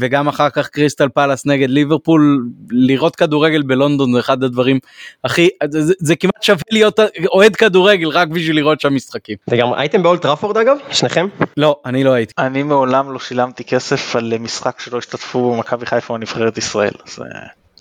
וגם 0.00 0.28
אחר 0.28 0.50
כך 0.50 0.68
קריסטל 0.68 1.08
פאלאס 1.08 1.46
נגד 1.46 1.70
ליברפול, 1.70 2.48
לראות 2.70 3.16
כדורגל 3.16 3.62
בלונדון 3.62 4.12
זה 4.12 4.18
אחד 4.18 4.42
הדברים 4.42 4.78
הכי, 5.24 5.48
זה, 5.70 5.94
זה 5.98 6.16
כמעט 6.16 6.42
שווה 6.42 6.62
להיות 6.70 7.00
אוהד 7.26 7.56
כדורגל 7.56 8.08
רק 8.08 8.28
בשביל 8.28 8.56
לראות 8.56 8.80
שם 8.80 8.94
משחקים. 8.94 9.36
וגם 9.50 9.72
הייתם 9.72 10.02
באולד 10.02 10.22
טראפורד 10.22 10.56
אגב? 10.56 10.76
שניכם? 10.90 11.26
לא, 11.56 11.80
אני 11.86 12.04
לא 12.04 12.12
הייתי. 12.12 12.32
אני 12.38 12.62
מעולם 12.62 13.12
לא 13.12 13.18
שילמתי 13.18 13.64
כסף 13.64 14.16
על 14.16 14.38
משחק 14.38 14.80
שלא 14.80 14.98
השתתפו 14.98 15.40
בו 15.40 15.56
מכבי 15.56 15.86
חיפה 15.86 16.14
או 16.14 16.18
נבחרת 16.18 16.58
ישראל. 16.58 16.92
אז... 17.06 17.18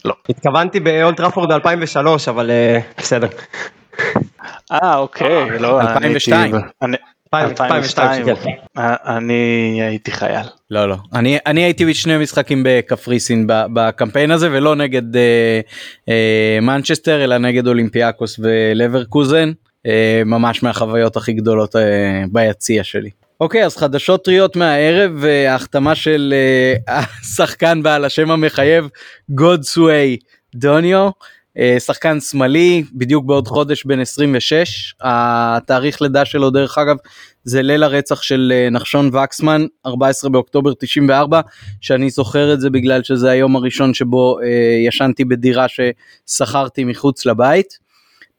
לא. 0.06 0.14
התכוונתי 0.30 0.80
באולד 0.80 1.18
טראפורד 1.18 1.52
2003 1.52 2.28
אבל 2.28 2.52
בסדר. 2.98 3.28
אה 4.72 4.98
אוקיי, 4.98 5.60
לא, 5.60 5.82
2002. 5.82 6.56
2002, 7.34 8.26
אני 8.78 9.80
הייתי 9.82 10.12
חייל. 10.12 10.46
לא 10.72 10.90
לא 10.90 10.96
אני 11.14 11.38
אני 11.46 11.64
הייתי 11.64 11.86
בשני 11.86 12.18
משחקים 12.18 12.64
בקפריסין 12.66 13.48
בקמפיין 13.48 14.32
הזה 14.32 14.52
ולא 14.52 14.76
נגד 14.76 15.16
אה, 15.16 15.60
אה, 16.10 16.58
מנצ'סטר 16.62 17.24
אלא 17.24 17.38
נגד 17.38 17.68
אולימפיאקוס 17.68 18.40
ולברקוזן 18.40 19.52
אה, 19.86 20.22
ממש 20.26 20.64
מהחוויות 20.64 21.18
הכי 21.18 21.34
גדולות 21.34 21.76
אה, 21.76 22.24
ביציע 22.32 22.84
שלי. 22.84 23.10
אוקיי 23.42 23.66
אז 23.66 23.78
חדשות 23.78 24.26
טריות 24.26 24.56
מהערב 24.56 25.24
ההחתמה 25.26 25.96
של 25.96 26.34
אה, 26.88 26.96
השחקן 27.24 27.84
בעל 27.84 28.06
השם 28.06 28.32
המחייב 28.32 28.88
גודסווי 29.30 30.18
דוניו. 30.56 31.10
אה, 31.58 31.80
שחקן 31.80 32.20
שמאלי 32.20 32.84
בדיוק 32.94 33.26
בעוד 33.26 33.48
חודש 33.48 33.86
בן 33.86 34.00
26 34.00 34.94
התאריך 35.02 36.02
לידה 36.02 36.26
שלו 36.26 36.50
דרך 36.50 36.78
אגב 36.78 36.96
זה 37.44 37.62
ליל 37.62 37.84
הרצח 37.84 38.22
של 38.22 38.54
אה, 38.56 38.70
נחשון 38.70 39.16
וקסמן 39.16 39.66
14 39.86 40.30
באוקטובר 40.30 40.74
94 40.74 41.42
שאני 41.82 42.10
זוכר 42.10 42.54
את 42.54 42.62
זה 42.62 42.70
בגלל 42.70 43.04
שזה 43.04 43.30
היום 43.30 43.56
הראשון 43.56 43.94
שבו 43.94 44.40
אה, 44.40 44.46
ישנתי 44.88 45.26
בדירה 45.26 45.66
ששכרתי 45.68 46.84
מחוץ 46.84 47.26
לבית. 47.26 47.90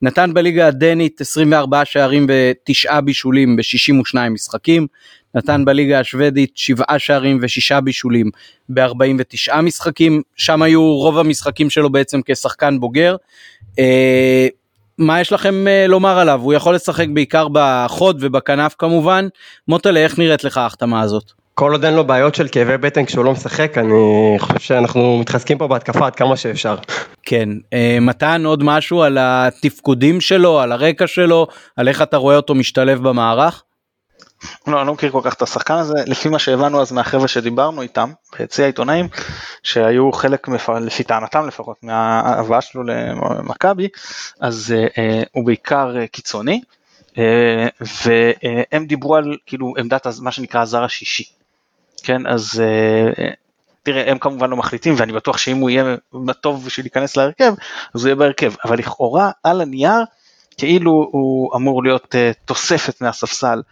נתן 0.02 0.34
בליגה 0.34 0.66
הדנית 0.66 1.20
24 1.20 1.84
שערים 1.84 2.26
ותשעה 2.28 3.00
בישולים 3.00 3.56
ב-62 3.56 4.18
משחקים, 4.30 4.86
נתן 5.34 5.64
בליגה 5.64 6.00
השוודית 6.00 6.52
7 6.54 6.84
שערים 6.98 7.38
ו-6 7.42 7.80
בישולים 7.80 8.30
ב-49 8.68 9.60
משחקים, 9.62 10.22
שם 10.36 10.62
היו 10.62 10.82
רוב 10.82 11.18
המשחקים 11.18 11.70
שלו 11.70 11.90
בעצם 11.90 12.20
כשחקן 12.24 12.80
בוגר. 12.80 13.16
אה, 13.78 14.48
מה 14.98 15.20
יש 15.20 15.32
לכם 15.32 15.68
אה, 15.68 15.86
לומר 15.86 16.18
עליו? 16.18 16.40
הוא 16.42 16.52
יכול 16.52 16.74
לשחק 16.74 17.06
בעיקר 17.08 17.46
בחוד 17.52 18.18
ובכנף 18.20 18.74
כמובן. 18.78 19.28
מוטלה, 19.68 20.00
איך 20.00 20.18
נראית 20.18 20.44
לך 20.44 20.56
ההחתמה 20.56 21.00
הזאת? 21.00 21.32
כל 21.54 21.72
עוד 21.72 21.84
אין 21.84 21.94
לו 21.94 22.04
בעיות 22.04 22.34
של 22.34 22.48
כאבי 22.48 22.76
בטן 22.76 23.04
כשהוא 23.04 23.24
לא 23.24 23.32
משחק, 23.32 23.78
אני 23.78 24.36
חושב 24.38 24.58
שאנחנו 24.58 25.18
מתחזקים 25.18 25.58
פה 25.58 25.68
בהתקפה 25.68 26.06
עד 26.06 26.14
כמה 26.16 26.36
שאפשר. 26.36 26.76
כן, 27.22 27.48
אה, 27.72 27.98
מתן 28.00 28.42
עוד 28.46 28.62
משהו 28.62 29.02
על 29.02 29.18
התפקודים 29.20 30.20
שלו, 30.20 30.60
על 30.60 30.72
הרקע 30.72 31.06
שלו, 31.06 31.46
על 31.76 31.88
איך 31.88 32.02
אתה 32.02 32.16
רואה 32.16 32.36
אותו 32.36 32.54
משתלב 32.54 33.08
במערך? 33.08 33.62
לא, 34.66 34.78
אני 34.78 34.86
לא 34.86 34.94
מכיר 34.94 35.10
כל 35.10 35.20
כך 35.24 35.34
את 35.34 35.42
השחקן 35.42 35.74
הזה, 35.74 35.94
לפי 36.06 36.28
מה 36.28 36.38
שהבנו 36.38 36.80
אז 36.80 36.92
מהחבר'ה 36.92 37.28
שדיברנו 37.28 37.82
איתם, 37.82 38.12
ביציע 38.38 38.64
העיתונאים, 38.64 39.08
שהיו 39.62 40.12
חלק, 40.12 40.48
לפי 40.80 41.04
טענתם 41.04 41.46
לפחות, 41.46 41.76
מההבאה 41.82 42.60
שלו 42.60 42.82
למכבי, 42.82 43.88
אז 44.40 44.74
uh, 44.76 44.90
uh, 44.90 45.28
הוא 45.32 45.46
בעיקר 45.46 45.94
uh, 45.96 46.06
קיצוני, 46.06 46.60
uh, 47.10 47.18
והם 47.80 48.86
דיברו 48.86 49.16
על 49.16 49.36
כאילו 49.46 49.72
עמדת 49.78 50.06
מה 50.20 50.32
שנקרא 50.32 50.60
הזר 50.60 50.84
השישי, 50.84 51.24
כן, 52.02 52.26
אז 52.26 52.62
uh, 53.16 53.20
תראה, 53.82 54.10
הם 54.10 54.18
כמובן 54.18 54.50
לא 54.50 54.56
מחליטים, 54.56 54.94
ואני 54.96 55.12
בטוח 55.12 55.38
שאם 55.38 55.56
הוא 55.56 55.70
יהיה 55.70 55.96
טוב 56.40 56.64
בשביל 56.66 56.84
להיכנס 56.84 57.16
להרכב, 57.16 57.54
אז 57.94 58.00
הוא 58.00 58.08
יהיה 58.08 58.16
בהרכב, 58.16 58.52
אבל 58.64 58.78
לכאורה 58.78 59.30
על 59.42 59.60
הנייר, 59.60 60.04
כאילו 60.58 60.92
הוא 60.92 61.56
אמור 61.56 61.82
להיות 61.82 62.14
uh, 62.14 62.44
תוספת 62.44 63.00
מהספסל 63.00 63.62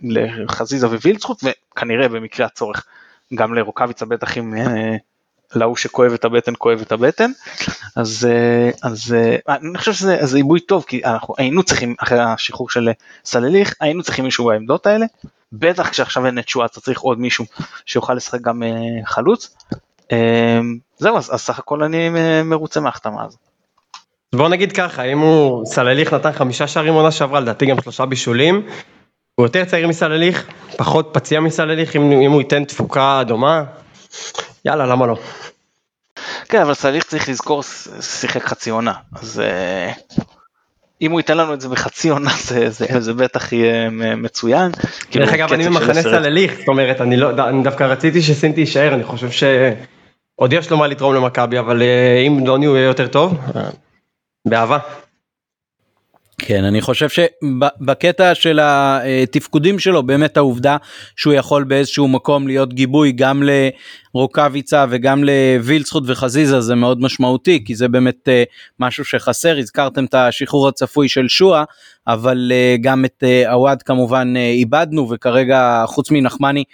לחזיזה 0.00 0.86
ווילצחוט 0.86 1.44
וכנראה 1.44 2.08
במקרה 2.08 2.46
הצורך 2.46 2.86
גם 3.34 3.54
לרוקאביצה 3.54 4.06
בטח 4.06 4.38
אם 4.38 4.54
אה, 4.56 4.96
להוא 5.54 5.76
שכואב 5.76 6.12
את 6.12 6.24
הבטן 6.24 6.52
כואב 6.58 6.80
את 6.80 6.92
הבטן. 6.92 7.30
אז 7.96 8.28
אה, 8.30 8.70
אז 8.82 9.14
אה, 9.14 9.56
אני 9.56 9.78
חושב 9.78 9.92
שזה 9.92 10.36
עיבוי 10.36 10.60
טוב 10.60 10.84
כי 10.88 11.04
אנחנו 11.04 11.34
היינו 11.38 11.62
צריכים 11.62 11.94
אחרי 11.98 12.18
השחרור 12.18 12.70
של 12.70 12.90
סלליך 13.24 13.74
היינו 13.80 14.02
צריכים 14.02 14.24
מישהו 14.24 14.44
בעמדות 14.44 14.86
האלה. 14.86 15.06
בטח 15.52 15.88
כשעכשיו 15.88 16.26
אין 16.26 16.38
את 16.38 16.48
שואה 16.48 16.66
אתה 16.66 16.80
צריך 16.80 17.00
עוד 17.00 17.20
מישהו 17.20 17.44
שיוכל 17.86 18.14
לשחק 18.14 18.40
גם 18.40 18.62
חלוץ. 19.04 19.56
זהו 20.98 21.16
אז 21.16 21.24
סך 21.24 21.58
הכל 21.58 21.82
אני 21.82 22.10
מרוצה 22.44 22.80
מההחתמה 22.80 23.24
הזאת. 23.24 23.45
בוא 24.36 24.48
נגיד 24.48 24.72
ככה, 24.72 25.02
אם 25.02 25.18
הוא, 25.18 25.66
סלליך 25.66 26.12
נתן 26.12 26.32
חמישה 26.32 26.66
שערים 26.66 26.94
עונה 26.94 27.10
שעברה, 27.10 27.40
לדעתי 27.40 27.66
גם 27.66 27.80
שלושה 27.82 28.06
בישולים, 28.06 28.66
הוא 29.34 29.46
יותר 29.46 29.64
צעיר 29.64 29.88
מסלליך, 29.88 30.46
פחות 30.76 31.10
פציע 31.12 31.40
מסלליך, 31.40 31.96
אם, 31.96 32.12
אם 32.12 32.32
הוא 32.32 32.40
ייתן 32.40 32.64
תפוקה 32.64 33.22
דומה, 33.26 33.64
יאללה, 34.64 34.86
למה 34.86 35.06
לא? 35.06 35.16
כן, 36.48 36.60
אבל 36.60 36.74
סלליך 36.74 37.04
צריך 37.04 37.28
לזכור, 37.28 37.62
שיחק 38.00 38.44
חצי 38.44 38.70
עונה, 38.70 38.92
אז 39.12 39.40
אה, 39.40 39.92
אם 41.02 41.10
הוא 41.10 41.20
ייתן 41.20 41.36
לנו 41.36 41.54
את 41.54 41.60
זה 41.60 41.68
בחצי 41.68 42.08
עונה, 42.08 42.30
זה, 42.48 42.70
זה, 42.70 42.86
זה 43.00 43.14
בטח 43.14 43.52
יהיה 43.52 43.90
מצוין. 44.16 44.70
דרך 44.70 44.90
כאילו, 45.10 45.24
אגב, 45.24 45.52
אני 45.52 45.68
ממחנה 45.68 46.02
סלליך, 46.02 46.58
זאת 46.58 46.68
אומרת, 46.68 47.00
אני, 47.00 47.16
לא, 47.16 47.48
אני 47.48 47.62
דווקא 47.62 47.84
רציתי 47.84 48.22
שסינטי 48.22 48.60
יישאר, 48.60 48.94
אני 48.94 49.04
חושב 49.04 49.30
שעוד 49.30 50.52
יש 50.52 50.70
לו 50.70 50.76
מה 50.76 50.86
לתרום 50.86 51.14
למכבי, 51.14 51.58
אבל 51.58 51.82
אה, 51.82 52.24
אם 52.26 52.44
דוני 52.44 52.66
הוא 52.66 52.76
יהיה 52.76 52.86
יותר 52.86 53.06
טוב, 53.06 53.38
באהבה. 54.46 54.78
כן 56.38 56.64
אני 56.64 56.80
חושב 56.80 57.08
שבקטע 57.08 58.34
של 58.34 58.60
התפקודים 58.62 59.78
שלו 59.78 60.02
באמת 60.02 60.36
העובדה 60.36 60.76
שהוא 61.16 61.34
יכול 61.34 61.64
באיזשהו 61.64 62.08
מקום 62.08 62.46
להיות 62.46 62.74
גיבוי 62.74 63.12
גם 63.12 63.42
לרוקאביצה 64.14 64.84
וגם 64.90 65.24
לווילצחוט 65.24 66.04
וחזיזה 66.06 66.60
זה 66.60 66.74
מאוד 66.74 67.00
משמעותי 67.00 67.64
כי 67.64 67.74
זה 67.74 67.88
באמת 67.88 68.28
אה, 68.28 68.42
משהו 68.80 69.04
שחסר 69.04 69.58
הזכרתם 69.58 70.04
את 70.04 70.14
השחרור 70.14 70.68
הצפוי 70.68 71.08
של 71.08 71.28
שואה 71.28 71.64
אבל 72.06 72.52
אה, 72.54 72.76
גם 72.80 73.04
את 73.04 73.24
אה, 73.24 73.76
כמובן 73.84 74.34
איבדנו 74.36 75.10
וכרגע 75.10 75.84
חוץ 75.86 76.10
מנחמני 76.10 76.64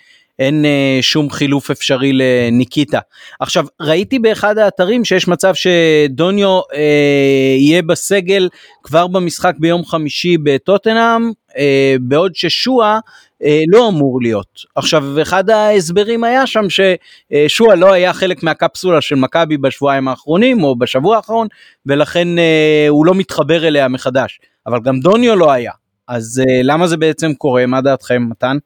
אין 0.43 0.65
אה, 0.65 0.99
שום 1.01 1.31
חילוף 1.31 1.71
אפשרי 1.71 2.13
לניקיטה. 2.13 2.99
עכשיו 3.41 3.65
ראיתי 3.81 4.19
באחד 4.19 4.59
האתרים 4.59 5.05
שיש 5.05 5.29
מצב 5.29 5.53
שדוניו 5.55 6.61
אה, 6.75 7.57
יהיה 7.59 7.83
בסגל 7.83 8.49
כבר 8.83 9.07
במשחק 9.07 9.55
ביום 9.59 9.85
חמישי 9.85 10.39
בטוטנאם 10.39 11.31
אה, 11.59 11.97
בעוד 12.01 12.35
ששואה 12.35 12.99
אה, 13.45 13.61
לא 13.73 13.89
אמור 13.89 14.23
להיות. 14.23 14.59
עכשיו 14.77 15.23
אחד 15.23 15.51
ההסברים 15.51 16.25
היה 16.25 16.47
שם 16.47 16.65
ששואה 16.69 17.75
לא 17.75 17.93
היה 17.93 18.13
חלק 18.13 18.43
מהקפסולה 18.43 19.01
של 19.01 19.15
מכבי 19.15 19.57
בשבועיים 19.57 20.09
האחרונים 20.09 20.65
או 20.65 20.77
בשבוע 20.77 21.17
האחרון 21.17 21.49
ולכן 21.87 22.39
אה, 22.39 22.87
הוא 22.89 23.07
לא 23.07 23.15
מתחבר 23.15 23.67
אליה 23.69 23.89
מחדש 23.89 24.41
אבל 24.67 24.81
גם 24.85 25.01
דוניו 25.01 25.37
לא 25.37 25.53
היה 25.53 25.73
אז 26.09 26.43
אה, 26.49 26.61
למה 26.63 26.87
זה 26.87 26.97
בעצם 26.97 27.35
קורה 27.35 27.67
מה 27.67 27.81
דעתכם 27.81 28.27
מתן? 28.31 28.57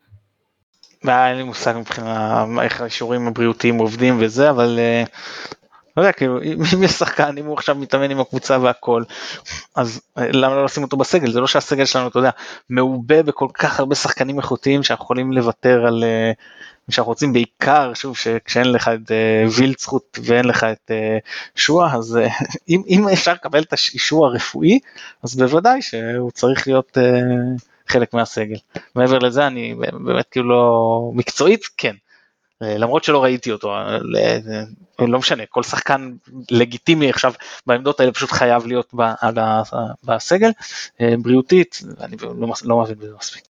אין 1.09 1.37
לי 1.37 1.43
מושג 1.43 1.75
מבחינה 1.77 2.45
איך 2.63 2.81
האישורים 2.81 3.27
הבריאותיים 3.27 3.79
עובדים 3.79 4.17
וזה 4.21 4.51
אבל 4.51 4.79
אה, 4.79 5.05
לא 5.97 6.03
יודע 6.03 6.13
כאילו 6.13 6.43
אם 6.43 6.83
יש 6.83 6.91
שחקן 6.91 7.39
אם 7.39 7.47
הוא 7.47 7.55
עכשיו 7.55 7.75
מתאמן 7.75 8.11
עם 8.11 8.21
הקבוצה 8.21 8.59
והכל 8.61 9.03
אז 9.75 10.01
אה, 10.19 10.33
למה 10.33 10.55
לא 10.55 10.65
לשים 10.65 10.83
אותו 10.83 10.97
בסגל? 10.97 11.33
זה 11.33 11.41
לא 11.41 11.47
שהסגל 11.47 11.85
שלנו 11.85 12.09
אתה 12.09 12.19
יודע 12.19 12.31
מעובה 12.71 13.23
בכל 13.23 13.49
כך 13.55 13.81
הרבה 13.81 13.95
שחקנים 13.95 14.39
איכותיים 14.39 14.83
שאנחנו 14.83 15.05
יכולים 15.05 15.33
לוותר 15.33 15.87
על 15.87 16.05
אה, 16.05 16.33
שאנחנו 16.91 17.11
רוצים 17.11 17.33
בעיקר 17.33 17.95
שוב 17.95 18.17
שכשאין 18.17 18.73
לך 18.73 18.89
את 18.89 19.13
וילצחוט 19.57 20.19
ואין 20.23 20.45
לך 20.45 20.65
את 20.65 20.91
שואה 21.55 21.95
אז 21.95 22.19
אם, 22.69 22.83
אם 22.89 23.09
אפשר 23.13 23.33
לקבל 23.33 23.63
את 23.63 23.73
האישור 23.73 24.27
הרפואי 24.27 24.79
אז 25.23 25.37
בוודאי 25.37 25.83
שהוא 25.83 26.31
צריך 26.31 26.67
להיות 26.69 26.99
חלק 27.89 28.15
מהסגל. 28.15 28.57
מעבר 28.95 29.19
לזה 29.19 29.47
אני 29.47 29.75
באמת 30.05 30.29
כאילו 30.31 30.49
לא 30.49 31.11
מקצועית 31.15 31.65
כן. 31.77 31.95
אה, 32.63 32.79
למרות 32.79 33.05
שלא 33.05 33.25
ראיתי 33.25 33.53
אותו, 33.53 33.75
אה, 33.75 33.99
לא 34.99 35.19
משנה, 35.19 35.47
כל 35.47 35.63
שחקן 35.63 36.13
לגיטימי 36.51 37.11
עכשיו 37.11 37.33
בעמדות 37.67 38.01
האלה 38.01 38.13
פשוט 38.13 38.31
חייב 38.31 38.67
להיות 38.67 38.95
בסגל, 40.05 40.51
אה, 41.01 41.15
בריאותית, 41.19 41.83
אני 42.01 42.17
לא, 42.23 42.55
לא 42.65 42.81
מבין 42.81 42.99
בזה 42.99 43.13
מספיק. 43.19 43.43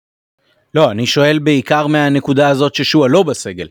לא, 0.74 0.91
אני 0.91 1.07
שואל 1.07 1.39
בעיקר 1.39 1.87
מהנקודה 1.87 2.49
הזאת 2.49 2.74
ששועה 2.74 3.09
לא 3.09 3.22
בסגל. 3.22 3.68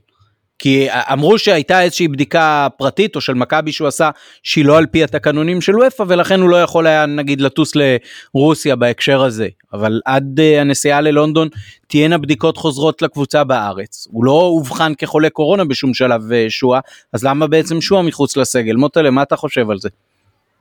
כי 0.63 0.87
אמרו 0.91 1.37
שהייתה 1.37 1.81
איזושהי 1.81 2.07
בדיקה 2.07 2.67
פרטית 2.77 3.15
או 3.15 3.21
של 3.21 3.33
מכבי 3.33 3.71
שהוא 3.71 3.87
עשה 3.87 4.09
שהיא 4.43 4.65
לא 4.65 4.77
על 4.77 4.85
פי 4.85 5.03
התקנונים 5.03 5.61
של 5.61 5.75
וופא 5.75 6.03
ולכן 6.07 6.41
הוא 6.41 6.49
לא 6.49 6.61
יכול 6.61 6.87
היה 6.87 7.05
נגיד 7.05 7.41
לטוס 7.41 7.71
לרוסיה 7.75 8.75
בהקשר 8.75 9.23
הזה 9.23 9.47
אבל 9.73 10.01
עד 10.05 10.39
uh, 10.39 10.61
הנסיעה 10.61 11.01
ללונדון 11.01 11.47
תהיינה 11.87 12.17
בדיקות 12.17 12.57
חוזרות 12.57 13.01
לקבוצה 13.01 13.43
בארץ 13.43 14.07
הוא 14.11 14.25
לא 14.25 14.31
אובחן 14.31 14.93
כחולה 14.97 15.29
קורונה 15.29 15.65
בשום 15.65 15.93
שלב 15.93 16.21
uh, 16.21 16.33
שואה 16.49 16.79
אז 17.13 17.23
למה 17.23 17.47
בעצם 17.47 17.81
שואה 17.81 18.01
מחוץ 18.01 18.37
לסגל 18.37 18.75
מוטלה 18.75 19.11
מה 19.11 19.23
אתה 19.23 19.35
חושב 19.35 19.69
על 19.69 19.79
זה? 19.79 19.89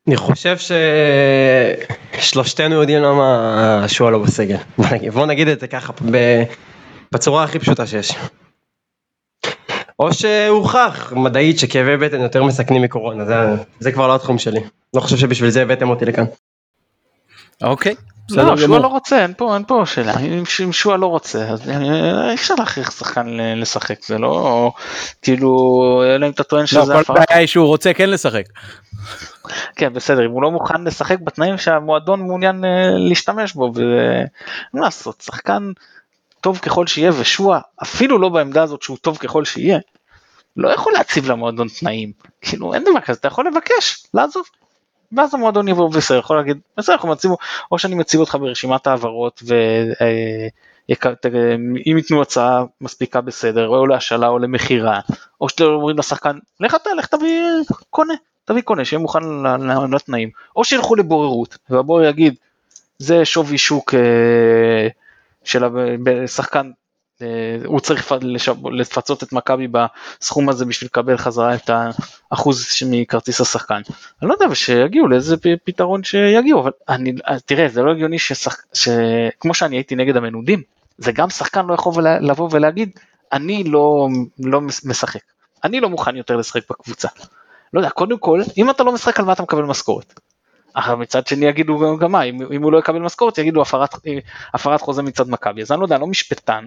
אני 0.07 0.16
חושב 0.16 0.57
ששלושתנו 2.18 2.74
יודעים 2.74 3.03
למה 3.03 3.84
שואה 3.88 4.11
לא 4.11 4.18
בסגל 4.18 4.57
בוא 5.12 5.26
נגיד 5.26 5.48
את 5.48 5.61
זה 5.61 5.66
ככה 5.66 5.92
בצורה 7.12 7.44
הכי 7.44 7.59
פשוטה 7.59 7.86
שיש. 7.86 8.12
או 10.03 10.14
שהוכח 10.14 11.12
מדעית 11.16 11.59
שכאבי 11.59 11.96
בטן 11.96 12.20
יותר 12.20 12.44
מסכנים 12.44 12.82
מקורונה, 12.82 13.24
זה, 13.24 13.34
זה 13.80 13.92
כבר 13.92 14.09
לא 14.09 14.14
התחום 14.14 14.38
שלי. 14.38 14.61
לא 14.94 15.00
חושב 15.00 15.16
שבשביל 15.16 15.50
זה 15.50 15.62
הבאתם 15.62 15.90
אותי 15.90 16.05
לכאן. 16.05 16.24
אוקיי. 17.62 17.94
לא, 18.30 18.57
שועה 18.57 18.80
לא 18.80 18.86
רוצה, 18.86 19.22
אין 19.22 19.32
פה, 19.36 19.55
אין 19.55 19.64
פה 19.64 19.82
שאלה, 19.86 20.14
אם 20.64 20.72
שועה 20.72 20.96
לא 20.96 21.07
רוצה, 21.07 21.48
אז 21.48 21.70
אה, 21.70 22.30
אי 22.30 22.34
אפשר 22.34 22.55
להכריח 22.59 22.90
שחקן 22.90 23.26
לשחק, 23.57 24.05
זה 24.05 24.18
לא, 24.18 24.72
כאילו, 25.22 26.03
אלא 26.07 26.26
אם 26.26 26.30
אתה 26.30 26.42
טוען 26.42 26.66
שזה 26.66 26.80
הפרה. 26.80 26.98
לא, 26.98 27.05
כל 27.05 27.14
בעיה 27.14 27.38
היא 27.40 27.46
שהוא 27.46 27.66
רוצה 27.66 27.94
כן 27.94 28.11
לשחק. 28.11 28.44
כן, 29.76 29.92
בסדר, 29.92 30.26
אם 30.26 30.30
הוא 30.30 30.42
לא 30.42 30.50
מוכן 30.50 30.84
לשחק 30.84 31.18
בתנאים 31.20 31.59
שהמועדון 31.59 32.22
מעוניין 32.22 32.64
אה, 32.64 32.90
להשתמש 33.09 33.53
בו, 33.53 33.72
ומה 33.74 34.84
לעשות, 34.84 35.20
שחקן 35.20 35.72
טוב 36.43 36.59
ככל 36.59 36.86
שיהיה, 36.86 37.11
ושועה, 37.20 37.61
אפילו 37.82 38.18
לא 38.18 38.28
בעמדה 38.28 38.62
הזאת 38.62 38.82
שהוא 38.82 38.97
טוב 38.97 39.18
ככל 39.18 39.45
שיהיה, 39.45 39.78
לא 40.57 40.68
יכול 40.68 40.93
להציב 40.93 41.30
למועדון 41.30 41.68
תנאים, 41.68 42.12
כאילו 42.40 42.74
אין 42.74 42.84
דבר 42.84 43.01
כזה, 43.01 43.18
אתה 43.18 43.28
יכול 43.28 43.47
לבקש, 43.47 44.07
לעזוב. 44.14 44.45
ואז 45.12 45.34
המועדון 45.34 45.68
יבוא 45.68 45.90
בסדר, 45.90 46.18
יכול 46.18 46.36
להגיד, 46.36 46.59
בסדר, 46.76 46.95
אנחנו 46.95 47.09
מציבו, 47.09 47.36
או 47.72 47.78
שאני 47.78 47.95
מציב 47.95 48.20
אותך 48.20 48.36
ברשימת 48.40 48.86
העברות, 48.86 49.43
ואם 49.47 50.97
אה, 51.97 51.99
ייתנו 51.99 52.22
הצעה 52.22 52.64
מספיקה 52.80 53.20
בסדר, 53.20 53.68
או 53.68 53.86
להשאלה 53.86 54.28
או 54.28 54.38
למכירה, 54.38 55.01
או 55.40 55.49
שאתם 55.49 55.64
אומרים 55.64 55.99
לשחקן, 55.99 56.38
לך 56.61 56.74
אתה, 56.74 56.95
לך 56.95 57.07
תביא 57.07 57.43
קונה, 57.90 58.14
תביא 58.45 58.62
קונה, 58.62 58.84
שיהיה 58.84 59.01
מוכן 59.01 59.22
לתנאים, 59.93 60.30
או 60.57 60.64
שילכו 60.64 60.95
לבוררות, 60.95 61.59
והבורר 61.70 62.05
יגיד, 62.05 62.34
זה 62.99 63.24
שווי 63.24 63.59
שוק 63.59 63.95
אה, 63.95 64.88
של 65.45 65.64
השחקן 66.24 66.70
אה, 67.22 67.57
הוא 67.64 67.80
צריך 67.80 68.12
לפצות 68.72 69.22
את 69.22 69.32
מכבי 69.32 69.68
בסכום 69.68 70.49
הזה 70.49 70.64
בשביל 70.64 70.86
לקבל 70.86 71.16
חזרה 71.16 71.55
את 71.55 71.70
האחוז 72.30 72.66
מכרטיס 72.90 73.40
השחקן. 73.40 73.80
אני 74.22 74.28
לא 74.28 74.34
יודע, 74.40 74.55
שיגיעו 74.55 75.09
לאיזה 75.09 75.36
פתרון 75.64 76.05
שיגיעו, 76.05 76.61
אבל 76.61 76.70
אני, 76.88 77.12
אה, 77.28 77.40
תראה, 77.40 77.68
זה 77.68 77.82
לא 77.82 77.90
הגיוני 77.90 78.18
ששח, 78.18 78.57
שכמו 78.74 79.55
שאני 79.55 79.76
הייתי 79.76 79.95
נגד 79.95 80.16
המנודים, 80.16 80.62
זה 80.99 81.12
גם 81.12 81.30
שחקן 81.30 81.66
לא 81.66 81.74
יכול 81.74 82.07
לבוא 82.20 82.49
ולהגיד, 82.53 82.90
אני 83.32 83.64
לא, 83.64 84.09
לא 84.38 84.61
משחק, 84.61 85.22
אני 85.64 85.80
לא 85.80 85.88
מוכן 85.88 86.16
יותר 86.16 86.36
לשחק 86.36 86.62
בקבוצה. 86.70 87.09
לא 87.72 87.80
יודע, 87.80 87.90
קודם 87.90 88.18
כל, 88.18 88.43
אם 88.57 88.70
אתה 88.70 88.82
לא 88.82 88.93
משחק 88.93 89.18
על 89.18 89.24
מה 89.24 89.32
אתה 89.32 89.43
מקבל 89.43 89.62
משכורת? 89.62 90.20
אבל 90.77 90.95
מצד 90.95 91.27
שני 91.27 91.47
יגידו 91.47 91.99
גם 91.99 92.12
מה, 92.12 92.23
אם, 92.23 92.39
אם 92.53 92.62
הוא 92.62 92.73
לא 92.73 92.79
יקבל 92.79 92.99
משכורת 92.99 93.39
יגידו 93.39 93.62
הפרת, 93.62 93.95
הפרת 94.55 94.81
חוזה 94.81 95.03
מצד 95.03 95.29
מכבי, 95.29 95.62
אז 95.62 95.73
אני 95.73 95.81
לא 95.81 95.85
יודע, 95.85 95.97
אני 95.97 96.01
לא 96.01 96.07
משפטן, 96.07 96.66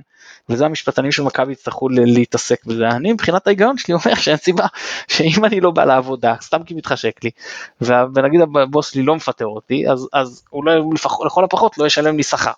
וזה 0.50 0.66
המשפטנים 0.66 1.12
של 1.12 1.24
מכבי 1.24 1.52
יצטרכו 1.52 1.90
להתעסק 1.90 2.66
בזה, 2.66 2.88
אני 2.88 3.14
מבחינת 3.14 3.48
ההיגיון 3.48 3.78
שלי 3.78 3.94
אומר 4.06 4.16
שאין 4.16 4.38
סיבה 4.38 4.66
שאם 5.08 5.46
אני 5.46 5.60
לא 5.60 5.72
בא 5.72 5.86
לעבודה, 5.86 6.36
סתם 6.42 6.64
כי 6.64 6.74
מתחשק 6.74 7.20
לי, 7.24 7.32
ונגיד 8.16 8.42
הבוס 8.42 8.92
שלי 8.92 9.04
לא 9.04 9.16
מפטר 9.16 9.46
אותי, 9.46 9.90
אז, 9.90 10.08
אז 10.14 10.44
אולי 10.54 10.76
לא, 10.76 10.86
לכל 11.26 11.44
הפחות 11.44 11.78
לא 11.78 11.86
ישלם 11.86 12.18
לי 12.18 12.24
שכר. 12.24 12.52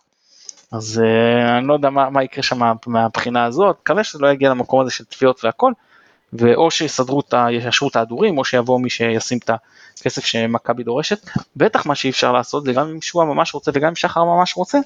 אז 0.71 1.01
uh, 1.03 1.57
אני 1.57 1.67
לא 1.67 1.73
יודע 1.73 1.89
מה, 1.89 2.09
מה 2.09 2.23
יקרה 2.23 2.43
שם 2.43 2.59
מהבחינה 2.87 3.45
הזאת, 3.45 3.77
מקווה 3.81 4.03
שזה 4.03 4.19
לא 4.19 4.27
יגיע 4.27 4.49
למקום 4.49 4.81
הזה 4.81 4.91
של 4.91 5.03
תביעות 5.05 5.45
והכל, 5.45 5.71
ואו 6.33 6.71
שיסדרו 6.71 7.19
את 7.19 7.33
ה... 7.33 7.47
יאשרו 7.51 7.89
את 7.89 7.95
ההדורים, 7.95 8.37
או 8.37 8.45
שיבוא 8.45 8.79
מי 8.79 8.89
שישים 8.89 9.37
את 9.37 9.49
הכסף 9.99 10.25
שמכבי 10.25 10.83
דורשת. 10.83 11.29
בטח 11.55 11.85
מה 11.85 11.95
שאי 11.95 12.09
אפשר 12.09 12.31
לעשות 12.31 12.65
זה 12.65 12.73
גם 12.73 12.89
אם 12.89 13.01
שועה 13.01 13.25
ממש 13.25 13.53
רוצה 13.53 13.71
וגם 13.73 13.87
אם 13.87 13.95
שחר 13.95 14.23
ממש 14.23 14.57
רוצה, 14.57 14.79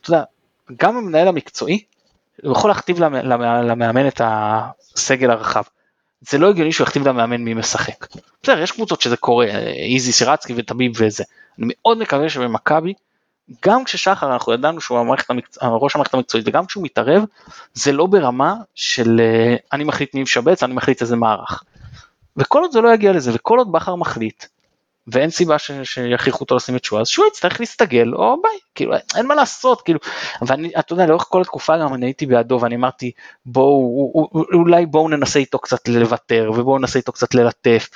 אתה 0.00 0.10
יודע, 0.10 0.22
גם 0.76 0.96
המנהל 0.96 1.28
המקצועי, 1.28 1.82
הוא 2.42 2.52
יכול 2.52 2.70
להכתיב 2.70 2.98
למאמן 3.00 4.08
את 4.08 4.20
הסגל 4.24 5.30
הרחב. 5.30 5.62
זה 6.20 6.38
לא 6.38 6.50
הגיוני 6.50 6.72
שהוא 6.72 6.84
יכתיב 6.84 7.08
למאמן 7.08 7.36
מי 7.36 7.54
משחק. 7.54 8.06
בסדר, 8.42 8.62
יש 8.62 8.70
קבוצות 8.70 9.00
שזה 9.00 9.16
קורה, 9.16 9.46
איזי 9.92 10.12
סירצקי 10.12 10.54
וטביב 10.56 10.92
וזה. 10.98 11.24
אני 11.58 11.66
מאוד 11.68 11.98
מקווה 11.98 12.28
שבמכבי 12.30 12.94
גם 13.66 13.84
כששחר 13.84 14.32
אנחנו 14.32 14.52
ידענו 14.52 14.80
שהוא 14.80 14.98
המערכת 14.98 15.30
המקצוע, 15.30 15.68
ראש 15.68 15.94
המערכת 15.94 16.14
המקצועית 16.14 16.48
וגם 16.48 16.66
כשהוא 16.66 16.84
מתערב 16.84 17.24
זה 17.74 17.92
לא 17.92 18.06
ברמה 18.06 18.54
של 18.74 19.20
אה, 19.20 19.56
אני 19.72 19.84
מחליט 19.84 20.14
מי 20.14 20.22
משבץ 20.22 20.62
אני 20.62 20.74
מחליט 20.74 21.02
איזה 21.02 21.16
מערך. 21.16 21.62
וכל 22.36 22.62
עוד 22.62 22.72
זה 22.72 22.80
לא 22.80 22.94
יגיע 22.94 23.12
לזה 23.12 23.30
וכל 23.34 23.58
עוד 23.58 23.72
בכר 23.72 23.94
מחליט 23.94 24.44
ואין 25.06 25.30
סיבה 25.30 25.58
ש, 25.58 25.70
שיכריחו 25.84 26.40
אותו 26.40 26.56
לשים 26.56 26.76
את 26.76 26.84
שואה 26.84 27.00
אז 27.00 27.08
שואה 27.08 27.28
יצטרך 27.28 27.60
להסתגל 27.60 28.14
או 28.14 28.42
ביי 28.42 28.58
כאילו 28.74 28.92
אין 29.16 29.26
מה 29.26 29.34
לעשות 29.34 29.82
כאילו 29.82 29.98
ואני 30.46 30.70
אתה 30.78 30.92
יודע 30.92 31.06
לאורך 31.06 31.26
כל 31.28 31.40
התקופה 31.40 31.78
גם 31.78 31.94
אני 31.94 32.06
הייתי 32.06 32.26
בעדו 32.26 32.58
ואני 32.62 32.74
אמרתי 32.74 33.10
בואו 33.46 34.12
אולי 34.52 34.86
בואו 34.86 35.08
ננסה 35.08 35.38
איתו 35.38 35.58
קצת 35.58 35.88
לוותר 35.88 36.50
ובואו 36.54 36.78
ננסה 36.78 36.98
איתו 36.98 37.12
קצת 37.12 37.34
ללטף 37.34 37.88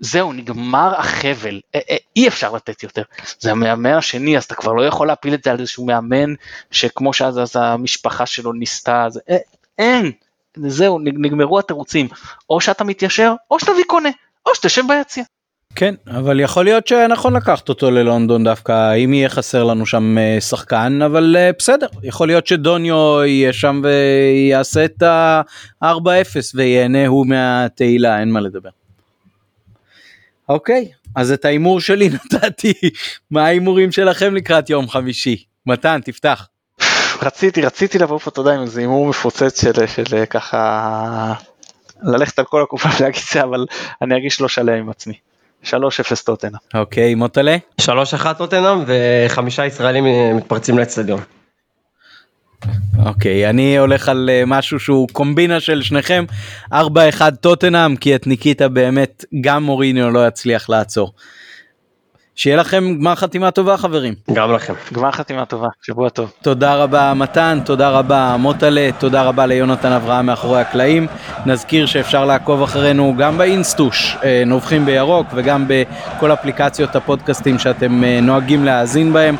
זהו, 0.00 0.32
נגמר 0.32 0.94
החבל, 0.98 1.60
אה, 1.74 1.80
אה, 1.90 1.96
אי 2.16 2.28
אפשר 2.28 2.52
לתת 2.52 2.82
יותר. 2.82 3.02
זה 3.38 3.50
המאמן 3.50 3.94
השני, 3.94 4.36
אז 4.36 4.44
אתה 4.44 4.54
כבר 4.54 4.72
לא 4.72 4.82
יכול 4.82 5.06
להפיל 5.06 5.34
את 5.34 5.44
זה 5.44 5.50
על 5.50 5.60
איזשהו 5.60 5.86
מאמן 5.86 6.34
שכמו 6.70 7.12
שאז 7.12 7.38
אז 7.38 7.56
המשפחה 7.56 8.26
שלו 8.26 8.52
ניסתה, 8.52 9.04
אז 9.04 9.20
אה, 9.30 9.36
אין, 9.78 10.12
זהו, 10.56 10.98
נגמרו 10.98 11.58
התירוצים. 11.58 12.08
או 12.50 12.60
שאתה 12.60 12.84
מתיישר, 12.84 13.34
או 13.50 13.60
שתביא 13.60 13.84
קונה, 13.86 14.10
או 14.46 14.54
שתשב 14.54 14.82
ביציע. 14.88 15.24
כן, 15.74 15.94
אבל 16.06 16.40
יכול 16.40 16.64
להיות 16.64 16.86
שנכון 16.86 17.36
לקחת 17.36 17.68
אותו 17.68 17.90
ללונדון 17.90 18.44
דווקא, 18.44 18.94
אם 18.94 19.14
יהיה 19.14 19.28
חסר 19.28 19.64
לנו 19.64 19.86
שם 19.86 20.16
שחקן, 20.40 21.02
אבל 21.02 21.36
בסדר, 21.58 21.86
יכול 22.02 22.28
להיות 22.28 22.46
שדוניו 22.46 23.24
יהיה 23.24 23.52
שם 23.52 23.82
ויעשה 23.84 24.84
את 24.84 25.02
ה-4-0 25.02 25.86
וייהנה 26.54 27.06
הוא 27.06 27.26
מהתהילה, 27.26 28.20
אין 28.20 28.30
מה 28.30 28.40
לדבר. 28.40 28.70
אוקיי, 30.48 30.88
אז 31.16 31.32
את 31.32 31.44
ההימור 31.44 31.80
שלי 31.80 32.10
נתתי. 32.14 32.72
מה 33.30 33.44
ההימורים 33.44 33.92
שלכם 33.92 34.34
לקראת 34.34 34.70
יום 34.70 34.88
חמישי? 34.88 35.44
מתן, 35.66 36.00
תפתח. 36.04 36.48
רציתי, 37.22 37.62
רציתי 37.62 37.98
לבוא 37.98 38.18
פה, 38.18 38.30
אתה 38.30 38.40
יודע, 38.40 38.54
עם 38.54 38.62
איזה 38.62 38.80
הימור 38.80 39.06
מפוצץ 39.06 39.62
של, 39.62 39.86
של, 39.86 40.04
של 40.04 40.24
ככה 40.24 41.34
ללכת 42.02 42.38
על 42.38 42.44
כל 42.44 42.62
הקופה 42.62 42.88
ולהגיד 43.00 43.22
זה, 43.32 43.42
אבל 43.42 43.66
אני 44.02 44.14
ארגיש 44.14 44.40
לא 44.40 44.48
שלם 44.48 44.74
עם 44.74 44.90
עצמי. 44.90 45.14
3-0 45.64 45.68
טוטנאם. 46.24 46.52
אוקיי, 46.74 47.14
מוטלה? 47.14 47.56
3-1 47.80 47.84
טוטנאם 48.38 48.84
וחמישה 48.86 49.66
ישראלים 49.66 50.04
מתפרצים 50.36 50.78
לאצטדיון. 50.78 51.20
אוקיי, 53.06 53.46
okay, 53.46 53.50
אני 53.50 53.78
הולך 53.78 54.08
על 54.08 54.30
uh, 54.30 54.46
משהו 54.46 54.80
שהוא 54.80 55.08
קומבינה 55.12 55.60
של 55.60 55.82
שניכם, 55.82 56.24
4-1 56.72 56.74
טוטנאם, 57.40 57.96
כי 57.96 58.14
את 58.14 58.26
ניקיטה 58.26 58.68
באמת 58.68 59.24
גם 59.40 59.62
מוריניו 59.62 60.10
לא 60.10 60.26
יצליח 60.26 60.68
לעצור. 60.68 61.12
שיהיה 62.38 62.56
לכם 62.56 62.94
גמר 62.98 63.14
חתימה 63.14 63.50
טובה 63.50 63.76
חברים. 63.76 64.14
גם 64.32 64.52
לכם. 64.52 64.74
גמר 64.92 65.10
חתימה 65.10 65.44
טובה, 65.44 65.68
שבוע 65.82 66.08
טוב. 66.08 66.32
תודה 66.42 66.74
רבה 66.74 67.14
מתן, 67.14 67.58
תודה 67.64 67.90
רבה 67.90 68.36
מוטלה, 68.38 68.90
תודה 68.98 69.22
רבה 69.22 69.46
ליונתן 69.46 69.92
אברהם 69.92 70.26
מאחורי 70.26 70.60
הקלעים. 70.60 71.06
נזכיר 71.46 71.86
שאפשר 71.86 72.24
לעקוב 72.24 72.62
אחרינו 72.62 73.14
גם 73.18 73.38
באינסטוש, 73.38 74.16
אה, 74.24 74.42
נובחים 74.46 74.86
בירוק, 74.86 75.26
וגם 75.34 75.64
בכל 75.68 76.32
אפליקציות 76.32 76.96
הפודקאסטים 76.96 77.58
שאתם 77.58 78.04
אה, 78.04 78.20
נוהגים 78.20 78.64
להאזין 78.64 79.12
בהם. 79.12 79.36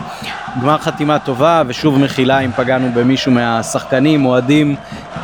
גמר 0.62 0.78
חתימה 0.78 1.18
טובה, 1.18 1.62
ושוב 1.66 1.98
מחילה 1.98 2.38
אם 2.38 2.50
פגענו 2.56 2.90
במישהו 2.94 3.32
מהשחקנים, 3.32 4.26
אוהדים, 4.26 4.76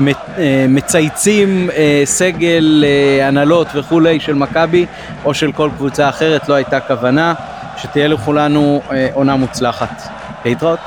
אה, 0.07 0.67
מצייצים, 0.69 1.71
סגל, 2.05 2.85
הנהלות 3.23 3.67
וכולי 3.75 4.21
של 4.21 4.35
מכבי, 4.35 4.87
או 5.25 5.35
של 5.35 5.53
כל 5.53 5.71
קבוצה 5.77 6.09
אחרת, 6.09 6.49
לא 6.49 6.55
הייתה 6.55 6.81
כוונה. 6.81 7.35
שתהיה 7.77 8.09
לכולנו 8.09 8.83
אה, 8.93 9.09
עונה 9.15 9.37
מוצלחת. 9.37 10.03
להתראות. 10.45 10.79